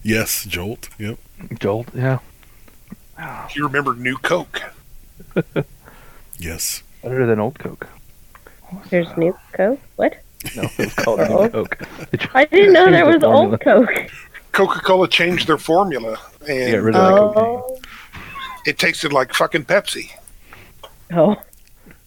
Yes, 0.04 0.44
Jolt. 0.44 0.88
Yep. 0.96 1.18
Jolt, 1.58 1.88
yeah. 1.92 2.18
Do 3.18 3.58
you 3.58 3.66
remember 3.66 3.94
New 3.96 4.16
Coke? 4.16 4.62
Yes. 6.38 6.84
Better 7.02 7.26
than 7.26 7.40
old 7.40 7.58
Coke. 7.58 7.88
There's 8.90 9.14
new 9.16 9.36
Coke. 9.52 9.80
What? 9.96 10.16
No, 10.56 10.62
it 10.62 10.78
was 10.78 10.94
called. 10.94 11.20
New 11.20 11.48
Coke. 11.50 11.78
I 12.34 12.44
didn't 12.46 12.72
know 12.72 12.86
to 12.86 12.90
there 12.90 13.06
was 13.06 13.16
formula. 13.20 13.50
old 13.50 13.60
Coke. 13.60 14.10
Coca 14.52 14.80
Cola 14.80 15.08
changed 15.08 15.46
their 15.46 15.58
formula, 15.58 16.18
and 16.40 16.70
get 16.72 16.82
rid 16.82 16.96
of 16.96 17.02
the 17.34 17.40
cocaine. 17.40 17.44
Oh. 17.44 17.78
it 18.66 18.78
tasted 18.78 19.12
like 19.12 19.32
fucking 19.34 19.64
Pepsi. 19.64 20.10
Oh. 21.12 21.36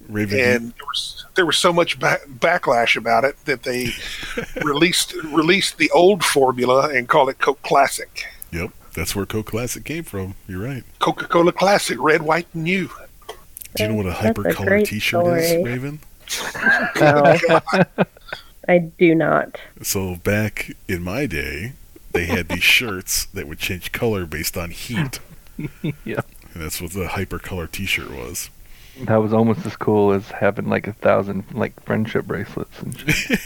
Raven. 0.10 0.40
And 0.40 0.74
there 0.74 0.86
was 0.86 1.26
there 1.36 1.46
was 1.46 1.58
so 1.58 1.72
much 1.72 2.00
ba- 2.00 2.20
backlash 2.28 2.96
about 2.98 3.24
it 3.24 3.38
that 3.46 3.64
they 3.64 3.92
released 4.64 5.14
released 5.24 5.78
the 5.78 5.90
old 5.92 6.24
formula 6.26 6.90
and 6.90 7.08
called 7.08 7.30
it 7.30 7.40
Coke 7.40 7.62
Classic. 7.64 8.26
Yep. 8.52 8.72
That's 8.96 9.16
where 9.16 9.26
Coke 9.26 9.48
Classic 9.48 9.84
came 9.84 10.04
from. 10.04 10.36
You're 10.48 10.62
right. 10.62 10.84
Coca 11.00 11.28
Cola 11.28 11.52
Classic, 11.52 11.98
red, 12.00 12.22
white, 12.22 12.48
and 12.54 12.64
new. 12.66 12.90
Do 13.76 13.84
you 13.84 13.90
know 13.90 13.96
what 13.96 14.06
a 14.06 14.10
That's 14.10 14.26
a 14.38 14.42
hypercolor 14.42 14.86
T-shirt 14.86 15.38
is. 15.38 15.66
Raven? 15.66 16.00
Oh, 16.96 17.38
no. 17.48 18.06
I 18.68 18.78
do 18.78 19.14
not. 19.14 19.58
So 19.82 20.16
back 20.16 20.72
in 20.88 21.04
my 21.04 21.26
day, 21.26 21.74
they 22.14 22.26
had 22.26 22.48
these 22.48 22.64
shirts 22.78 23.26
that 23.26 23.48
would 23.48 23.60
change 23.60 23.92
color 23.92 24.26
based 24.26 24.56
on 24.58 24.72
heat. 24.72 25.20
Yeah. 26.04 26.22
And 26.54 26.64
that's 26.64 26.82
what 26.82 26.92
the 26.94 27.06
hypercolor 27.06 27.70
T-shirt 27.70 28.10
was. 28.10 28.50
That 29.02 29.18
was 29.18 29.34
almost 29.34 29.66
as 29.68 29.76
cool 29.76 30.12
as 30.12 30.30
having 30.32 30.68
like 30.68 30.88
a 30.88 30.94
thousand 30.94 31.44
like 31.54 31.80
friendship 31.84 32.26
bracelets 32.26 32.80
and 32.82 33.00
shit. 33.00 33.40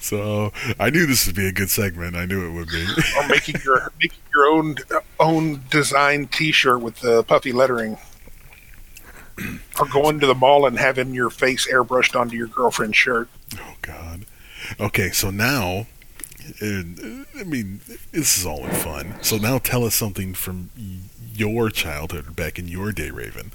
So 0.00 0.52
I 0.80 0.90
knew 0.90 1.06
this 1.06 1.26
would 1.26 1.36
be 1.36 1.46
a 1.46 1.52
good 1.52 1.70
segment. 1.70 2.16
I 2.16 2.24
knew 2.26 2.44
it 2.48 2.52
would 2.52 2.68
be. 2.68 2.84
or 3.16 3.28
making 3.28 3.60
your 3.64 3.92
making 4.02 4.18
your 4.34 4.46
own 4.46 4.74
own 5.20 5.62
design 5.70 6.26
T-shirt 6.26 6.80
with 6.80 7.00
the 7.00 7.22
puffy 7.22 7.52
lettering, 7.52 7.96
or 9.78 9.86
going 9.86 10.20
to 10.20 10.26
the 10.26 10.34
mall 10.34 10.66
and 10.66 10.78
having 10.78 11.14
your 11.14 11.30
face 11.30 11.66
airbrushed 11.70 12.18
onto 12.18 12.36
your 12.36 12.46
girlfriend's 12.48 12.96
shirt. 12.96 13.28
Oh 13.58 13.74
God. 13.82 14.24
Okay, 14.80 15.10
so 15.10 15.30
now, 15.30 15.86
I 16.62 17.44
mean, 17.44 17.80
this 18.12 18.38
is 18.38 18.46
all 18.46 18.64
in 18.64 18.74
fun. 18.74 19.14
So 19.22 19.36
now, 19.36 19.58
tell 19.58 19.84
us 19.84 19.94
something 19.94 20.34
from 20.34 20.70
your 21.34 21.70
childhood, 21.70 22.34
back 22.34 22.58
in 22.58 22.66
your 22.66 22.92
day, 22.92 23.10
Raven. 23.10 23.52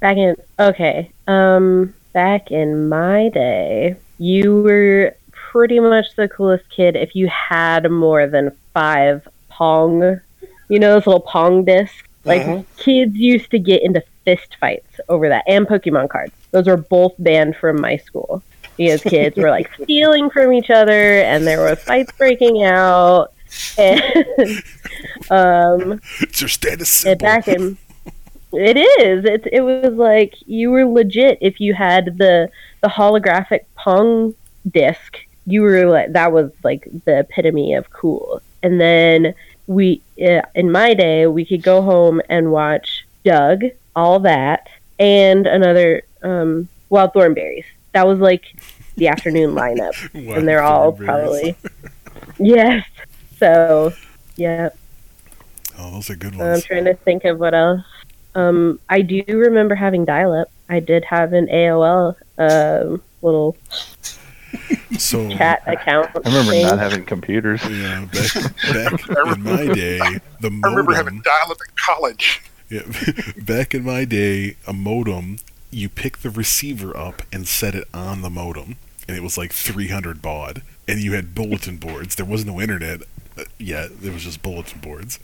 Back 0.00 0.16
in 0.18 0.36
okay, 0.58 1.10
um, 1.26 1.94
back 2.12 2.50
in 2.50 2.88
my 2.88 3.28
day, 3.30 3.96
you 4.18 4.62
were 4.62 5.14
pretty 5.30 5.80
much 5.80 6.06
the 6.16 6.28
coolest 6.28 6.68
kid 6.68 6.96
if 6.96 7.14
you 7.14 7.28
had 7.28 7.90
more 7.90 8.26
than 8.26 8.50
five 8.74 9.26
Pong. 9.48 10.20
You 10.68 10.78
know 10.78 10.94
those 10.94 11.06
little 11.06 11.22
Pog 11.22 11.64
discs. 11.64 12.02
Like 12.24 12.42
Mhm. 12.42 12.64
kids 12.76 13.14
used 13.14 13.50
to 13.52 13.58
get 13.58 13.82
into 13.82 14.02
fist 14.26 14.56
fights 14.60 15.00
over 15.08 15.30
that, 15.30 15.44
and 15.46 15.66
Pokemon 15.66 16.10
cards. 16.10 16.34
Those 16.50 16.66
were 16.66 16.76
both 16.76 17.14
banned 17.18 17.56
from 17.56 17.80
my 17.80 17.96
school 17.96 18.42
because 18.76 19.00
kids 19.14 19.36
were 19.38 19.48
like 19.50 19.72
stealing 19.82 20.28
from 20.28 20.52
each 20.52 20.68
other, 20.68 21.20
and 21.22 21.46
there 21.46 21.60
were 21.60 21.74
fights 21.76 22.12
breaking 22.12 22.64
out. 22.64 23.32
And 23.78 24.02
um, 25.30 26.00
It's 26.20 26.40
your 26.42 26.48
status 26.48 27.00
it 27.06 27.20
symbol. 27.20 27.24
back 27.24 27.48
in 27.48 27.78
it 28.52 28.76
is 28.76 29.24
it, 29.24 29.46
it 29.52 29.60
was 29.60 29.92
like 29.94 30.34
you 30.46 30.70
were 30.70 30.84
legit 30.84 31.38
if 31.40 31.60
you 31.60 31.74
had 31.74 32.16
the 32.18 32.48
the 32.80 32.88
holographic 32.88 33.64
pog 33.78 34.34
disc 34.70 35.18
you 35.46 35.62
were 35.62 35.86
like 35.86 36.12
that 36.12 36.32
was 36.32 36.50
like 36.64 36.88
the 37.04 37.20
epitome 37.20 37.74
of 37.74 37.90
cool 37.90 38.40
and 38.62 38.80
then 38.80 39.34
we 39.66 40.00
uh, 40.22 40.42
in 40.54 40.70
my 40.70 40.94
day 40.94 41.26
we 41.26 41.44
could 41.44 41.62
go 41.62 41.82
home 41.82 42.20
and 42.28 42.52
watch 42.52 43.06
doug 43.24 43.64
all 43.96 44.20
that 44.20 44.68
and 45.00 45.46
another 45.46 46.02
um 46.22 46.68
wild 46.90 47.12
Thornberrys 47.12 47.64
that 47.92 48.06
was 48.06 48.20
like 48.20 48.44
the 48.96 49.08
afternoon 49.08 49.54
lineup 49.54 49.94
and 50.14 50.46
they're 50.46 50.62
all 50.62 50.92
probably 50.92 51.56
yes 52.38 52.86
so 53.38 53.92
yeah 54.36 54.68
Oh, 55.78 55.90
those 55.90 56.08
are 56.10 56.16
good 56.16 56.34
ones. 56.34 56.56
I'm 56.56 56.62
trying 56.62 56.84
to 56.86 56.94
think 56.94 57.24
of 57.24 57.38
what 57.38 57.54
else. 57.54 57.84
Um, 58.34 58.80
I 58.88 59.02
do 59.02 59.22
remember 59.28 59.74
having 59.74 60.04
dial-up. 60.04 60.48
I 60.68 60.80
did 60.80 61.04
have 61.04 61.32
an 61.32 61.46
AOL 61.46 62.16
um, 62.38 63.02
little 63.22 63.56
So 64.98 65.28
chat 65.30 65.62
account. 65.66 66.10
I 66.14 66.28
remember 66.28 66.52
thing. 66.52 66.66
not 66.66 66.78
having 66.78 67.04
computers. 67.04 67.62
Yeah, 67.68 68.06
back, 68.06 69.06
back 69.06 69.36
in 69.36 69.42
my 69.42 69.66
day, 69.74 69.98
the 70.40 70.60
I 70.64 70.68
remember 70.68 70.94
having 70.94 71.20
dial-up 71.20 71.58
in 71.60 71.74
college. 71.84 72.42
Yeah, 72.68 72.82
back 73.38 73.74
in 73.74 73.84
my 73.84 74.04
day, 74.04 74.56
a 74.66 74.72
modem. 74.72 75.38
You 75.70 75.88
pick 75.88 76.18
the 76.18 76.30
receiver 76.30 76.96
up 76.96 77.22
and 77.32 77.46
set 77.46 77.74
it 77.74 77.88
on 77.92 78.22
the 78.22 78.30
modem, 78.30 78.76
and 79.06 79.16
it 79.16 79.22
was 79.22 79.36
like 79.36 79.52
300 79.52 80.22
baud. 80.22 80.62
And 80.88 81.00
you 81.02 81.12
had 81.14 81.34
bulletin 81.34 81.78
boards. 81.78 82.14
There 82.14 82.24
was 82.26 82.44
no 82.44 82.60
internet 82.60 83.02
uh, 83.36 83.44
yet. 83.58 84.00
There 84.00 84.12
was 84.12 84.22
just 84.24 84.42
bulletin 84.42 84.80
boards. 84.80 85.18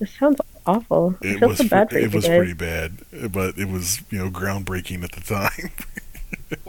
This 0.00 0.12
sounds 0.18 0.40
awful. 0.66 1.16
I 1.28 1.34
It 1.34 1.38
feel 1.38 1.48
was 1.48 1.58
so 1.58 1.64
bad 1.64 1.90
for 1.92 1.98
it 1.98 2.10
you 2.10 2.10
was 2.10 2.26
guys. 2.26 2.36
pretty 2.36 2.54
bad, 2.54 3.04
but 3.30 3.58
it 3.58 3.68
was 3.68 4.02
you 4.10 4.18
know 4.18 4.30
groundbreaking 4.30 5.02
at 5.04 5.12
the 5.12 5.20
time. 5.20 5.70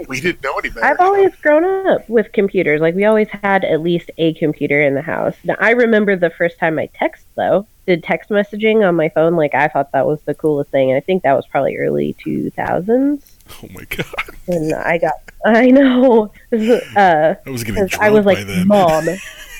We 0.08 0.22
didn't 0.22 0.44
know 0.44 0.58
any 0.60 0.70
better. 0.70 0.90
I've 0.90 1.00
always 1.00 1.36
grown 1.38 1.88
up 1.88 2.08
with 2.10 2.32
computers. 2.34 2.82
Like 2.82 2.96
we 2.96 3.06
always 3.06 3.30
had 3.30 3.64
at 3.64 3.82
least 3.82 4.10
a 4.18 4.34
computer 4.36 4.82
in 4.82 4.96
the 4.96 5.02
house. 5.02 5.36
Now 5.44 5.56
I 5.60 5.72
remember 5.72 6.16
the 6.16 6.30
first 6.32 6.58
time 6.60 6.80
I 6.80 6.88
text 6.94 7.26
though, 7.36 7.68
did 7.88 8.04
text 8.04 8.30
messaging 8.30 8.88
on 8.88 8.96
my 8.96 9.10
phone. 9.10 9.36
Like 9.36 9.54
I 9.56 9.68
thought 9.68 9.92
that 9.94 10.06
was 10.08 10.22
the 10.24 10.34
coolest 10.36 10.72
thing, 10.72 10.92
and 10.92 10.98
I 10.98 11.02
think 11.02 11.24
that 11.24 11.34
was 11.34 11.46
probably 11.48 11.78
early 11.78 12.14
two 12.14 12.50
thousands. 12.52 13.38
oh 13.64 13.68
my 13.74 13.84
god, 13.86 14.06
And 14.48 14.74
I 14.74 14.98
got, 14.98 15.14
I 15.46 15.68
know, 15.68 16.32
uh, 16.96 17.36
I 17.46 17.50
was 17.50 17.64
getting 17.64 17.84
because 17.84 17.90
drunk 17.92 18.04
I 18.04 18.10
was 18.10 18.26
by 18.26 18.34
like, 18.34 18.48
then. 18.48 18.68
mom, 18.68 19.06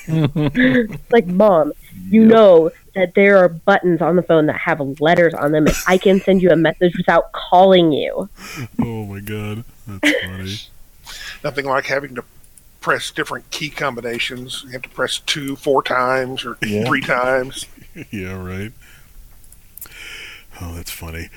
like 1.10 1.26
mom, 1.26 1.72
you 2.08 2.24
know 2.24 2.70
that 2.94 3.14
there 3.14 3.38
are 3.38 3.48
buttons 3.48 4.02
on 4.02 4.16
the 4.16 4.22
phone 4.22 4.46
that 4.46 4.56
have 4.58 4.80
letters 5.00 5.34
on 5.34 5.52
them, 5.52 5.66
and 5.66 5.76
I 5.86 5.98
can 5.98 6.20
send 6.20 6.42
you 6.42 6.50
a 6.50 6.56
message 6.56 6.96
without 6.96 7.32
calling 7.32 7.92
you. 7.92 8.28
Oh 8.80 9.06
my 9.06 9.20
god, 9.20 9.64
that's 9.86 10.12
funny. 10.24 10.56
Nothing 11.44 11.66
like 11.66 11.86
having 11.86 12.14
to 12.14 12.24
press 12.80 13.10
different 13.10 13.48
key 13.50 13.70
combinations. 13.70 14.62
You 14.66 14.70
have 14.72 14.82
to 14.82 14.88
press 14.88 15.18
two, 15.20 15.56
four 15.56 15.82
times, 15.82 16.44
or 16.44 16.56
Yeah. 16.62 16.84
three 16.86 17.00
times. 17.00 17.66
yeah, 18.10 18.34
right. 18.34 18.72
Oh, 20.60 20.74
that's 20.74 20.90
funny. 20.90 21.28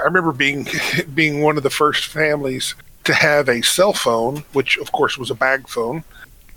I 0.00 0.04
remember 0.04 0.32
being 0.32 0.66
being 1.14 1.40
one 1.40 1.56
of 1.56 1.62
the 1.62 1.70
first 1.70 2.06
families 2.06 2.74
to 3.04 3.14
have 3.14 3.48
a 3.48 3.62
cell 3.62 3.92
phone, 3.92 4.44
which 4.52 4.78
of 4.78 4.92
course 4.92 5.18
was 5.18 5.30
a 5.30 5.34
bag 5.34 5.68
phone. 5.68 6.04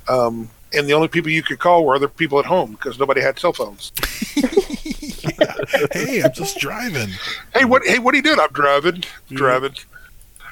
Um, 0.07 0.49
and 0.73 0.87
the 0.87 0.93
only 0.93 1.07
people 1.07 1.31
you 1.31 1.43
could 1.43 1.59
call 1.59 1.85
were 1.85 1.95
other 1.95 2.07
people 2.07 2.39
at 2.39 2.45
home 2.45 2.71
because 2.73 2.99
nobody 2.99 3.21
had 3.21 3.39
cell 3.39 3.53
phones. 3.53 3.91
hey, 5.91 6.21
I'm 6.23 6.33
just 6.33 6.57
driving. 6.59 7.09
Hey, 7.53 7.65
what? 7.65 7.83
Hey, 7.85 7.99
what 7.99 8.13
are 8.13 8.17
you 8.17 8.23
doing? 8.23 8.39
I'm 8.39 8.51
driving. 8.51 9.03
Yeah. 9.29 9.37
Driving. 9.37 9.73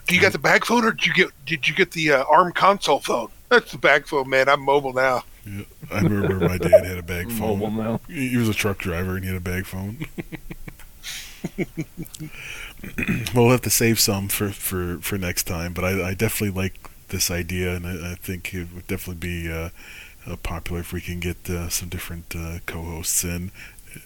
Do 0.07 0.15
you 0.15 0.21
got 0.21 0.33
the 0.33 0.39
bag 0.39 0.65
phone, 0.65 0.85
or 0.85 0.91
did 0.91 1.05
you 1.05 1.13
get 1.13 1.31
did 1.45 1.67
you 1.67 1.75
get 1.75 1.91
the 1.91 2.11
uh, 2.11 2.23
ARM 2.31 2.53
console 2.53 2.99
phone? 2.99 3.29
That's 3.49 3.71
the 3.71 3.77
bag 3.77 4.07
phone, 4.07 4.29
man. 4.29 4.49
I'm 4.49 4.61
mobile 4.61 4.93
now. 4.93 5.23
Yeah, 5.45 5.63
I 5.91 6.01
remember 6.01 6.39
my 6.47 6.57
dad 6.57 6.85
had 6.85 6.97
a 6.97 7.03
bag 7.03 7.31
phone. 7.31 7.59
Mobile 7.59 7.71
now. 7.71 8.01
He 8.07 8.29
he 8.29 8.37
was 8.37 8.49
a 8.49 8.53
truck 8.53 8.77
driver 8.79 9.15
and 9.15 9.23
he 9.23 9.27
had 9.29 9.37
a 9.37 9.41
bag 9.41 9.65
phone. 9.65 10.05
we'll 13.33 13.49
have 13.51 13.61
to 13.61 13.69
save 13.69 13.99
some 13.99 14.27
for, 14.27 14.49
for, 14.49 14.97
for 14.99 15.17
next 15.17 15.43
time, 15.43 15.73
but 15.73 15.83
I, 15.83 16.09
I 16.09 16.13
definitely 16.13 16.55
like 16.61 16.89
this 17.09 17.29
idea, 17.29 17.75
and 17.75 17.85
I, 17.85 18.11
I 18.11 18.15
think 18.15 18.53
it 18.53 18.67
would 18.73 18.87
definitely 18.87 19.27
be 19.27 19.51
uh, 19.51 19.69
uh, 20.27 20.35
popular 20.37 20.81
if 20.81 20.91
we 20.93 21.01
can 21.01 21.19
get 21.19 21.49
uh, 21.49 21.69
some 21.69 21.89
different 21.89 22.35
uh, 22.35 22.59
co-hosts 22.65 23.23
in, 23.23 23.51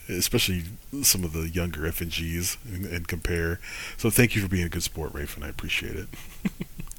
especially 0.08 0.64
some 1.02 1.24
of 1.24 1.34
the 1.34 1.50
younger 1.50 1.82
FNGs, 1.82 2.58
and, 2.66 2.86
and 2.86 3.08
compare. 3.08 3.60
So 3.98 4.10
thank 4.10 4.36
you 4.36 4.42
for 4.42 4.48
being 4.48 4.66
a 4.66 4.70
good 4.70 4.84
sport, 4.84 5.14
Raven. 5.14 5.44
I 5.44 5.50
appreciate 5.50 5.96
it. 5.96 6.08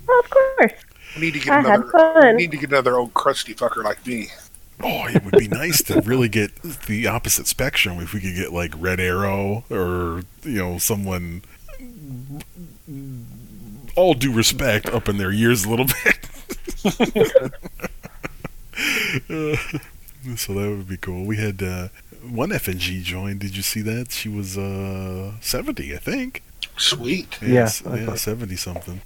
Well, 0.07 0.21
of 0.21 0.31
course, 0.31 0.73
We 1.17 1.23
need 1.23 1.35
to 1.35 1.41
get 1.41 1.53
I 1.53 1.57
had 1.63 1.67
another. 1.81 1.91
fun. 1.91 2.37
We 2.37 2.43
need 2.43 2.51
to 2.53 2.57
get 2.57 2.71
another 2.71 2.97
old 2.97 3.15
crusty 3.15 3.55
fucker 3.55 3.83
like 3.85 4.07
me. 4.07 4.29
Oh, 4.83 5.07
it 5.09 5.23
would 5.25 5.37
be 5.39 5.49
nice 5.49 5.83
to 5.85 6.01
really 6.01 6.29
get 6.29 6.55
the 6.87 7.07
opposite 7.07 7.47
spectrum 7.47 7.99
if 8.01 8.15
we 8.15 8.21
could 8.21 8.35
get 8.35 8.53
like 8.53 8.73
Red 8.77 8.99
Arrow 9.01 9.65
or 9.71 10.23
you 10.43 10.59
know 10.59 10.79
someone. 10.79 11.43
All 13.97 14.15
due 14.15 14.33
respect, 14.33 14.87
up 14.89 15.09
in 15.09 15.19
their 15.19 15.33
years 15.33 15.65
a 15.65 15.69
little 15.71 15.87
bit. 15.87 16.19
Uh, 19.29 19.57
so 20.37 20.55
that 20.55 20.69
would 20.77 20.89
be 20.89 20.97
cool. 20.97 21.25
We 21.27 21.37
had 21.37 21.63
uh, 21.63 21.89
one 22.29 22.51
FNG 22.51 23.03
join. 23.03 23.39
Did 23.39 23.57
you 23.57 23.63
see 23.63 23.83
that? 23.83 24.13
She 24.13 24.29
was 24.29 24.57
uh, 24.57 25.33
seventy, 25.41 25.95
I 25.95 25.99
think. 25.99 26.43
Sweet, 26.77 27.39
Yeah, 27.43 27.65
s- 27.65 27.85
I 27.85 27.99
yeah, 28.01 28.15
seventy 28.15 28.57
something. 28.57 29.03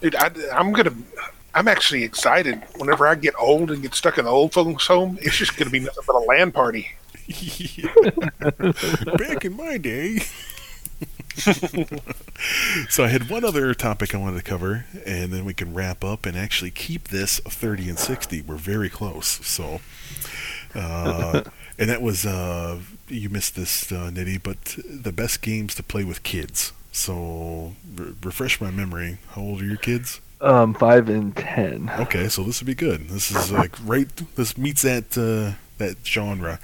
Dude. 0.00 0.14
I, 0.14 0.30
I'm 0.52 0.72
gonna. 0.72 0.94
I'm 1.54 1.66
actually 1.68 2.04
excited. 2.04 2.62
Whenever 2.76 3.06
I 3.06 3.16
get 3.16 3.34
old 3.38 3.70
and 3.70 3.82
get 3.82 3.94
stuck 3.94 4.18
in 4.18 4.24
the 4.24 4.30
old 4.30 4.52
folks' 4.52 4.86
home, 4.86 5.18
it's 5.20 5.36
just 5.36 5.56
gonna 5.56 5.70
be 5.70 5.80
nothing 5.80 6.04
but 6.06 6.16
a 6.16 6.20
land 6.20 6.54
party. 6.54 6.92
Back 9.18 9.44
in 9.44 9.56
my 9.56 9.78
day. 9.78 10.20
so 12.88 13.04
I 13.04 13.08
had 13.08 13.30
one 13.30 13.44
other 13.44 13.72
topic 13.74 14.14
I 14.14 14.18
wanted 14.18 14.38
to 14.38 14.42
cover, 14.44 14.86
and 15.06 15.32
then 15.32 15.44
we 15.44 15.54
can 15.54 15.72
wrap 15.74 16.04
up 16.04 16.26
and 16.26 16.36
actually 16.36 16.70
keep 16.70 17.08
this 17.08 17.38
30 17.40 17.90
and 17.90 17.98
60. 17.98 18.42
We're 18.42 18.56
very 18.56 18.90
close. 18.90 19.26
So, 19.46 19.80
uh, 20.74 21.42
and 21.78 21.88
that 21.88 22.02
was 22.02 22.26
uh, 22.26 22.80
you 23.08 23.28
missed 23.28 23.56
this, 23.56 23.90
uh, 23.92 24.10
Nitty, 24.12 24.42
but 24.42 24.76
the 24.84 25.12
best 25.12 25.40
games 25.40 25.74
to 25.76 25.82
play 25.82 26.04
with 26.04 26.22
kids. 26.22 26.72
So 26.92 27.74
re- 27.94 28.14
refresh 28.22 28.60
my 28.60 28.70
memory. 28.70 29.18
How 29.30 29.42
old 29.42 29.62
are 29.62 29.66
your 29.66 29.76
kids? 29.76 30.20
Um, 30.40 30.74
five 30.74 31.08
and 31.08 31.36
ten. 31.36 31.90
Okay, 32.00 32.28
so 32.28 32.42
this 32.42 32.60
would 32.60 32.66
be 32.66 32.74
good. 32.74 33.08
This 33.08 33.30
is 33.30 33.52
like 33.52 33.76
right. 33.84 34.08
This 34.36 34.56
meets 34.56 34.82
that 34.82 35.16
uh, 35.16 35.56
that 35.78 35.98
genre. 36.06 36.58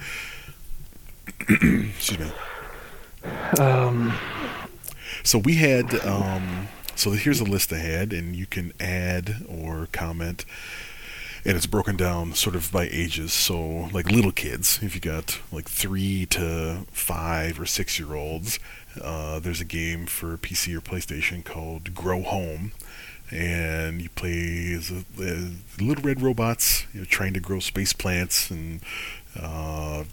Excuse 1.48 2.18
me. 2.18 2.30
Um, 3.58 4.12
So 5.22 5.38
we 5.38 5.56
had 5.56 5.94
um, 6.06 6.68
So 6.94 7.10
here's 7.12 7.40
a 7.40 7.44
list 7.44 7.72
ahead, 7.72 8.12
and 8.12 8.34
you 8.36 8.46
can 8.46 8.72
add 8.80 9.44
or 9.48 9.88
comment. 9.92 10.44
And 11.44 11.56
it's 11.56 11.66
broken 11.66 11.96
down 11.96 12.34
sort 12.34 12.56
of 12.56 12.72
by 12.72 12.88
ages. 12.90 13.32
So, 13.32 13.88
like 13.92 14.10
little 14.10 14.32
kids, 14.32 14.80
if 14.82 14.96
you 14.96 15.00
got 15.00 15.38
like 15.52 15.68
three 15.68 16.26
to 16.26 16.86
five 16.90 17.60
or 17.60 17.66
six 17.66 17.98
year 18.00 18.14
olds, 18.16 18.58
uh, 19.02 19.38
there's 19.38 19.60
a 19.60 19.64
game 19.64 20.06
for 20.06 20.36
PC 20.36 20.76
or 20.76 20.80
PlayStation 20.80 21.44
called 21.44 21.94
Grow 21.94 22.22
Home 22.22 22.72
and 23.30 24.00
you 24.00 24.08
play 24.10 24.72
as, 24.72 24.90
a, 24.90 25.04
as 25.20 25.52
little 25.80 26.04
red 26.04 26.22
robots, 26.22 26.86
you 26.92 27.00
know, 27.00 27.06
trying 27.06 27.32
to 27.34 27.40
grow 27.40 27.58
space 27.58 27.92
plants, 27.92 28.50
and 28.50 28.80
uh, 29.38 30.04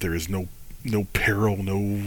there 0.00 0.14
is 0.14 0.28
no 0.28 0.48
no 0.84 1.04
peril, 1.12 1.56
no. 1.62 2.00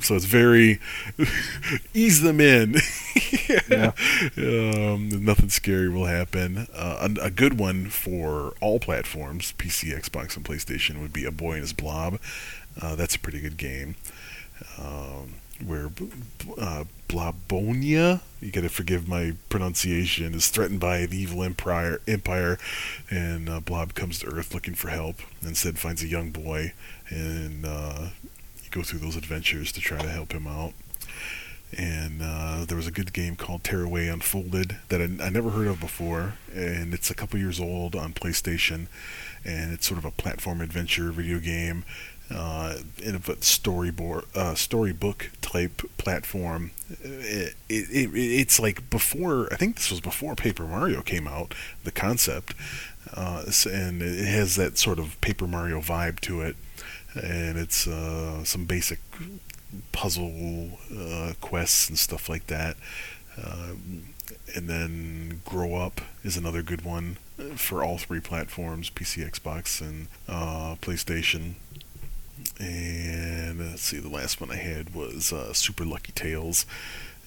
So 0.00 0.14
it's 0.14 0.26
very 0.26 0.78
ease 1.94 2.20
them 2.20 2.40
in. 2.40 2.76
yeah. 3.68 3.92
Um, 4.36 5.24
nothing 5.24 5.48
scary 5.48 5.88
will 5.88 6.04
happen. 6.04 6.66
Uh, 6.74 7.08
a, 7.18 7.26
a, 7.26 7.30
good 7.30 7.58
one 7.58 7.88
for 7.88 8.52
all 8.60 8.78
platforms, 8.78 9.54
PC, 9.56 9.98
Xbox, 9.98 10.36
and 10.36 10.44
PlayStation, 10.44 11.00
would 11.00 11.14
be 11.14 11.24
A 11.24 11.30
Boy 11.30 11.52
and 11.52 11.62
His 11.62 11.72
Blob. 11.72 12.18
Uh, 12.80 12.94
that's 12.94 13.14
a 13.16 13.18
pretty 13.18 13.40
good 13.40 13.56
game. 13.56 13.96
Um, 14.78 15.36
where 15.64 15.90
uh, 16.58 16.84
Blabonia, 17.08 18.20
you 18.40 18.50
gotta 18.50 18.68
forgive 18.68 19.08
my 19.08 19.34
pronunciation, 19.48 20.34
is 20.34 20.48
threatened 20.48 20.80
by 20.80 21.06
the 21.06 21.16
evil 21.16 21.42
empire, 21.42 22.00
empire 22.06 22.58
and 23.10 23.48
uh, 23.48 23.60
Blob 23.60 23.94
comes 23.94 24.18
to 24.20 24.26
Earth 24.26 24.52
looking 24.54 24.74
for 24.74 24.88
help. 24.88 25.16
Instead, 25.42 25.78
finds 25.78 26.02
a 26.02 26.06
young 26.08 26.30
boy, 26.30 26.72
and 27.08 27.64
uh, 27.64 28.08
you 28.62 28.70
go 28.70 28.82
through 28.82 28.98
those 29.00 29.16
adventures 29.16 29.72
to 29.72 29.80
try 29.80 29.98
to 29.98 30.08
help 30.08 30.32
him 30.32 30.46
out. 30.46 30.72
And 31.76 32.22
uh, 32.22 32.64
there 32.66 32.76
was 32.76 32.86
a 32.86 32.92
good 32.92 33.12
game 33.12 33.36
called 33.36 33.64
Tearaway 33.64 34.06
Unfolded 34.08 34.76
that 34.88 35.00
I, 35.00 35.04
I 35.24 35.30
never 35.30 35.50
heard 35.50 35.66
of 35.66 35.80
before, 35.80 36.34
and 36.54 36.94
it's 36.94 37.10
a 37.10 37.14
couple 37.14 37.38
years 37.38 37.60
old 37.60 37.96
on 37.96 38.12
PlayStation, 38.12 38.86
and 39.44 39.72
it's 39.72 39.86
sort 39.86 39.98
of 39.98 40.04
a 40.04 40.10
platform 40.10 40.60
adventure 40.60 41.10
video 41.10 41.38
game 41.38 41.84
uh, 42.30 42.78
in 42.98 43.14
a 43.14 43.20
storyboard, 43.20 44.24
uh, 44.36 44.54
storybook 44.54 45.30
type 45.40 45.82
platform. 45.96 46.72
It, 47.02 47.54
it, 47.68 47.88
it, 47.90 48.10
it's 48.14 48.58
like 48.58 48.88
before. 48.90 49.48
I 49.52 49.56
think 49.56 49.76
this 49.76 49.90
was 49.90 50.00
before 50.00 50.34
Paper 50.34 50.64
Mario 50.64 51.02
came 51.02 51.28
out. 51.28 51.54
The 51.84 51.92
concept, 51.92 52.54
uh, 53.14 53.44
and 53.70 54.02
it 54.02 54.26
has 54.26 54.56
that 54.56 54.78
sort 54.78 54.98
of 54.98 55.20
Paper 55.20 55.46
Mario 55.46 55.80
vibe 55.80 56.20
to 56.20 56.40
it, 56.42 56.56
and 57.14 57.58
it's 57.58 57.86
uh, 57.86 58.42
some 58.44 58.64
basic 58.64 58.98
puzzle 59.92 60.78
uh, 60.96 61.34
quests 61.40 61.88
and 61.88 61.98
stuff 61.98 62.28
like 62.28 62.48
that. 62.48 62.76
And 64.54 64.68
then 64.68 65.42
Grow 65.44 65.74
Up 65.74 66.00
is 66.24 66.36
another 66.36 66.62
good 66.62 66.82
one 66.82 67.18
for 67.54 67.84
all 67.84 67.98
three 67.98 68.20
platforms: 68.20 68.90
PC, 68.90 69.30
Xbox, 69.30 69.80
and 69.80 70.08
uh, 70.28 70.76
PlayStation 70.80 71.54
and 72.58 73.58
let's 73.58 73.82
see, 73.82 73.98
the 73.98 74.08
last 74.08 74.40
one 74.40 74.50
I 74.50 74.56
had 74.56 74.94
was 74.94 75.32
uh, 75.32 75.52
Super 75.52 75.84
Lucky 75.84 76.12
Tales, 76.12 76.66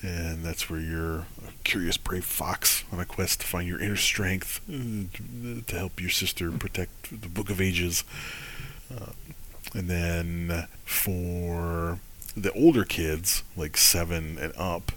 and 0.01 0.43
that's 0.43 0.69
where 0.69 0.79
you're 0.79 1.25
a 1.47 1.51
curious, 1.63 1.97
brave 1.97 2.25
fox 2.25 2.83
on 2.91 2.99
a 2.99 3.05
quest 3.05 3.41
to 3.41 3.47
find 3.47 3.67
your 3.67 3.79
inner 3.79 3.95
strength 3.95 4.61
uh, 4.69 5.61
to 5.67 5.75
help 5.75 5.99
your 5.99 6.09
sister 6.09 6.51
protect 6.51 7.21
the 7.21 7.29
Book 7.29 7.49
of 7.49 7.61
Ages. 7.61 8.03
Uh, 8.93 9.11
and 9.73 9.89
then 9.89 10.67
for 10.83 11.99
the 12.35 12.51
older 12.53 12.85
kids, 12.85 13.43
like 13.55 13.77
seven 13.77 14.37
and 14.39 14.53
up, 14.57 14.91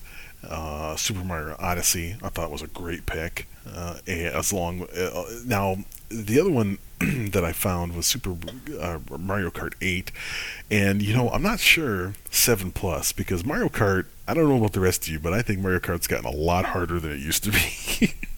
uh, 0.48 0.96
Super 0.96 1.24
Mario 1.24 1.56
Odyssey, 1.58 2.16
I 2.22 2.28
thought 2.28 2.50
was 2.50 2.62
a 2.62 2.68
great 2.68 3.06
pick. 3.06 3.46
Uh, 3.74 3.98
as 4.06 4.52
long 4.52 4.82
uh, 4.82 5.24
now, 5.46 5.78
the 6.08 6.38
other 6.40 6.50
one 6.50 6.78
that 7.00 7.44
I 7.44 7.52
found 7.52 7.94
was 7.94 8.06
Super 8.06 8.36
uh, 8.80 8.98
Mario 9.18 9.50
Kart 9.50 9.74
8, 9.80 10.12
and 10.70 11.02
you 11.02 11.14
know 11.14 11.30
I'm 11.30 11.42
not 11.42 11.60
sure 11.60 12.14
7 12.30 12.72
Plus 12.72 13.12
because 13.12 13.44
Mario 13.44 13.68
Kart. 13.68 14.06
I 14.28 14.34
don't 14.34 14.48
know 14.48 14.56
about 14.56 14.72
the 14.72 14.80
rest 14.80 15.06
of 15.06 15.12
you, 15.12 15.18
but 15.18 15.32
I 15.32 15.42
think 15.42 15.58
Mario 15.58 15.80
Kart's 15.80 16.06
gotten 16.06 16.26
a 16.26 16.30
lot 16.30 16.66
harder 16.66 17.00
than 17.00 17.10
it 17.10 17.18
used 17.18 17.42
to 17.44 17.50
be. 17.50 18.14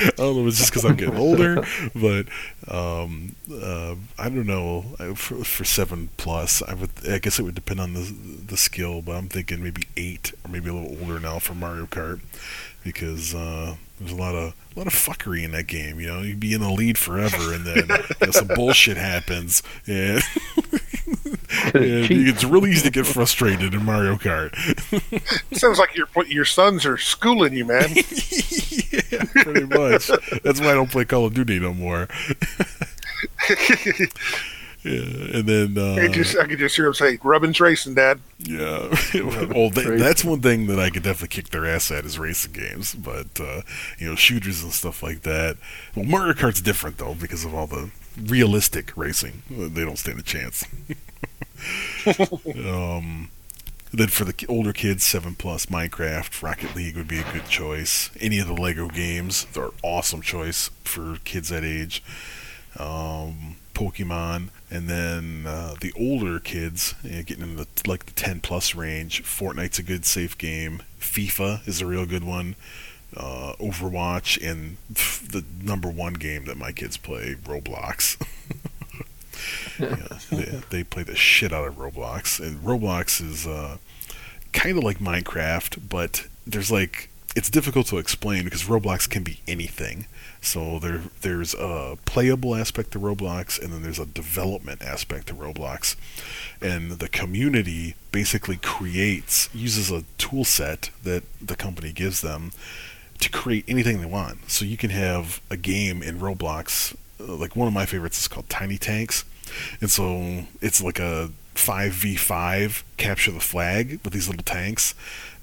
I 0.00 0.10
don't 0.16 0.36
know 0.36 0.42
if 0.42 0.48
it's 0.48 0.58
just 0.58 0.70
because 0.70 0.84
I'm 0.84 0.96
getting 0.96 1.16
older, 1.16 1.64
but 1.94 2.26
um, 2.68 3.34
uh, 3.52 3.94
I 4.18 4.28
don't 4.28 4.46
know. 4.46 4.82
For, 5.14 5.44
for, 5.44 5.64
seven 5.64 6.10
plus, 6.16 6.62
I 6.62 6.74
would. 6.74 6.90
I 7.08 7.18
guess 7.18 7.38
it 7.38 7.42
would 7.42 7.54
depend 7.54 7.80
on 7.80 7.94
the 7.94 8.14
the 8.46 8.56
skill, 8.56 9.02
but 9.02 9.12
I'm 9.16 9.28
thinking 9.28 9.62
maybe 9.62 9.82
eight 9.96 10.32
or 10.44 10.50
maybe 10.50 10.70
a 10.70 10.74
little 10.74 10.96
older 11.00 11.18
now 11.20 11.38
for 11.38 11.54
Mario 11.54 11.86
Kart 11.86 12.20
because 12.84 13.34
uh, 13.34 13.76
there's 13.98 14.12
a 14.12 14.16
lot 14.16 14.34
of 14.34 14.54
a 14.74 14.78
lot 14.78 14.86
of 14.86 14.94
fuckery 14.94 15.44
in 15.44 15.50
that 15.52 15.66
game. 15.66 15.98
You 16.00 16.06
know, 16.06 16.22
you'd 16.22 16.40
be 16.40 16.54
in 16.54 16.60
the 16.60 16.70
lead 16.70 16.98
forever, 16.98 17.52
and 17.52 17.64
then 17.64 17.88
you 17.88 18.26
know, 18.26 18.30
some 18.30 18.48
bullshit 18.54 18.96
happens, 18.96 19.62
and, 19.86 20.22
and 21.74 22.10
it's 22.10 22.44
really 22.44 22.70
easy 22.70 22.82
to 22.82 22.90
get 22.90 23.06
frustrated 23.06 23.74
in 23.74 23.84
Mario 23.84 24.16
Kart. 24.16 24.54
Sounds 25.56 25.78
like 25.78 25.96
your 25.96 26.08
your 26.26 26.44
sons 26.44 26.84
are 26.86 26.98
schooling 26.98 27.54
you, 27.54 27.64
man. 27.64 27.88
yeah, 27.90 29.24
pretty 29.42 29.66
much. 29.66 30.10
That's 30.42 30.60
why 30.60 30.70
I 30.70 30.74
don't 30.74 30.90
play 30.90 31.04
Call 31.04 31.26
of 31.26 31.34
Duty 31.34 31.58
no 31.58 31.74
more. 31.74 32.08
Yeah, 34.84 35.38
and 35.38 35.44
then 35.44 35.76
uh, 35.76 35.94
I, 36.00 36.06
just, 36.06 36.38
I 36.38 36.46
could 36.46 36.60
just 36.60 36.76
hear 36.76 36.86
him 36.86 36.94
say, 36.94 37.18
"Rubbin's 37.24 37.60
racing, 37.60 37.94
Dad." 37.94 38.20
Yeah, 38.38 38.94
well, 39.14 39.70
they, 39.70 39.96
that's 39.96 40.24
one 40.24 40.40
thing 40.40 40.68
that 40.68 40.78
I 40.78 40.90
could 40.90 41.02
definitely 41.02 41.34
kick 41.34 41.50
their 41.50 41.66
ass 41.66 41.90
at 41.90 42.04
is 42.04 42.16
racing 42.16 42.52
games, 42.52 42.94
but 42.94 43.40
uh, 43.40 43.62
you 43.98 44.08
know, 44.08 44.14
shooters 44.14 44.62
and 44.62 44.72
stuff 44.72 45.02
like 45.02 45.22
that. 45.22 45.56
Well, 45.96 46.04
Mario 46.04 46.32
Kart's 46.32 46.60
different 46.60 46.98
though 46.98 47.14
because 47.14 47.44
of 47.44 47.54
all 47.54 47.66
the 47.66 47.90
realistic 48.26 48.96
racing. 48.96 49.42
They 49.50 49.84
don't 49.84 49.98
stand 49.98 50.20
a 50.20 50.22
chance. 50.22 50.64
um, 52.06 53.30
then 53.92 54.08
for 54.08 54.24
the 54.24 54.46
older 54.48 54.72
kids, 54.72 55.04
seven 55.04 55.34
plus, 55.34 55.66
Minecraft, 55.66 56.42
Rocket 56.42 56.76
League 56.76 56.96
would 56.96 57.08
be 57.08 57.20
a 57.20 57.32
good 57.32 57.46
choice. 57.46 58.10
Any 58.20 58.38
of 58.38 58.46
the 58.46 58.54
Lego 58.54 58.88
games, 58.88 59.46
they're 59.52 59.70
awesome 59.82 60.20
choice 60.20 60.70
for 60.84 61.18
kids 61.24 61.48
that 61.48 61.64
age. 61.64 62.02
Um, 62.78 63.56
Pokemon, 63.78 64.48
and 64.70 64.88
then 64.88 65.44
uh, 65.46 65.74
the 65.80 65.92
older 65.96 66.40
kids 66.40 66.94
you 67.04 67.10
know, 67.16 67.22
getting 67.22 67.44
in 67.44 67.56
the 67.56 67.66
like 67.86 68.06
the 68.06 68.12
10 68.12 68.40
plus 68.40 68.74
range. 68.74 69.22
Fortnite's 69.22 69.78
a 69.78 69.82
good 69.84 70.04
safe 70.04 70.36
game. 70.36 70.82
FIFA 71.00 71.66
is 71.66 71.80
a 71.80 71.86
real 71.86 72.04
good 72.04 72.24
one. 72.24 72.56
Uh, 73.16 73.54
Overwatch 73.58 74.36
and 74.44 74.76
the 74.90 75.44
number 75.62 75.88
one 75.88 76.14
game 76.14 76.44
that 76.44 76.56
my 76.56 76.72
kids 76.72 76.96
play, 76.96 77.36
Roblox. 77.44 78.20
they, 79.78 80.60
they, 80.70 80.84
play 80.84 81.02
the 81.02 81.16
shit 81.16 81.52
out 81.52 81.66
of 81.66 81.76
Roblox, 81.76 82.40
and 82.40 82.60
Roblox 82.62 83.20
is 83.20 83.46
uh, 83.46 83.78
kind 84.52 84.78
of 84.78 84.84
like 84.84 84.98
Minecraft, 84.98 85.88
but 85.88 86.26
there's 86.46 86.70
like 86.70 87.08
it's 87.36 87.50
difficult 87.50 87.86
to 87.86 87.98
explain 87.98 88.42
because 88.42 88.64
Roblox 88.64 89.08
can 89.08 89.22
be 89.22 89.40
anything. 89.46 90.06
So 90.40 90.78
there 90.78 91.02
there's 91.20 91.54
a 91.54 91.96
playable 92.04 92.54
aspect 92.54 92.92
to 92.92 92.98
Roblox 92.98 93.62
and 93.62 93.72
then 93.72 93.82
there's 93.82 93.98
a 93.98 94.06
development 94.06 94.82
aspect 94.82 95.28
to 95.28 95.34
Roblox. 95.34 95.94
And 96.60 96.92
the 96.92 97.08
community 97.08 97.94
basically 98.10 98.56
creates 98.56 99.48
uses 99.54 99.90
a 99.90 100.04
tool 100.16 100.44
set 100.44 100.90
that 101.04 101.22
the 101.40 101.54
company 101.54 101.92
gives 101.92 102.22
them 102.22 102.52
to 103.20 103.30
create 103.30 103.64
anything 103.68 104.00
they 104.00 104.06
want. 104.06 104.50
So 104.50 104.64
you 104.64 104.76
can 104.76 104.90
have 104.90 105.40
a 105.50 105.56
game 105.56 106.02
in 106.02 106.18
Roblox 106.18 106.96
like 107.18 107.56
one 107.56 107.68
of 107.68 107.74
my 107.74 107.86
favorites 107.86 108.20
is 108.20 108.28
called 108.28 108.48
Tiny 108.48 108.78
Tanks. 108.78 109.24
And 109.80 109.90
so 109.90 110.44
it's 110.60 110.82
like 110.82 110.98
a 110.98 111.30
5v5 111.54 112.82
capture 112.96 113.32
the 113.32 113.40
flag 113.40 114.00
with 114.04 114.12
these 114.12 114.28
little 114.28 114.44
tanks. 114.44 114.94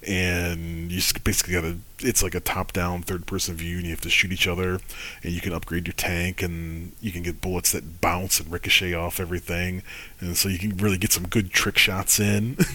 And 0.07 0.91
you 0.91 1.01
basically 1.23 1.53
got 1.53 1.61
to 1.61 1.78
it's 1.99 2.21
like 2.21 2.36
a 2.36 2.39
top 2.39 2.73
down 2.73 3.01
third 3.01 3.26
person 3.26 3.55
view 3.55 3.78
and 3.78 3.86
you 3.86 3.91
have 3.91 4.01
to 4.01 4.09
shoot 4.09 4.32
each 4.32 4.47
other. 4.47 4.80
And 5.23 5.34
you 5.34 5.41
can 5.41 5.53
upgrade 5.53 5.88
your 5.88 5.95
tank 5.95 6.43
and 6.43 6.91
you 7.01 7.11
can 7.11 7.23
get 7.23 7.41
bullets 7.41 7.71
that 7.71 8.01
bounce 8.01 8.39
and 8.39 8.51
ricochet 8.51 8.93
off 8.93 9.19
everything. 9.19 9.82
And 10.19 10.38
so 10.38 10.47
you 10.47 10.59
can 10.59 10.78
really 10.78 10.97
get 10.97 11.11
some 11.11 11.28
good 11.28 11.51
trick 11.51 11.78
shots 11.78 12.19
in. 12.19 12.57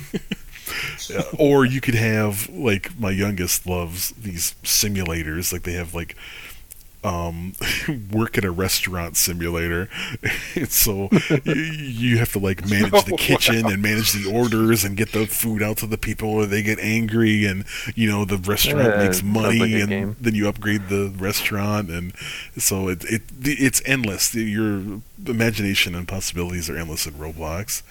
Or 1.39 1.65
you 1.65 1.81
could 1.81 1.95
have 1.95 2.49
like 2.49 2.99
my 2.99 3.11
youngest 3.11 3.67
loves 3.67 4.11
these 4.13 4.55
simulators. 4.63 5.53
Like 5.53 5.63
they 5.63 5.73
have 5.73 5.95
like 5.95 6.17
um, 7.03 7.55
work 8.13 8.37
at 8.37 8.45
a 8.45 8.51
restaurant 8.51 9.17
simulator. 9.17 9.89
so 10.69 11.09
you, 11.45 11.55
you, 11.55 12.19
have 12.19 12.33
to 12.33 12.39
like 12.39 12.69
manage 12.69 12.91
the 13.05 13.13
oh, 13.15 13.17
kitchen 13.17 13.65
wow. 13.65 13.71
and 13.71 13.83
manage 13.83 14.13
the 14.13 14.31
orders 14.31 14.85
and 14.85 14.97
get 14.97 15.13
the 15.13 15.27
food 15.27 15.63
out 15.63 15.79
to 15.79 15.87
the 15.87 15.99
people, 15.99 16.29
or 16.29 16.47
they 16.47 16.63
get 16.63 16.79
angry, 16.79 17.45
and 17.45 17.65
you 17.95 18.09
know 18.11 18.25
the 18.25 18.37
restaurant 18.37 18.89
yeah, 18.89 19.05
makes 19.05 19.23
money, 19.23 19.59
like 19.59 19.71
and 19.73 19.89
game. 19.89 20.17
then 20.21 20.35
you 20.35 20.49
upgrade 20.49 20.89
the 20.89 21.13
restaurant, 21.17 21.91
and 21.91 22.13
so 22.57 22.89
it 22.89 23.05
it 23.05 23.23
it's 23.43 23.83
endless. 23.87 24.35
Your 24.35 25.01
imagination 25.27 25.95
and 25.95 26.07
possibilities 26.07 26.69
are 26.69 26.77
endless 26.77 27.07
in 27.07 27.15
Roblox. 27.15 27.83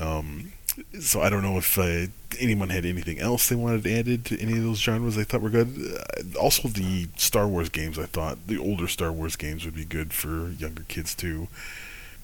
Um, 0.00 0.52
so 1.00 1.20
I 1.20 1.30
don't 1.30 1.42
know 1.42 1.58
if 1.58 1.78
uh, 1.78 2.06
anyone 2.38 2.70
had 2.70 2.84
anything 2.84 3.18
else 3.18 3.48
they 3.48 3.56
wanted 3.56 3.86
added 3.86 4.24
to 4.26 4.40
any 4.40 4.56
of 4.56 4.64
those 4.64 4.78
genres 4.78 5.16
they 5.16 5.24
thought 5.24 5.42
were 5.42 5.50
good. 5.50 5.76
Uh, 5.78 6.38
also, 6.38 6.68
the 6.68 7.08
Star 7.16 7.46
Wars 7.46 7.68
games 7.68 7.98
I 7.98 8.06
thought 8.06 8.46
the 8.46 8.58
older 8.58 8.88
Star 8.88 9.12
Wars 9.12 9.36
games 9.36 9.64
would 9.64 9.74
be 9.74 9.84
good 9.84 10.12
for 10.12 10.50
younger 10.50 10.84
kids 10.88 11.14
too. 11.14 11.48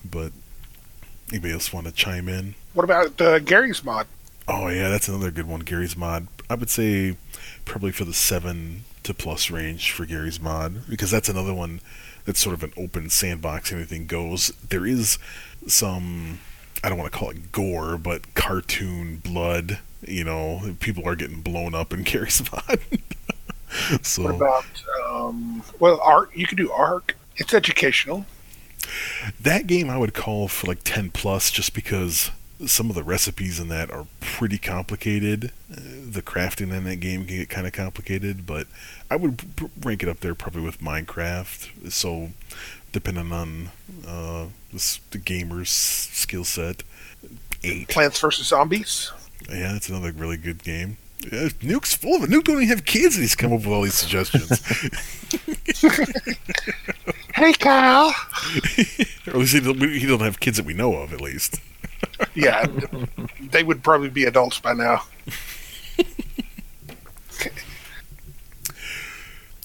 But 0.04 0.32
anybody 1.30 1.52
else 1.52 1.72
want 1.72 1.86
to 1.86 1.92
chime 1.92 2.28
in? 2.28 2.54
What 2.74 2.84
about 2.84 3.20
uh, 3.20 3.38
Garry's 3.40 3.82
Mod? 3.82 4.07
Oh 4.48 4.68
yeah, 4.68 4.88
that's 4.88 5.09
another 5.09 5.30
good 5.30 5.48
one. 5.48 5.61
Garry's 5.61 5.96
Mod. 5.96 6.28
I 6.48 6.54
would 6.54 6.70
say 6.70 7.16
probably 7.64 7.90
for 7.90 8.04
the 8.04 8.14
seven 8.14 8.84
to 9.02 9.12
plus 9.12 9.50
range 9.50 9.92
for 9.92 10.07
Garry's 10.07 10.40
Mod 10.40 10.88
because 10.88 11.11
that's 11.11 11.28
another 11.28 11.54
one 11.54 11.80
that's 12.24 12.40
sort 12.40 12.54
of 12.54 12.62
an 12.62 12.72
open 12.76 13.11
sandbox. 13.11 13.72
Anything 13.72 14.07
goes. 14.07 14.48
There 14.68 14.86
is 14.86 15.18
some. 15.66 16.40
I 16.85 16.89
don't 16.89 16.99
want 16.99 17.12
to 17.12 17.18
call 17.18 17.31
it 17.31 17.53
gore, 17.53 17.99
but 17.99 18.35
cartoon 18.35 19.16
blood. 19.18 19.79
You 20.07 20.24
know, 20.24 20.74
people 20.81 21.07
are 21.09 21.16
getting 21.16 21.41
blown 21.41 21.74
up 21.74 21.93
in 21.93 22.01
mod. 22.53 22.81
so 24.03 24.22
What 24.22 24.35
about 24.35 24.64
um, 25.09 25.62
well, 25.81 26.01
art? 26.03 26.31
You 26.35 26.47
could 26.47 26.59
do 26.59 26.70
Ark. 26.70 27.16
It's 27.37 27.53
educational. 27.53 28.24
that 29.41 29.66
game 29.66 29.91
I 29.91 29.99
would 29.99 30.14
call 30.14 30.49
for 30.49 30.68
like 30.68 30.81
10 30.85 31.11
plus 31.11 31.51
just 31.51 31.74
because 31.74 32.31
some 32.64 32.89
of 32.89 32.97
the 32.97 33.03
recipes 33.03 33.61
in 33.61 33.68
that 33.68 33.91
are 33.91 34.07
pretty 34.20 34.57
complicated. 34.59 35.53
Uh, 35.70 35.77
the 36.11 36.22
crafting 36.22 36.74
in 36.74 36.85
that 36.85 36.97
game 36.97 37.27
can 37.27 37.37
get 37.37 37.49
kind 37.51 37.66
of 37.66 37.72
complicated, 37.74 38.47
but 38.47 38.66
I 39.11 39.16
would 39.16 39.43
rank 39.85 40.03
it 40.03 40.09
up 40.09 40.20
there 40.20 40.35
probably 40.35 40.62
with 40.62 40.81
Minecraft. 40.81 41.93
So, 41.93 42.31
depending 42.93 43.31
on 43.33 43.70
uh, 44.07 44.47
the, 44.77 44.99
the 45.12 45.18
gamer's 45.18 45.70
skill 45.70 46.45
set, 46.45 46.83
8. 47.62 47.89
Plants 47.89 48.20
vs 48.20 48.47
Zombies. 48.47 49.12
Yeah, 49.51 49.72
that's 49.72 49.89
another 49.89 50.12
really 50.12 50.37
good 50.37 50.62
game. 50.62 50.97
Yeah, 51.20 51.49
Nuke's 51.61 51.95
full 51.95 52.16
of 52.16 52.22
it. 52.22 52.31
Nuke 52.31 52.45
don't 52.45 52.57
even 52.57 52.68
have 52.68 52.85
kids, 52.85 53.16
and 53.16 53.22
he's 53.22 53.35
come 53.35 53.53
up 53.53 53.61
with 53.61 53.68
all 53.68 53.83
these 53.83 53.95
suggestions. 53.95 54.61
Hey, 57.37 57.53
Kyle. 57.53 58.07
or 59.27 59.33
at 59.33 59.37
least 59.37 59.53
he 59.53 59.61
don't, 59.61 59.79
he 59.79 60.07
don't 60.07 60.20
have 60.20 60.41
kids 60.41 60.57
that 60.57 60.64
we 60.64 60.72
know 60.72 60.97
of, 60.97 61.12
at 61.12 61.20
least. 61.20 61.61
Yeah, 62.35 62.66
they 63.41 63.62
would 63.62 63.83
probably 63.83 64.11
be 64.11 64.24
adults 64.24 64.61
by 64.61 64.74
now. 64.74 65.03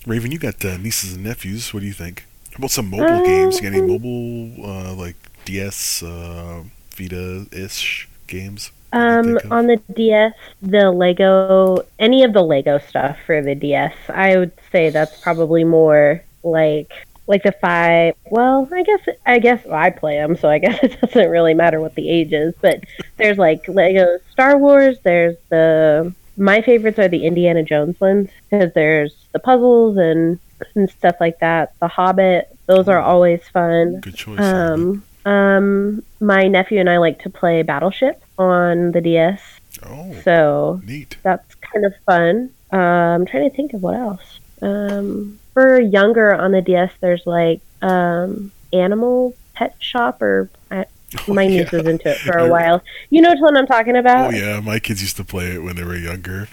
Raven, 0.05 0.31
you 0.31 0.39
got 0.39 0.63
uh, 0.65 0.77
nieces 0.77 1.13
and 1.13 1.23
nephews. 1.23 1.73
What 1.73 1.81
do 1.81 1.85
you 1.85 1.93
think? 1.93 2.25
About 2.55 2.71
some 2.71 2.89
mobile 2.89 3.25
games? 3.25 3.57
You 3.57 3.69
got 3.69 3.77
any 3.77 3.87
mobile, 3.87 4.65
uh, 4.65 4.93
like 4.93 5.15
DS, 5.45 6.03
uh, 6.03 6.63
Vita 6.95 7.47
ish 7.51 8.07
games? 8.27 8.71
Um, 8.93 9.39
on 9.49 9.67
the 9.67 9.77
DS, 9.93 10.33
the 10.61 10.91
Lego, 10.91 11.85
any 11.97 12.23
of 12.23 12.33
the 12.33 12.43
Lego 12.43 12.77
stuff 12.77 13.17
for 13.25 13.41
the 13.41 13.55
DS, 13.55 13.95
I 14.09 14.37
would 14.37 14.51
say 14.71 14.89
that's 14.89 15.21
probably 15.21 15.63
more 15.63 16.21
like 16.43 16.91
like 17.27 17.43
the 17.43 17.53
five. 17.53 18.15
Well, 18.29 18.67
I 18.71 18.83
guess 18.83 18.99
I 19.25 19.39
guess 19.39 19.63
well, 19.65 19.75
I 19.75 19.91
play 19.91 20.17
them, 20.17 20.35
so 20.35 20.49
I 20.49 20.59
guess 20.59 20.77
it 20.83 20.99
doesn't 20.99 21.29
really 21.29 21.53
matter 21.53 21.79
what 21.79 21.95
the 21.95 22.09
age 22.09 22.33
is. 22.33 22.53
But 22.59 22.83
there's 23.17 23.37
like 23.37 23.65
Lego 23.69 24.17
Star 24.31 24.57
Wars. 24.57 24.97
There's 25.03 25.37
the 25.49 26.13
my 26.35 26.61
favorites 26.61 26.99
are 26.99 27.07
the 27.07 27.25
Indiana 27.25 27.63
Jones 27.63 27.99
ones 27.99 28.29
because 28.49 28.73
there's 28.73 29.15
the 29.31 29.39
puzzles 29.39 29.97
and 29.97 30.39
and 30.75 30.89
stuff 30.89 31.15
like 31.19 31.39
that. 31.39 31.73
The 31.79 31.87
Hobbit. 31.87 32.47
Those 32.67 32.87
are 32.87 32.99
always 32.99 33.47
fun. 33.49 33.99
Good 34.01 34.15
choice. 34.15 34.39
Um, 34.39 35.03
um, 35.25 36.03
my 36.19 36.47
nephew 36.47 36.79
and 36.79 36.89
I 36.89 36.97
like 36.97 37.21
to 37.23 37.29
play 37.29 37.61
Battleship 37.63 38.23
on 38.37 38.91
the 38.91 39.01
DS, 39.01 39.41
oh, 39.85 40.15
so 40.23 40.81
neat. 40.85 41.17
that's 41.21 41.53
kind 41.55 41.85
of 41.85 41.93
fun. 42.05 42.49
Uh, 42.73 42.77
I'm 42.77 43.25
trying 43.25 43.49
to 43.49 43.55
think 43.55 43.73
of 43.73 43.83
what 43.83 43.95
else. 43.95 44.39
Um, 44.61 45.39
for 45.53 45.79
younger 45.79 46.33
on 46.33 46.51
the 46.51 46.61
DS, 46.61 46.91
there's 47.01 47.25
like 47.27 47.61
um, 47.81 48.51
Animal 48.73 49.35
Pet 49.53 49.75
Shop, 49.79 50.21
or 50.21 50.49
I, 50.71 50.85
Oh, 51.27 51.33
my 51.33 51.43
yeah. 51.43 51.63
niece 51.63 51.71
was 51.71 51.85
into 51.85 52.09
it 52.09 52.17
for 52.19 52.37
a 52.37 52.47
while. 52.47 52.81
You 53.09 53.21
know 53.21 53.31
which 53.31 53.41
one 53.41 53.57
I'm 53.57 53.67
talking 53.67 53.97
about? 53.97 54.33
Oh 54.33 54.37
yeah, 54.37 54.59
my 54.61 54.79
kids 54.79 55.01
used 55.01 55.17
to 55.17 55.25
play 55.25 55.51
it 55.55 55.59
when 55.63 55.75
they 55.75 55.83
were 55.83 55.97
younger. 55.97 56.47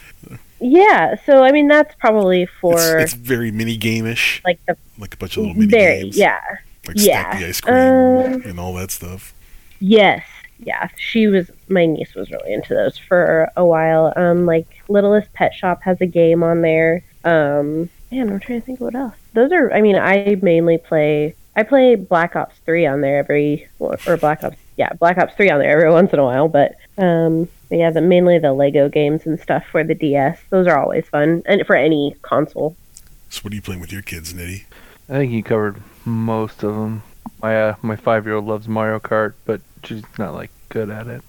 Yeah, 0.61 1.15
So 1.25 1.45
I 1.45 1.53
mean, 1.53 1.69
that's 1.69 1.95
probably 1.97 2.47
for 2.47 2.99
it's 2.99 3.15
very 3.15 3.51
mini 3.51 3.77
game-ish, 3.77 4.43
like 4.45 4.59
the 4.67 4.77
like 4.99 5.15
a 5.15 5.17
bunch 5.17 5.37
of 5.37 5.45
little 5.45 5.57
mini 5.57 5.71
very 5.71 6.03
games, 6.03 6.17
yeah. 6.17 6.41
like 6.87 6.99
stack 6.99 7.39
the 7.39 7.47
ice 7.47 7.61
cream 7.61 7.77
Um, 7.77 8.43
and 8.45 8.59
all 8.61 8.75
that 8.75 8.91
stuff. 8.91 9.35
Yes. 9.81 10.25
Yeah. 10.59 10.89
She 10.97 11.29
was 11.29 11.51
my 11.69 11.87
niece 11.87 12.15
was 12.15 12.31
really 12.31 12.53
into 12.53 12.75
those 12.75 12.99
for 12.99 13.49
a 13.57 13.65
while. 13.65 14.13
Um 14.17 14.47
like 14.47 14.83
Littlest 14.89 15.33
Pet 15.33 15.55
Shop 15.55 15.83
has 15.83 16.01
a 16.01 16.07
game 16.07 16.43
on 16.43 16.63
there. 16.63 17.05
Um 17.25 17.89
man, 18.11 18.31
I'm 18.31 18.41
trying 18.41 18.61
to 18.61 18.67
think 18.67 18.81
of 18.81 18.87
what 18.87 18.95
else. 18.97 19.15
Those 19.35 19.53
are 19.53 19.73
I 19.73 19.81
mean, 19.81 19.97
I 19.97 20.37
mainly 20.43 20.79
play 20.79 21.37
I 21.55 21.63
play 21.63 21.95
Black 21.95 22.35
Ops 22.35 22.57
3 22.67 22.87
on 22.87 23.01
there 23.01 23.19
every 23.19 23.69
or 23.79 24.17
Black 24.17 24.43
Ops 24.43 24.57
yeah, 24.77 24.93
Black 24.95 25.19
Ops 25.19 25.35
3 25.37 25.51
on 25.51 25.61
there 25.61 25.71
every 25.79 25.91
once 25.93 26.13
in 26.13 26.19
a 26.19 26.25
while, 26.25 26.49
but 26.49 26.75
um 26.97 27.49
but 27.69 27.79
yeah, 27.79 27.91
the 27.91 28.01
mainly 28.01 28.39
the 28.39 28.53
Lego 28.53 28.89
games 28.89 29.27
and 29.27 29.39
stuff 29.39 29.65
for 29.71 29.85
the 29.85 29.95
DS. 29.95 30.39
Those 30.51 30.67
are 30.67 30.79
always 30.79 31.07
fun 31.09 31.43
and 31.47 31.67
for 31.67 31.77
any 31.77 32.17
console. 32.23 32.77
So 33.29 33.41
what 33.43 33.53
are 33.53 33.57
you 33.57 33.63
playing 33.63 33.81
with 33.81 33.93
your 33.93 34.03
kids, 34.03 34.33
Nitty? 34.33 34.65
I 35.09 35.13
think 35.13 35.33
you 35.33 35.43
covered 35.43 35.77
most 36.05 36.63
of 36.63 36.75
them. 36.75 37.03
My 37.43 37.61
uh, 37.61 37.75
my 37.83 37.97
five 37.97 38.27
year 38.27 38.37
old 38.37 38.47
loves 38.47 38.69
Mario 38.69 38.99
Kart, 38.99 39.35
but 39.45 39.61
she's 39.85 40.03
not 40.19 40.35
like 40.35 40.51
good 40.69 40.91
at 40.91 41.07
it. 41.07 41.23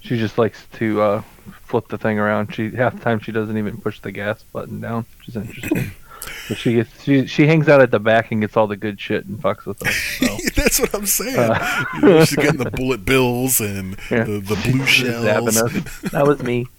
She 0.00 0.18
just 0.18 0.36
likes 0.36 0.66
to 0.74 1.00
uh, 1.00 1.22
flip 1.62 1.88
the 1.88 1.98
thing 1.98 2.18
around. 2.18 2.54
She 2.54 2.70
half 2.70 2.94
the 2.94 3.00
time 3.00 3.20
she 3.20 3.32
doesn't 3.32 3.56
even 3.56 3.78
push 3.78 4.00
the 4.00 4.12
gas 4.12 4.42
button 4.42 4.80
down, 4.80 5.06
which 5.18 5.28
is 5.28 5.36
interesting. 5.36 5.92
but 6.48 6.58
she 6.58 6.74
gets 6.74 7.02
she 7.02 7.26
she 7.26 7.46
hangs 7.46 7.68
out 7.68 7.80
at 7.80 7.90
the 7.90 7.98
back 7.98 8.30
and 8.32 8.40
gets 8.40 8.56
all 8.56 8.66
the 8.66 8.76
good 8.76 9.00
shit 9.00 9.24
and 9.26 9.38
fucks 9.40 9.66
with 9.66 9.84
us. 9.86 9.94
So. 9.94 10.38
That's 10.62 10.80
what 10.80 10.94
I'm 10.94 11.06
saying. 11.06 11.38
Uh, 11.38 11.84
You 11.94 12.00
know, 12.08 12.24
she's 12.24 12.36
getting 12.36 12.62
the 12.62 12.70
bullet 12.70 13.04
bills 13.04 13.60
and 13.60 13.96
Yeah. 14.10 14.24
the, 14.24 14.40
the 14.40 14.56
blue 14.70 14.84
shells. 14.86 15.56
Us. 15.56 16.00
That 16.12 16.26
was 16.26 16.42
me. 16.42 16.66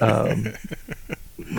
Um, 0.00 0.52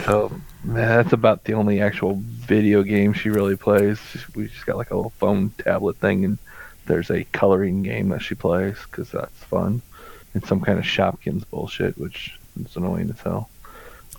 so 0.03 0.31
man, 0.63 0.87
that's 0.87 1.13
about 1.13 1.45
the 1.45 1.53
only 1.53 1.81
actual 1.81 2.21
video 2.21 2.83
game 2.83 3.13
she 3.13 3.29
really 3.29 3.55
plays. 3.55 3.99
We 4.35 4.47
just 4.47 4.65
got 4.65 4.77
like 4.77 4.91
a 4.91 4.95
little 4.95 5.11
phone 5.11 5.51
tablet 5.57 5.97
thing, 5.97 6.25
and 6.25 6.37
there's 6.85 7.09
a 7.09 7.23
coloring 7.25 7.81
game 7.83 8.09
that 8.09 8.21
she 8.21 8.35
plays 8.35 8.75
because 8.83 9.09
that's 9.11 9.33
fun, 9.45 9.81
and 10.33 10.45
some 10.45 10.61
kind 10.61 10.77
of 10.77 10.85
Shopkins 10.85 11.49
bullshit, 11.49 11.97
which 11.97 12.37
is 12.63 12.75
annoying 12.75 13.09
as 13.09 13.19
hell. 13.21 13.49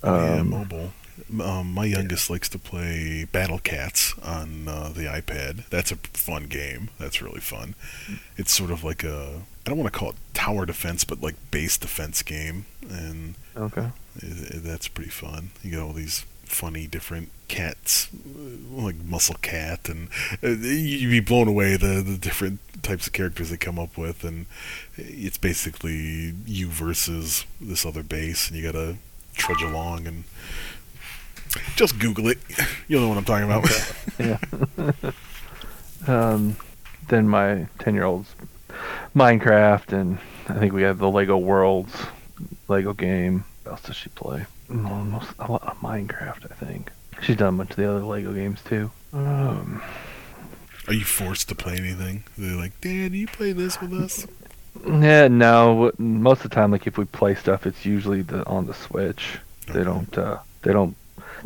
Oh, 0.02 0.16
yeah, 0.16 0.40
Um, 0.40 0.50
mobile. 0.50 0.92
Um, 1.40 1.72
my 1.72 1.84
youngest 1.84 2.30
likes 2.30 2.48
to 2.50 2.58
play 2.58 3.24
Battle 3.30 3.58
Cats 3.58 4.18
on 4.18 4.66
uh, 4.66 4.88
the 4.94 5.02
iPad. 5.02 5.68
That's 5.68 5.92
a 5.92 5.96
fun 5.96 6.44
game. 6.46 6.90
That's 6.98 7.20
really 7.22 7.40
fun. 7.40 7.74
It's 8.36 8.52
sort 8.52 8.70
of 8.70 8.82
like 8.82 9.04
a 9.04 9.42
I 9.66 9.68
don't 9.68 9.78
want 9.78 9.92
to 9.92 9.98
call 9.98 10.10
it 10.10 10.16
tower 10.34 10.66
defense, 10.66 11.04
but 11.04 11.20
like 11.20 11.36
base 11.50 11.76
defense 11.76 12.22
game, 12.22 12.64
and 12.88 13.34
Okay. 13.56 13.82
i 14.22 14.26
i 14.26 14.58
that's 14.58 14.88
pretty 14.88 15.10
fun. 15.10 15.50
You 15.62 15.70
get 15.72 15.80
all 15.80 15.92
these 15.92 16.24
funny 16.44 16.88
different 16.88 17.28
cats, 17.46 18.08
uh, 18.12 18.82
like 18.82 18.96
Muscle 19.04 19.36
Cat, 19.40 19.88
and 19.88 20.08
uh, 20.42 20.48
you'd 20.48 21.10
be 21.10 21.20
blown 21.20 21.46
away 21.46 21.76
the 21.76 22.02
the 22.02 22.16
different 22.18 22.58
types 22.82 23.06
of 23.06 23.12
characters 23.12 23.50
they 23.50 23.56
come 23.56 23.78
up 23.78 23.96
with, 23.98 24.24
and 24.24 24.46
it's 24.96 25.38
basically 25.38 26.34
you 26.46 26.66
versus 26.68 27.44
this 27.60 27.84
other 27.86 28.02
base, 28.02 28.48
and 28.48 28.56
you 28.58 28.64
gotta 28.64 28.96
trudge 29.34 29.62
along 29.62 30.06
and 30.06 30.24
just 31.76 31.98
Google 31.98 32.28
it. 32.28 32.38
You'll 32.88 33.02
know 33.02 33.08
what 33.08 33.18
I'm 33.18 33.24
talking 33.24 33.50
about. 33.50 33.94
Yeah. 34.18 35.12
um, 36.06 36.56
then 37.08 37.28
my 37.28 37.66
ten 37.78 37.94
year 37.94 38.04
old's 38.04 38.34
Minecraft, 39.14 39.92
and 39.92 40.18
I 40.48 40.54
think 40.58 40.72
we 40.72 40.82
have 40.82 40.98
the 40.98 41.10
Lego 41.10 41.36
Worlds 41.36 41.94
Lego 42.68 42.92
game. 42.92 43.44
What 43.64 43.72
else 43.72 43.82
does 43.82 43.96
she 43.96 44.08
play? 44.10 44.46
Almost 44.70 45.32
a 45.38 45.50
lot 45.50 45.62
of 45.66 45.78
Minecraft, 45.78 46.50
I 46.50 46.54
think. 46.54 46.90
She's 47.22 47.36
done 47.36 47.54
a 47.54 47.56
bunch 47.58 47.70
of 47.70 47.76
the 47.76 47.90
other 47.90 48.04
Lego 48.04 48.32
games 48.32 48.60
too. 48.64 48.90
Um, 49.12 49.82
Are 50.86 50.94
you 50.94 51.04
forced 51.04 51.48
to 51.48 51.54
play 51.54 51.76
anything? 51.76 52.24
They're 52.38 52.56
like, 52.56 52.80
Dad, 52.80 53.12
you 53.12 53.26
play 53.26 53.52
this 53.52 53.80
with 53.80 53.92
us? 53.92 54.26
yeah, 54.86 55.28
no. 55.28 55.90
Most 55.98 56.44
of 56.44 56.50
the 56.50 56.54
time, 56.54 56.70
like 56.70 56.86
if 56.86 56.96
we 56.96 57.04
play 57.04 57.34
stuff, 57.34 57.66
it's 57.66 57.84
usually 57.84 58.22
the 58.22 58.46
on 58.46 58.66
the 58.66 58.74
Switch. 58.74 59.38
They 59.66 59.84
don't. 59.84 60.16
Uh, 60.16 60.38
they 60.62 60.72
don't. 60.72 60.96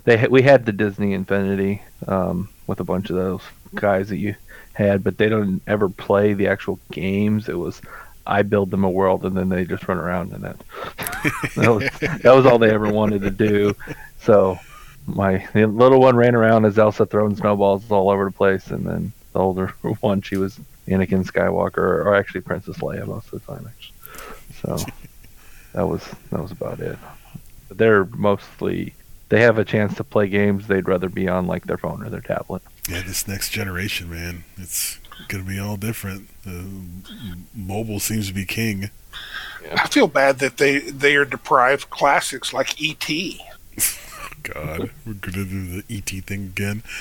They 0.04 0.26
we 0.26 0.42
had 0.42 0.66
the 0.66 0.72
Disney 0.72 1.12
Infinity 1.12 1.82
um, 2.08 2.48
with 2.66 2.80
a 2.80 2.84
bunch 2.84 3.10
of 3.10 3.16
those 3.16 3.42
guys 3.74 4.08
that 4.08 4.16
you 4.16 4.34
had, 4.72 5.04
but 5.04 5.18
they 5.18 5.28
don't 5.28 5.62
ever 5.66 5.88
play 5.88 6.34
the 6.34 6.48
actual 6.48 6.78
games. 6.90 7.48
It 7.48 7.58
was 7.58 7.80
I 8.26 8.42
build 8.42 8.70
them 8.70 8.84
a 8.84 8.90
world 8.90 9.24
and 9.24 9.36
then 9.36 9.48
they 9.48 9.64
just 9.64 9.86
run 9.86 9.98
around 9.98 10.32
in 10.32 10.44
it. 10.44 10.56
that 11.56 11.70
was 11.70 11.88
that 12.22 12.34
was 12.34 12.46
all 12.46 12.58
they 12.58 12.72
ever 12.72 12.90
wanted 12.90 13.22
to 13.22 13.30
do. 13.30 13.74
So 14.18 14.58
my 15.06 15.46
little 15.54 16.00
one 16.00 16.16
ran 16.16 16.34
around 16.34 16.64
as 16.64 16.78
Elsa 16.78 17.06
throwing 17.06 17.36
snowballs 17.36 17.90
all 17.90 18.08
over 18.08 18.24
the 18.24 18.30
place, 18.30 18.68
and 18.68 18.86
then 18.86 19.12
the 19.32 19.38
older 19.38 19.68
one 20.00 20.22
she 20.22 20.36
was 20.36 20.58
Anakin 20.88 21.24
Skywalker 21.24 21.78
or 21.78 22.14
actually 22.14 22.40
Princess 22.40 22.78
Leia 22.78 23.06
most 23.06 23.32
of 23.32 23.44
the 23.44 23.54
time. 23.54 23.68
Actually. 23.68 23.94
So 24.60 24.92
that 25.72 25.86
was 25.86 26.02
that 26.30 26.40
was 26.40 26.52
about 26.52 26.80
it. 26.80 26.98
They're 27.70 28.04
mostly 28.04 28.94
they 29.28 29.40
have 29.40 29.58
a 29.58 29.64
chance 29.64 29.94
to 29.96 30.04
play 30.04 30.28
games 30.28 30.66
they'd 30.66 30.88
rather 30.88 31.08
be 31.08 31.28
on 31.28 31.46
like 31.46 31.66
their 31.66 31.78
phone 31.78 32.02
or 32.04 32.10
their 32.10 32.20
tablet. 32.20 32.62
Yeah, 32.88 33.02
this 33.02 33.26
next 33.26 33.50
generation, 33.50 34.10
man, 34.10 34.44
it's 34.56 34.98
gonna 35.28 35.44
be 35.44 35.58
all 35.58 35.76
different. 35.76 36.28
Uh, 36.46 36.64
mobile 37.54 38.00
seems 38.00 38.28
to 38.28 38.34
be 38.34 38.44
king. 38.44 38.90
I 39.72 39.88
feel 39.88 40.06
bad 40.08 40.38
that 40.40 40.58
they 40.58 40.78
they 40.78 41.16
are 41.16 41.24
deprived 41.24 41.90
classics 41.90 42.52
like 42.52 42.80
E 42.80 42.90
E.T. 42.90 43.40
God, 44.42 44.90
we're 45.06 45.14
gonna 45.14 45.44
do 45.44 45.80
the 45.80 45.84
ET 45.88 46.24
thing 46.24 46.44
again. 46.44 46.82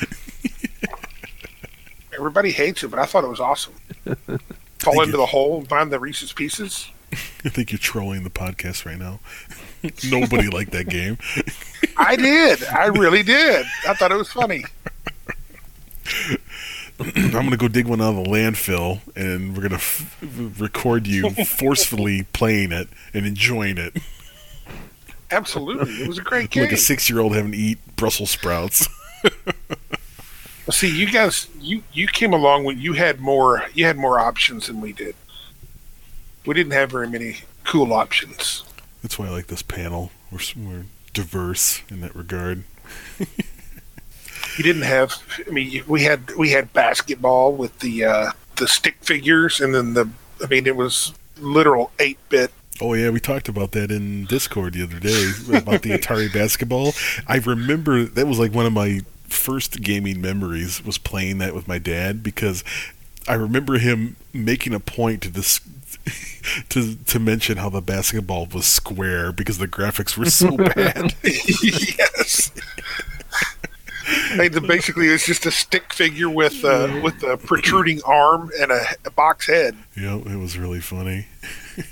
Everybody 2.16 2.52
hates 2.52 2.84
it, 2.84 2.90
but 2.90 3.00
I 3.00 3.06
thought 3.06 3.24
it 3.24 3.30
was 3.30 3.40
awesome. 3.40 3.74
Fall 4.80 5.02
into 5.02 5.18
the 5.18 5.26
hole 5.26 5.58
and 5.60 5.68
find 5.68 5.92
the 5.92 6.00
Reese's 6.00 6.34
Pieces. 6.34 6.90
I 7.12 7.50
think 7.50 7.72
you're 7.72 7.80
trolling 7.80 8.24
the 8.24 8.30
podcast 8.30 8.86
right 8.86 8.98
now. 8.98 9.20
Nobody 10.10 10.48
liked 10.50 10.72
that 10.72 10.88
game. 10.90 11.18
I 11.98 12.16
did. 12.16 12.64
I 12.66 12.86
really 12.88 13.24
did. 13.24 13.66
I 13.88 13.94
thought 13.94 14.12
it 14.12 14.16
was 14.18 14.32
funny. 14.32 14.64
I'm 17.00 17.32
gonna 17.32 17.58
go 17.58 17.68
dig 17.68 17.88
one 17.88 18.02
out 18.02 18.16
of 18.16 18.24
the 18.24 18.30
landfill, 18.30 19.00
and 19.16 19.56
we're 19.56 19.64
gonna 19.64 19.76
f- 19.76 20.18
record 20.60 21.08
you 21.08 21.30
forcefully 21.46 22.24
playing 22.34 22.72
it 22.72 22.88
and 23.14 23.26
enjoying 23.26 23.78
it, 23.78 23.98
Absolutely, 25.32 25.92
it 26.04 26.08
was 26.08 26.18
a 26.20 26.22
great 26.22 26.52
game. 26.52 26.64
like 26.64 26.72
a 26.72 26.78
six-year-old 26.78 27.34
having 27.36 27.52
to 27.52 27.58
eat 27.58 27.80
Brussels 27.96 28.30
sprouts. 28.30 28.88
See, 30.70 30.96
you 30.96 31.12
guys, 31.12 31.48
you 31.60 31.84
you 31.92 32.08
came 32.08 32.32
along 32.34 32.64
when 32.64 32.80
you 32.80 32.94
had 32.94 33.20
more 33.20 33.66
you 33.74 33.86
had 33.86 33.98
more 33.98 34.20
options 34.20 34.68
than 34.68 34.80
we 34.80 34.94
did. 34.94 35.16
We 36.46 36.54
didn't 36.54 36.74
have 36.74 36.92
very 36.92 37.08
many 37.10 37.38
cool 37.64 37.92
options. 37.94 38.64
That's 39.04 39.20
why 39.20 39.28
I 39.28 39.30
like 39.30 39.48
this 39.48 39.62
panel. 39.62 40.12
We're, 40.32 40.40
we're 40.58 40.86
diverse 41.14 41.84
in 41.90 42.02
that 42.02 42.16
regard. 42.16 42.64
You 44.58 44.64
didn't 44.64 44.84
have. 44.84 45.16
I 45.48 45.52
mean, 45.52 45.84
we 45.88 46.04
had 46.04 46.36
we 46.36 46.52
had 46.52 46.74
basketball 46.74 47.54
with 47.54 47.80
the 47.80 48.06
uh, 48.06 48.32
the 48.56 48.68
stick 48.68 48.96
figures, 49.02 49.60
and 49.60 49.74
then 49.74 49.94
the. 49.94 50.10
I 50.44 50.48
mean, 50.48 50.68
it 50.68 50.76
was 50.76 51.14
literal 51.38 51.92
eight 52.00 52.20
bit. 52.30 52.52
Oh 52.82 52.94
yeah, 52.94 53.10
we 53.10 53.20
talked 53.20 53.50
about 53.50 53.72
that 53.74 53.92
in 53.92 54.26
Discord 54.26 54.74
the 54.74 54.84
other 54.84 55.00
day 55.00 55.32
about 55.58 55.82
the 55.82 55.92
Atari 55.92 56.32
basketball. 56.34 56.94
I 57.28 57.38
remember 57.38 58.04
that 58.04 58.28
was 58.28 58.40
like 58.40 58.54
one 58.54 58.66
of 58.66 58.74
my 58.74 59.02
first 59.24 59.82
gaming 59.82 60.22
memories 60.22 60.84
was 60.84 60.98
playing 60.98 61.40
that 61.40 61.56
with 61.56 61.68
my 61.68 61.80
dad 61.80 62.22
because 62.22 62.64
I 63.28 63.34
remember 63.34 63.78
him 63.80 64.16
making 64.34 64.74
a 64.74 64.80
point 64.80 65.22
to 65.24 65.30
this 65.30 65.60
to 66.70 66.96
to 66.96 67.20
mention 67.20 67.58
how 67.58 67.70
the 67.70 67.82
basketball 67.82 68.46
was 68.48 68.66
square 68.66 69.32
because 69.32 69.58
the 69.58 69.68
graphics 69.68 70.18
were 70.18 70.26
so 70.26 70.58
bad. 70.76 71.16
yes. 71.24 72.52
The- 74.36 74.64
basically, 74.68 75.08
it's 75.08 75.26
just 75.26 75.46
a 75.46 75.52
stick 75.52 75.94
figure 75.94 76.30
with 76.30 76.66
uh, 76.66 77.00
with 77.04 77.24
a 77.24 77.38
protruding 77.38 78.02
arm 78.04 78.52
and 78.60 78.72
a, 78.72 78.84
a 79.06 79.12
box 79.12 79.48
head. 79.48 79.78
yeah, 79.96 80.18
it 80.18 80.38
was 80.38 80.58
really 80.58 80.82
funny. 80.82 81.28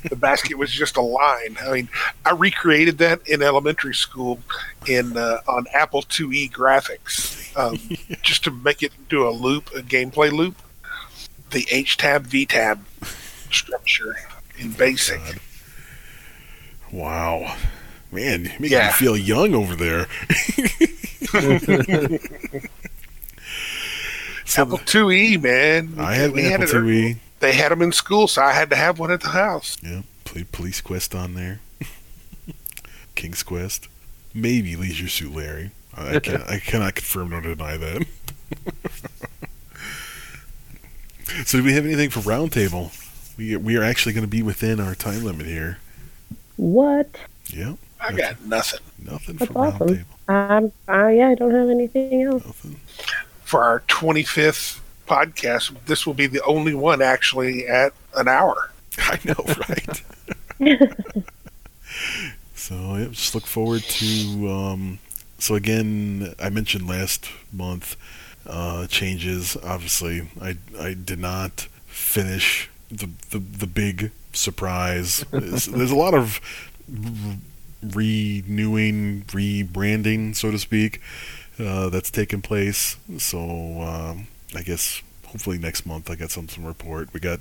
The 0.10 0.16
basket 0.16 0.58
was 0.58 0.72
just 0.72 0.98
a 0.98 1.02
line. 1.02 1.58
I 1.62 1.72
mean, 1.72 1.90
I 2.26 2.32
recreated 2.32 2.98
that 3.00 3.26
in 3.28 3.42
elementary 3.42 3.96
school 3.96 4.40
in 4.88 5.16
uh, 5.18 5.38
on 5.48 5.66
Apple 5.74 6.02
IIe 6.04 6.52
graphics, 6.52 7.56
um, 7.58 7.80
just 8.22 8.44
to 8.44 8.52
make 8.52 8.84
it 8.84 8.92
do 9.10 9.28
a 9.28 9.32
loop, 9.32 9.70
a 9.76 9.82
gameplay 9.82 10.32
loop. 10.32 10.56
The 11.52 11.66
H 11.72 11.98
tab 11.98 12.24
V 12.24 12.46
tab 12.46 12.86
structure 13.54 14.16
in 14.58 14.72
BASIC. 14.72 15.20
God. 15.24 15.40
Wow. 16.92 17.56
Man, 18.12 18.46
you 18.46 18.52
make 18.60 18.72
Yeah. 18.72 18.88
me 18.88 18.94
feel 18.94 19.16
young 19.18 19.54
over 19.56 19.76
there. 19.76 20.08
so 24.46 24.64
Apple 24.64 24.78
IIe, 24.80 25.42
man. 25.42 25.94
I 25.98 26.16
had 26.16 26.32
We 26.34 26.46
Apple 26.52 26.64
it- 26.66 26.70
IIe. 26.72 27.18
They 27.40 27.54
had 27.54 27.72
them 27.72 27.82
in 27.82 27.92
school, 27.92 28.28
so 28.28 28.44
I 28.44 28.52
had 28.52 28.70
to 28.70 28.76
have 28.76 29.00
one 29.00 29.10
at 29.12 29.22
the 29.22 29.30
house. 29.30 29.76
Yeah, 29.82 30.02
play 30.26 30.46
Police 30.52 30.80
Quest 30.80 31.16
on 31.16 31.34
there. 31.34 31.60
King's 33.16 33.42
Quest. 33.42 33.88
Maybe 34.34 34.76
Leisure 34.76 35.08
Suit 35.08 35.34
Larry. 35.34 35.72
I, 35.98 36.18
I, 36.18 36.20
can't, 36.20 36.44
I 36.44 36.60
cannot 36.60 36.94
confirm 36.96 37.30
nor 37.32 37.42
deny 37.42 37.78
that. 37.78 38.06
so, 41.46 41.58
do 41.58 41.64
we 41.64 41.74
have 41.74 41.84
anything 41.86 42.10
for 42.12 42.20
Roundtable? 42.20 42.92
We, 43.42 43.56
we 43.56 43.76
are 43.76 43.82
actually 43.84 44.14
going 44.14 44.24
to 44.24 44.30
be 44.30 44.44
within 44.44 44.80
our 44.80 44.94
time 44.94 45.24
limit 45.24 45.48
here. 45.48 45.80
What? 46.58 47.10
Yep, 47.48 47.80
I 48.00 48.14
got 48.14 48.46
nothing. 48.46 48.82
nothing 49.00 49.38
That's 49.38 49.52
for 49.52 49.58
awesome. 49.58 49.88
Roundtable. 49.88 50.06
Um, 50.30 50.72
uh, 50.88 51.08
yeah, 51.08 51.30
I 51.30 51.34
don't 51.36 51.50
have 51.50 51.70
anything 51.70 52.22
else. 52.22 52.46
Nothing. 52.46 52.80
For 53.44 53.64
our 53.64 53.80
25th 53.88 54.80
podcast, 55.08 55.76
this 55.88 56.06
will 56.06 56.14
be 56.14 56.28
the 56.28 56.44
only 56.44 56.76
one 56.76 57.02
actually 57.02 57.66
at 57.66 57.94
an 58.16 58.28
hour. 58.28 58.70
I 59.00 59.20
know, 59.24 59.44
right? 59.68 60.04
so, 62.54 62.96
yeah, 62.96 63.08
just 63.10 63.34
look 63.34 63.48
forward 63.48 63.82
to. 63.82 64.52
Um, 64.52 65.00
so, 65.40 65.56
again, 65.56 66.36
I 66.40 66.52
mentioned 66.52 66.88
last 66.88 67.28
month 67.52 67.98
uh, 68.46 68.86
changes. 68.86 69.58
Obviously, 69.64 70.28
I, 70.40 70.58
I 70.80 70.94
did 70.94 71.18
not 71.18 71.62
finish 71.88 72.70
the, 72.92 73.10
the, 73.32 73.40
the 73.40 73.68
big 73.68 74.12
surprise. 74.34 75.26
there's, 75.32 75.66
there's 75.66 75.92
a 75.92 75.96
lot 75.96 76.14
of 76.14 76.40
renewing, 77.82 79.24
rebranding, 79.28 80.36
so 80.36 80.52
to 80.52 80.60
speak, 80.60 81.02
uh, 81.60 81.90
that's 81.90 82.12
taken 82.12 82.42
place. 82.42 82.98
So, 83.18 83.40
um, 83.82 84.28
I 84.56 84.62
guess 84.62 85.02
hopefully 85.28 85.58
next 85.58 85.86
month 85.86 86.10
I 86.10 86.16
got 86.16 86.32
something 86.32 86.62
to 86.62 86.68
report. 86.68 87.14
We 87.14 87.20
got 87.20 87.40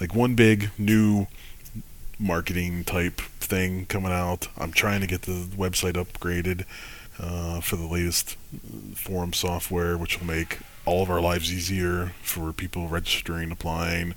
like 0.00 0.14
one 0.14 0.34
big 0.34 0.70
new 0.78 1.26
marketing 2.18 2.84
type 2.84 3.20
thing 3.40 3.86
coming 3.86 4.12
out. 4.12 4.48
I'm 4.56 4.72
trying 4.72 5.02
to 5.02 5.06
get 5.06 5.22
the 5.22 5.46
website 5.56 5.92
upgraded 5.92 6.64
uh, 7.18 7.60
for 7.60 7.76
the 7.76 7.86
latest 7.86 8.36
forum 8.94 9.32
software, 9.32 9.96
which 9.98 10.18
will 10.18 10.26
make 10.26 10.58
all 10.86 11.02
of 11.02 11.10
our 11.10 11.20
lives 11.20 11.52
easier 11.52 12.12
for 12.22 12.52
people 12.52 12.88
registering, 12.88 13.50
applying. 13.50 14.14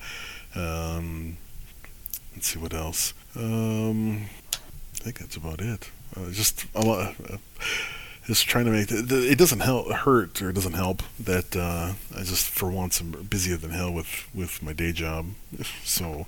Um, 0.55 1.37
let's 2.35 2.47
see 2.47 2.59
what 2.59 2.73
else. 2.73 3.13
Um, 3.35 4.25
I 4.95 4.97
think 4.97 5.19
that's 5.19 5.35
about 5.35 5.61
it. 5.61 5.89
Uh, 6.15 6.29
just 6.31 6.65
a 6.75 6.81
lot. 6.81 7.15
Uh, 7.29 7.37
just 8.25 8.47
trying 8.47 8.65
to 8.65 8.71
make 8.71 8.87
the, 8.87 9.01
the, 9.01 9.31
it 9.31 9.37
doesn't 9.39 9.61
help 9.61 9.91
hurt 9.91 10.39
or 10.41 10.49
it 10.51 10.53
doesn't 10.53 10.73
help 10.73 11.01
that 11.19 11.55
uh, 11.55 11.93
I 12.15 12.19
just 12.23 12.47
for 12.47 12.69
once 12.69 13.01
am 13.01 13.11
busier 13.27 13.57
than 13.57 13.71
hell 13.71 13.91
with 13.91 14.27
with 14.35 14.61
my 14.61 14.73
day 14.73 14.91
job. 14.91 15.27
So 15.83 16.27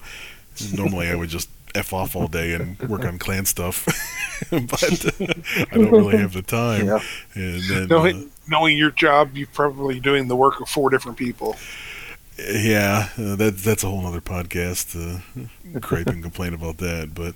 normally 0.75 1.07
I 1.07 1.15
would 1.15 1.29
just 1.29 1.49
f 1.75 1.93
off 1.93 2.15
all 2.15 2.27
day 2.27 2.53
and 2.53 2.77
work 2.89 3.05
on 3.05 3.17
clan 3.17 3.45
stuff, 3.45 3.85
but 4.49 4.83
I 5.71 5.75
don't 5.75 5.91
really 5.91 6.17
have 6.17 6.33
the 6.33 6.41
time. 6.41 6.87
Yeah. 6.87 6.99
And 7.35 7.63
then 7.69 7.83
uh, 7.83 7.85
Knowing, 7.85 8.31
knowing 8.47 8.77
your 8.77 8.91
job, 8.91 9.37
you're 9.37 9.47
probably 9.47 9.99
doing 9.99 10.27
the 10.27 10.35
work 10.35 10.59
of 10.59 10.67
four 10.67 10.89
different 10.89 11.17
people. 11.17 11.55
Yeah, 12.37 13.09
uh, 13.17 13.35
that 13.35 13.57
that's 13.57 13.83
a 13.83 13.87
whole 13.87 14.05
other 14.05 14.21
podcast. 14.21 14.95
Uh, 14.95 15.19
gripe 15.79 16.07
and 16.07 16.21
complain 16.23 16.53
about 16.53 16.77
that, 16.77 17.13
but. 17.13 17.35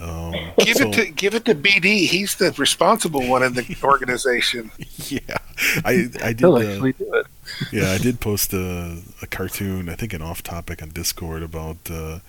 Um, 0.00 0.32
Give 0.60 0.76
so- 0.76 0.90
it 0.90 0.92
to 0.92 1.10
give 1.10 1.34
it 1.34 1.44
to 1.46 1.56
BD. 1.56 2.06
He's 2.06 2.36
the 2.36 2.52
responsible 2.56 3.26
one 3.26 3.42
in 3.42 3.54
the 3.54 3.76
organization. 3.82 4.70
yeah, 5.08 5.38
I 5.84 6.06
I 6.22 6.28
did. 6.32 6.38
He'll 6.38 6.54
Uh, 6.54 6.60
actually 6.62 6.92
do 6.92 7.12
it. 7.14 7.26
Yeah, 7.72 7.90
I 7.90 7.98
did 7.98 8.20
post 8.20 8.52
a, 8.52 8.98
a 9.22 9.26
cartoon, 9.26 9.88
I 9.88 9.96
think 9.96 10.12
an 10.12 10.22
off 10.22 10.40
topic 10.44 10.84
on 10.84 10.90
Discord 10.90 11.42
about 11.42 11.78
uh, 11.90 12.20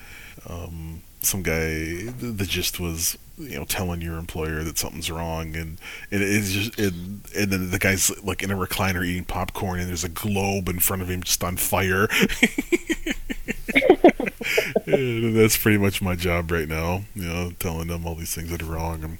um, 0.49 1.03
some 1.21 1.43
guy. 1.43 2.03
The, 2.09 2.33
the 2.35 2.45
gist 2.45 2.79
was, 2.79 3.17
you 3.37 3.57
know, 3.57 3.65
telling 3.65 4.01
your 4.01 4.17
employer 4.17 4.63
that 4.63 4.77
something's 4.77 5.11
wrong, 5.11 5.55
and, 5.55 5.77
and 6.11 6.23
it's 6.23 6.51
just, 6.51 6.79
and, 6.79 7.21
and 7.35 7.51
then 7.51 7.71
the 7.71 7.79
guy's 7.79 8.11
like 8.23 8.43
in 8.43 8.51
a 8.51 8.55
recliner 8.55 9.05
eating 9.05 9.25
popcorn, 9.25 9.79
and 9.79 9.89
there's 9.89 10.03
a 10.03 10.09
globe 10.09 10.69
in 10.69 10.79
front 10.79 11.01
of 11.01 11.09
him 11.09 11.23
just 11.23 11.43
on 11.43 11.57
fire. 11.57 12.07
that's 14.85 15.57
pretty 15.57 15.77
much 15.77 16.01
my 16.01 16.15
job 16.15 16.51
right 16.51 16.67
now, 16.67 17.03
you 17.15 17.23
know, 17.23 17.51
telling 17.59 17.87
them 17.87 18.05
all 18.05 18.15
these 18.15 18.33
things 18.33 18.49
that 18.49 18.61
are 18.61 18.65
wrong, 18.65 19.03
and 19.03 19.17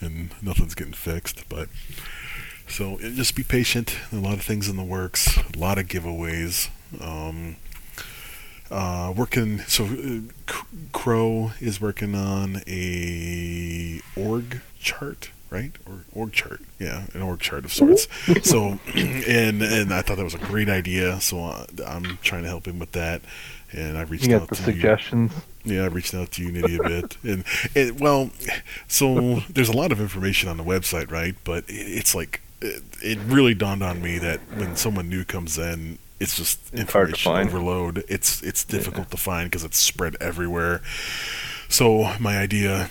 and 0.00 0.30
nothing's 0.42 0.74
getting 0.74 0.92
fixed, 0.92 1.48
but. 1.48 1.68
So 2.70 2.98
just 2.98 3.34
be 3.34 3.42
patient. 3.42 3.96
A 4.12 4.16
lot 4.16 4.34
of 4.34 4.42
things 4.42 4.68
in 4.68 4.76
the 4.76 4.84
works. 4.84 5.38
A 5.38 5.58
lot 5.58 5.78
of 5.78 5.86
giveaways. 5.86 6.68
Um, 7.00 7.56
uh, 8.70 9.12
working. 9.16 9.58
So 9.60 9.84
uh, 9.86 10.52
Crow 10.92 11.52
is 11.60 11.80
working 11.80 12.14
on 12.14 12.62
a 12.66 14.00
org 14.16 14.60
chart, 14.80 15.30
right? 15.50 15.72
Or 15.86 16.04
org 16.12 16.32
chart. 16.32 16.60
Yeah, 16.78 17.06
an 17.14 17.22
org 17.22 17.40
chart 17.40 17.64
of 17.64 17.72
sorts. 17.72 18.08
so, 18.42 18.78
and 18.94 19.62
and 19.62 19.92
I 19.92 20.02
thought 20.02 20.16
that 20.16 20.24
was 20.24 20.34
a 20.34 20.38
great 20.38 20.68
idea. 20.68 21.20
So 21.20 21.44
uh, 21.44 21.66
I'm 21.86 22.18
trying 22.22 22.42
to 22.42 22.48
help 22.48 22.66
him 22.66 22.78
with 22.78 22.92
that. 22.92 23.22
and 23.72 23.98
I 23.98 24.02
reached 24.02 24.26
You 24.28 24.36
out 24.36 24.48
the 24.48 24.56
to 24.56 24.62
suggestions. 24.62 25.32
you. 25.64 25.74
Yeah, 25.76 25.82
I 25.84 25.86
reached 25.88 26.14
out 26.14 26.30
to 26.32 26.42
Unity 26.42 26.76
a 26.76 26.82
bit, 26.82 27.16
and 27.22 27.44
it, 27.74 28.00
well, 28.00 28.30
so 28.86 29.40
there's 29.50 29.68
a 29.68 29.76
lot 29.76 29.92
of 29.92 30.00
information 30.00 30.48
on 30.48 30.56
the 30.56 30.64
website, 30.64 31.10
right? 31.10 31.34
But 31.44 31.64
it, 31.68 31.74
it's 31.74 32.14
like 32.14 32.40
it, 32.62 32.82
it 33.02 33.18
really 33.26 33.54
dawned 33.54 33.82
on 33.82 34.00
me 34.00 34.18
that 34.18 34.40
when 34.56 34.76
someone 34.76 35.08
new 35.10 35.24
comes 35.24 35.58
in, 35.58 35.98
it's 36.20 36.36
just 36.36 36.58
It's 36.72 36.92
hard 36.92 37.14
to 37.14 37.20
find. 37.20 37.48
overload. 37.48 38.04
It's 38.08 38.42
it's 38.42 38.64
difficult 38.64 39.10
to 39.10 39.16
find 39.16 39.50
because 39.50 39.64
it's 39.64 39.78
spread 39.78 40.16
everywhere. 40.20 40.80
So 41.68 42.14
my 42.18 42.38
idea, 42.38 42.90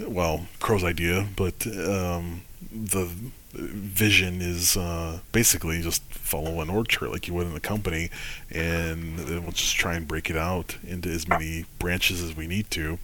well, 0.00 0.46
Crow's 0.58 0.84
idea, 0.84 1.28
but 1.36 1.66
um, 1.66 2.42
the 2.72 3.08
vision 3.52 4.40
is 4.40 4.76
uh, 4.76 5.20
basically 5.32 5.80
just 5.82 6.02
follow 6.12 6.60
an 6.60 6.70
org 6.70 6.88
chart 6.88 7.10
like 7.10 7.26
you 7.28 7.34
would 7.34 7.46
in 7.46 7.54
a 7.56 7.60
company, 7.60 8.10
and 8.50 9.18
then 9.18 9.42
we'll 9.42 9.52
just 9.52 9.76
try 9.76 9.94
and 9.94 10.06
break 10.06 10.28
it 10.30 10.36
out 10.36 10.76
into 10.86 11.08
as 11.08 11.26
many 11.28 11.64
branches 11.78 12.22
as 12.22 12.36
we 12.36 12.46
need 12.46 12.70
to. 12.72 12.98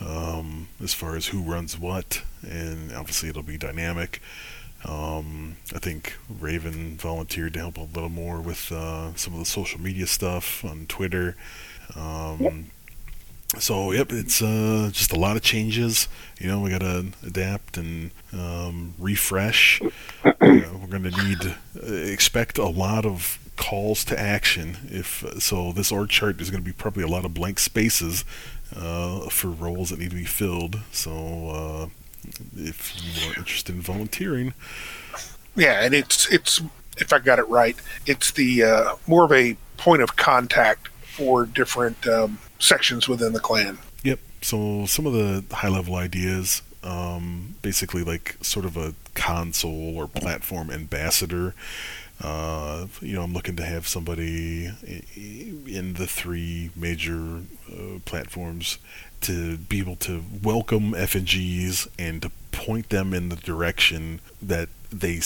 Um, 0.00 0.68
as 0.82 0.92
far 0.92 1.14
as 1.16 1.26
who 1.26 1.40
runs 1.40 1.78
what, 1.78 2.22
and 2.42 2.92
obviously 2.92 3.28
it'll 3.28 3.42
be 3.44 3.56
dynamic. 3.56 4.20
Um, 4.84 5.56
I 5.74 5.78
think 5.78 6.14
Raven 6.40 6.96
volunteered 6.96 7.54
to 7.54 7.60
help 7.60 7.78
a 7.78 7.82
little 7.82 8.10
more 8.10 8.40
with 8.40 8.70
uh, 8.70 9.14
some 9.14 9.32
of 9.32 9.38
the 9.38 9.46
social 9.46 9.80
media 9.80 10.06
stuff 10.06 10.64
on 10.64 10.86
Twitter. 10.86 11.36
Um, 11.96 12.70
So 13.58 13.92
yep, 13.92 14.10
it's 14.12 14.42
uh, 14.42 14.90
just 14.92 15.12
a 15.12 15.18
lot 15.18 15.36
of 15.36 15.42
changes. 15.42 16.08
You 16.40 16.48
know, 16.48 16.60
we 16.60 16.70
gotta 16.70 17.06
adapt 17.24 17.76
and 17.76 18.10
um, 18.32 18.94
refresh. 18.98 19.80
Uh, 20.24 20.32
we're 20.40 20.88
gonna 20.90 21.10
need 21.10 21.54
uh, 21.80 21.92
expect 21.92 22.58
a 22.58 22.66
lot 22.66 23.06
of 23.06 23.38
calls 23.56 24.04
to 24.06 24.18
action. 24.18 24.76
If 24.90 25.24
so, 25.38 25.72
this 25.72 25.92
org 25.92 26.08
chart 26.08 26.40
is 26.40 26.50
gonna 26.50 26.64
be 26.64 26.72
probably 26.72 27.04
a 27.04 27.08
lot 27.08 27.24
of 27.24 27.32
blank 27.32 27.60
spaces 27.60 28.24
uh, 28.74 29.28
for 29.28 29.48
roles 29.48 29.90
that 29.90 30.00
need 30.00 30.10
to 30.10 30.16
be 30.16 30.24
filled. 30.24 30.80
So 30.90 31.48
uh, 31.50 31.86
if 32.56 32.94
you 33.02 33.30
are 33.30 33.34
interested 33.36 33.74
in 33.74 33.80
volunteering, 33.80 34.54
Yeah, 35.56 35.84
and 35.84 35.94
it's 35.94 36.30
it's 36.32 36.60
if 36.96 37.12
I 37.12 37.18
got 37.18 37.38
it 37.38 37.48
right, 37.48 37.76
it's 38.06 38.32
the 38.32 38.62
uh, 38.62 38.96
more 39.06 39.24
of 39.24 39.32
a 39.32 39.56
point 39.76 40.02
of 40.02 40.16
contact 40.16 40.88
for 40.88 41.46
different 41.46 42.06
um, 42.06 42.38
sections 42.58 43.08
within 43.08 43.32
the 43.32 43.40
clan. 43.40 43.78
Yep. 44.02 44.18
So 44.42 44.86
some 44.86 45.06
of 45.06 45.12
the 45.12 45.44
high 45.54 45.68
level 45.68 45.94
ideas, 45.94 46.62
um, 46.82 47.54
basically 47.62 48.02
like 48.02 48.36
sort 48.42 48.64
of 48.64 48.76
a 48.76 48.94
console 49.14 49.96
or 49.96 50.06
platform 50.06 50.70
ambassador. 50.70 51.54
Uh, 52.20 52.86
you 53.00 53.14
know, 53.14 53.22
I'm 53.22 53.32
looking 53.32 53.56
to 53.56 53.64
have 53.64 53.88
somebody 53.88 54.70
in 55.16 55.94
the 55.94 56.06
three 56.06 56.70
major 56.76 57.42
uh, 57.68 57.98
platforms 58.04 58.78
to 59.24 59.56
be 59.58 59.78
able 59.80 59.96
to 59.96 60.22
welcome 60.42 60.92
FNGs 60.92 61.88
and 61.98 62.22
to 62.22 62.30
point 62.52 62.88
them 62.90 63.12
in 63.12 63.28
the 63.30 63.36
direction 63.36 64.20
that 64.40 64.68
they 64.90 65.20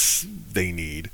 they 0.53 0.73
need. 0.73 1.11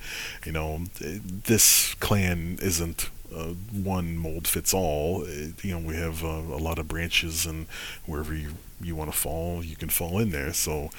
You 0.46 0.52
know, 0.52 0.84
this 1.00 1.94
clan 1.94 2.58
isn't 2.62 3.10
uh, 3.34 3.54
one 3.72 4.16
mold 4.16 4.46
fits 4.46 4.72
all. 4.72 5.24
It- 5.24 5.64
you 5.64 5.72
know, 5.72 5.86
we 5.86 5.96
have 5.96 6.24
uh, 6.24 6.28
a 6.28 6.60
lot 6.68 6.78
of 6.78 6.86
branches, 6.88 7.46
and 7.46 7.66
wherever 8.06 8.34
you 8.34 8.54
you 8.80 8.94
want 8.96 9.10
to 9.10 9.16
fall, 9.16 9.64
you 9.64 9.76
can 9.76 9.88
fall 9.88 10.18
in 10.18 10.30
there. 10.30 10.52
So. 10.52 10.90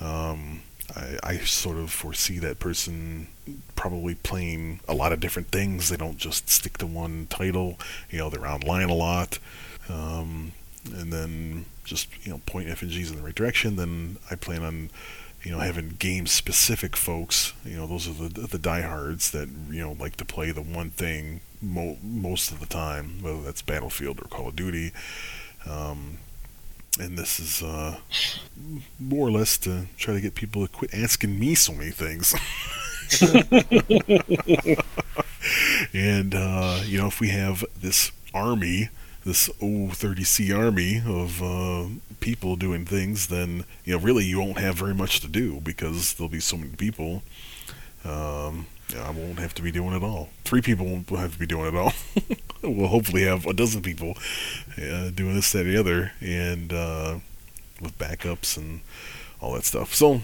Um, 0.00 0.62
I, 0.96 1.18
I 1.22 1.36
sort 1.38 1.76
of 1.76 1.90
foresee 1.90 2.38
that 2.38 2.60
person 2.60 3.26
probably 3.76 4.14
playing 4.14 4.80
a 4.88 4.94
lot 4.94 5.12
of 5.12 5.20
different 5.20 5.48
things. 5.48 5.90
They 5.90 5.96
don't 5.98 6.16
just 6.16 6.48
stick 6.48 6.78
to 6.78 6.86
one 6.86 7.26
title. 7.28 7.78
You 8.10 8.18
know, 8.20 8.30
they're 8.30 8.46
online 8.46 8.88
a 8.88 8.94
lot, 8.94 9.38
um, 9.90 10.52
and 10.92 11.12
then 11.12 11.66
just 11.84 12.08
you 12.24 12.32
know 12.32 12.40
point 12.46 12.68
FNGs 12.68 13.10
in 13.10 13.16
the 13.16 13.22
right 13.22 13.34
direction. 13.34 13.76
Then 13.76 14.18
I 14.30 14.34
plan 14.34 14.62
on 14.62 14.90
you 15.42 15.52
know 15.52 15.58
having 15.58 15.96
game 15.98 16.26
specific 16.26 16.96
folks. 16.96 17.52
You 17.64 17.76
know, 17.76 17.86
those 17.86 18.08
are 18.08 18.12
the 18.12 18.28
the 18.28 18.58
diehards 18.58 19.30
that 19.30 19.48
you 19.70 19.80
know 19.80 19.96
like 19.98 20.16
to 20.16 20.24
play 20.24 20.50
the 20.50 20.62
one 20.62 20.90
thing 20.90 21.40
mo- 21.62 21.98
most 22.02 22.50
of 22.50 22.60
the 22.60 22.66
time, 22.66 23.22
whether 23.22 23.42
that's 23.42 23.62
Battlefield 23.62 24.20
or 24.20 24.28
Call 24.28 24.48
of 24.48 24.56
Duty. 24.56 24.92
Um, 25.66 26.18
and 27.00 27.16
this 27.16 27.38
is 27.38 27.62
uh, 27.62 27.98
more 28.98 29.28
or 29.28 29.30
less 29.30 29.56
to 29.58 29.86
try 29.96 30.14
to 30.14 30.20
get 30.20 30.34
people 30.34 30.66
to 30.66 30.72
quit 30.72 30.92
asking 30.94 31.38
me 31.38 31.54
so 31.54 31.72
many 31.72 31.90
things. 31.90 32.34
and 35.94 36.34
uh, 36.34 36.80
you 36.84 36.98
know, 36.98 37.06
if 37.06 37.20
we 37.20 37.28
have 37.28 37.64
this 37.80 38.12
army, 38.34 38.90
this 39.28 39.50
O30C 39.60 40.56
army 40.58 41.02
of 41.06 41.42
uh, 41.42 41.86
people 42.18 42.56
doing 42.56 42.86
things, 42.86 43.26
then 43.26 43.66
you 43.84 43.94
know, 43.94 44.02
really, 44.02 44.24
you 44.24 44.40
won't 44.40 44.58
have 44.58 44.76
very 44.76 44.94
much 44.94 45.20
to 45.20 45.28
do 45.28 45.60
because 45.60 46.14
there'll 46.14 46.30
be 46.30 46.40
so 46.40 46.56
many 46.56 46.74
people. 46.76 47.22
Um, 48.06 48.66
I 48.96 49.10
won't 49.10 49.38
have 49.38 49.52
to 49.56 49.62
be 49.62 49.70
doing 49.70 49.94
it 49.94 50.02
all. 50.02 50.30
Three 50.44 50.62
people 50.62 50.86
won't 50.86 51.10
have 51.10 51.34
to 51.34 51.38
be 51.38 51.46
doing 51.46 51.66
it 51.66 51.74
all. 51.74 51.92
we'll 52.62 52.88
hopefully 52.88 53.24
have 53.24 53.44
a 53.44 53.52
dozen 53.52 53.82
people 53.82 54.16
uh, 54.78 55.10
doing 55.10 55.34
this, 55.34 55.52
that, 55.52 55.66
or 55.66 55.70
the 55.70 55.76
other, 55.76 56.12
and 56.22 56.72
uh, 56.72 57.18
with 57.82 57.98
backups 57.98 58.56
and 58.56 58.80
all 59.42 59.52
that 59.52 59.64
stuff. 59.64 59.94
So, 59.94 60.22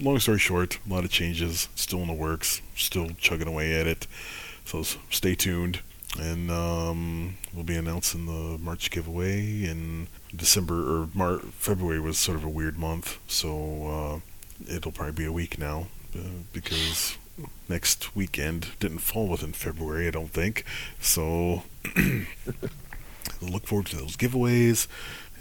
long 0.00 0.18
story 0.18 0.38
short, 0.38 0.78
a 0.88 0.92
lot 0.92 1.04
of 1.04 1.10
changes 1.10 1.68
still 1.74 2.00
in 2.00 2.08
the 2.08 2.14
works, 2.14 2.62
still 2.74 3.10
chugging 3.18 3.48
away 3.48 3.78
at 3.78 3.86
it. 3.86 4.06
So 4.64 4.82
stay 5.10 5.34
tuned, 5.34 5.80
and 6.18 6.50
um, 6.50 7.36
we'll 7.52 7.64
be 7.64 7.76
announcing 7.76 8.26
the 8.26 8.58
March 8.58 8.90
giveaway 8.90 9.64
in 9.64 10.08
December 10.34 10.74
or 10.74 11.08
Mar- 11.14 11.38
February 11.38 12.00
was 12.00 12.18
sort 12.18 12.36
of 12.36 12.44
a 12.44 12.48
weird 12.48 12.78
month, 12.78 13.18
so 13.26 14.22
uh, 14.68 14.72
it'll 14.72 14.92
probably 14.92 15.12
be 15.12 15.26
a 15.26 15.32
week 15.32 15.58
now 15.58 15.86
uh, 16.16 16.42
because 16.52 17.16
next 17.68 18.14
weekend 18.16 18.68
didn't 18.78 18.98
fall 18.98 19.28
within 19.28 19.52
February, 19.52 20.08
I 20.08 20.10
don't 20.10 20.30
think. 20.30 20.64
So 21.00 21.62
look 23.40 23.66
forward 23.66 23.86
to 23.86 23.96
those 23.96 24.16
giveaways 24.16 24.86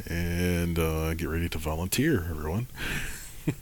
and 0.08 0.80
uh, 0.80 1.14
get 1.16 1.28
ready 1.28 1.50
to 1.50 1.58
volunteer, 1.58 2.28
everyone. 2.30 2.68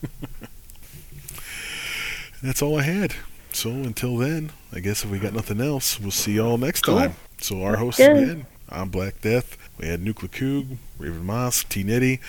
That's 2.43 2.61
all 2.61 2.77
I 2.79 2.84
had. 2.84 3.15
So 3.53 3.69
until 3.71 4.17
then, 4.17 4.51
I 4.71 4.79
guess 4.79 5.03
if 5.03 5.09
we 5.09 5.19
got 5.19 5.33
nothing 5.33 5.59
else, 5.61 5.99
we'll 5.99 6.11
see 6.11 6.33
y'all 6.33 6.57
next 6.57 6.81
Cool. 6.81 6.99
time. 6.99 7.15
So 7.39 7.63
our 7.63 7.77
hosts 7.77 7.99
Good. 7.99 8.15
again, 8.17 8.45
I'm 8.69 8.89
Black 8.89 9.21
Death. 9.21 9.57
We 9.79 9.87
had 9.87 10.01
Nuclear 10.01 10.29
Coog, 10.29 10.77
Raven 10.99 11.25
Moss, 11.25 11.63
T 11.63 11.83
Netty. 11.83 12.19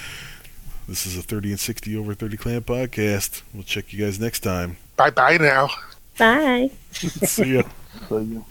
This 0.88 1.04
is 1.06 1.18
a 1.18 1.22
30 1.22 1.50
and 1.50 1.60
60 1.60 1.96
over 1.96 2.14
30 2.14 2.36
clan 2.38 2.60
podcast. 2.62 3.42
We'll 3.52 3.62
check 3.62 3.92
you 3.92 4.04
guys 4.04 4.18
next 4.18 4.40
time. 4.40 4.78
Bye 4.96 5.10
bye 5.10 5.36
now. 5.36 5.68
Bye. 6.18 6.70
see 6.92 7.54
ya. 7.56 7.62
So 8.08 8.18
you. 8.18 8.44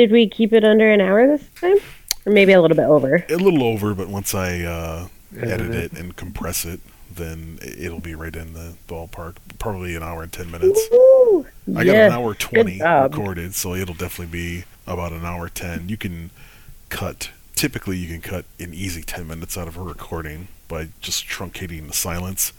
Did 0.00 0.12
we 0.12 0.26
keep 0.30 0.54
it 0.54 0.64
under 0.64 0.90
an 0.90 1.02
hour 1.02 1.26
this 1.26 1.46
time? 1.60 1.76
Or 2.24 2.32
maybe 2.32 2.52
a 2.54 2.62
little 2.62 2.74
bit 2.74 2.86
over? 2.86 3.16
A 3.28 3.36
little 3.36 3.62
over, 3.62 3.92
but 3.94 4.08
once 4.08 4.34
I 4.34 4.60
uh, 4.62 5.08
edit 5.36 5.50
Edit 5.60 5.74
it 5.74 5.92
it. 5.92 5.98
and 5.98 6.16
compress 6.16 6.64
it, 6.64 6.80
then 7.14 7.58
it'll 7.62 8.00
be 8.00 8.14
right 8.14 8.34
in 8.34 8.54
the 8.54 8.72
ballpark. 8.88 9.36
Probably 9.58 9.94
an 9.96 10.02
hour 10.02 10.22
and 10.22 10.32
10 10.32 10.50
minutes. 10.50 10.80
Woo! 10.90 11.44
I 11.76 11.84
got 11.84 11.94
an 11.96 12.12
hour 12.12 12.32
20 12.34 12.80
recorded, 12.80 13.54
so 13.54 13.74
it'll 13.74 13.94
definitely 13.94 14.32
be 14.32 14.64
about 14.86 15.12
an 15.12 15.26
hour 15.26 15.50
10. 15.50 15.90
You 15.90 15.98
can 15.98 16.30
cut, 16.88 17.28
typically, 17.54 17.98
you 17.98 18.08
can 18.08 18.22
cut 18.22 18.46
an 18.58 18.72
easy 18.72 19.02
10 19.02 19.26
minutes 19.28 19.58
out 19.58 19.68
of 19.68 19.76
a 19.76 19.82
recording 19.82 20.48
by 20.66 20.88
just 21.02 21.26
truncating 21.28 21.88
the 21.88 21.92
silence. 21.92 22.54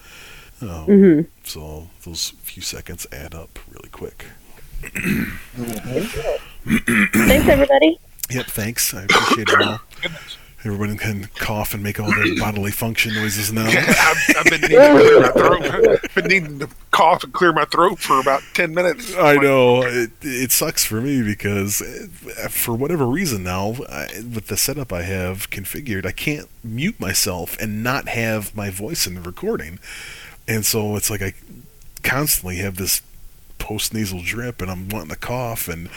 Um, 0.61 0.85
Mhm. 0.85 1.25
So 1.43 1.89
those 2.03 2.33
few 2.43 2.61
seconds 2.61 3.07
add 3.11 3.33
up 3.33 3.57
really 3.71 3.89
quick. 3.89 4.25
Thanks, 6.65 7.47
everybody. 7.47 7.99
Yep, 8.29 8.45
thanks. 8.47 8.93
I 8.93 9.03
appreciate 9.03 9.49
it 9.49 9.61
all. 9.61 9.79
Everyone 10.63 10.95
can 10.95 11.23
cough 11.39 11.73
and 11.73 11.81
make 11.81 11.99
all 11.99 12.13
their 12.13 12.37
bodily 12.37 12.69
function 12.69 13.15
noises 13.15 13.51
now. 13.51 13.65
I've, 13.67 14.35
I've 14.37 14.45
been 14.45 14.61
needing 14.61 14.77
to 14.77 14.91
clear 14.93 15.19
my 15.19 15.31
throat. 15.31 15.99
I've 16.03 16.15
been 16.15 16.25
needing 16.27 16.59
to 16.59 16.69
cough 16.91 17.23
and 17.23 17.33
clear 17.33 17.51
my 17.51 17.65
throat 17.65 17.97
for 17.97 18.19
about 18.19 18.43
ten 18.53 18.71
minutes. 18.75 19.15
I 19.17 19.37
know 19.37 19.81
it, 19.81 20.11
it 20.21 20.51
sucks 20.51 20.85
for 20.85 21.01
me 21.01 21.23
because 21.23 21.81
uh, 21.81 22.47
for 22.49 22.75
whatever 22.75 23.07
reason 23.07 23.41
now, 23.41 23.73
I, 23.89 24.07
with 24.17 24.47
the 24.47 24.57
setup 24.57 24.93
I 24.93 25.01
have 25.01 25.49
configured, 25.49 26.05
I 26.05 26.11
can't 26.11 26.47
mute 26.63 26.99
myself 26.99 27.57
and 27.59 27.81
not 27.81 28.07
have 28.09 28.55
my 28.55 28.69
voice 28.69 29.07
in 29.07 29.15
the 29.15 29.21
recording, 29.21 29.79
and 30.47 30.63
so 30.63 30.95
it's 30.95 31.09
like 31.09 31.23
I 31.23 31.33
constantly 32.03 32.57
have 32.57 32.75
this 32.77 33.01
post 33.71 33.93
nasal 33.93 34.21
drip, 34.21 34.61
and 34.61 34.69
I'm 34.69 34.89
wanting 34.89 35.09
to 35.09 35.15
cough, 35.15 35.69
and 35.69 35.87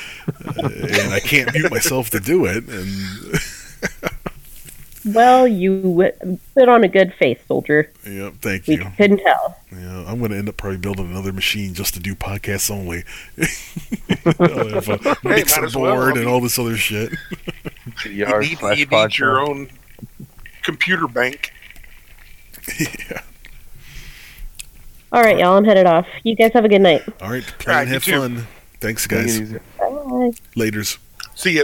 uh, 0.46 0.52
and 0.62 1.12
I 1.12 1.18
can't 1.20 1.52
mute 1.52 1.70
myself 1.70 2.10
to 2.10 2.20
do 2.20 2.44
it, 2.46 2.64
and. 2.68 3.40
Well, 5.06 5.46
you 5.46 6.10
put 6.54 6.66
on 6.70 6.82
a 6.82 6.88
good 6.88 7.12
face, 7.12 7.38
soldier. 7.46 7.92
yeah, 8.06 8.30
thank 8.40 8.66
you. 8.66 8.78
We 8.78 8.84
you. 8.84 8.90
couldn't 8.96 9.18
tell. 9.18 9.60
Yeah, 9.70 10.02
I'm 10.06 10.18
going 10.18 10.30
to 10.30 10.38
end 10.38 10.48
up 10.48 10.56
probably 10.56 10.78
building 10.78 11.10
another 11.10 11.30
machine 11.30 11.74
just 11.74 11.92
to 11.92 12.00
do 12.00 12.14
podcasts 12.14 12.70
only. 12.70 13.04
I'll 14.40 14.68
have 14.70 14.88
a 14.88 15.16
might 15.22 15.36
mixer 15.36 15.62
as 15.62 15.76
well. 15.76 15.94
board 15.94 16.16
and 16.16 16.26
all 16.26 16.40
this 16.40 16.58
other 16.58 16.78
shit. 16.78 17.10
You 18.06 18.24
DVR 18.24 18.40
need, 18.40 18.78
you 18.78 18.86
need 18.86 19.18
your 19.18 19.40
own 19.40 19.68
computer 20.62 21.06
bank. 21.06 21.52
yeah. 22.80 23.20
All 25.14 25.22
right, 25.22 25.38
y'all. 25.38 25.56
I'm 25.56 25.64
headed 25.64 25.86
off. 25.86 26.08
You 26.24 26.34
guys 26.34 26.52
have 26.54 26.64
a 26.64 26.68
good 26.68 26.80
night. 26.80 27.02
All 27.22 27.30
right, 27.30 27.44
play 27.44 27.72
All 27.72 27.78
right, 27.78 27.82
and 27.82 27.88
you 27.88 27.94
have 27.94 28.04
too. 28.04 28.18
fun. 28.18 28.46
Thanks, 28.80 29.06
guys. 29.06 29.40
easy. 29.40 29.58
Bye. 29.78 30.32
Laters. 30.56 30.98
See 31.36 31.52
ya. 31.52 31.62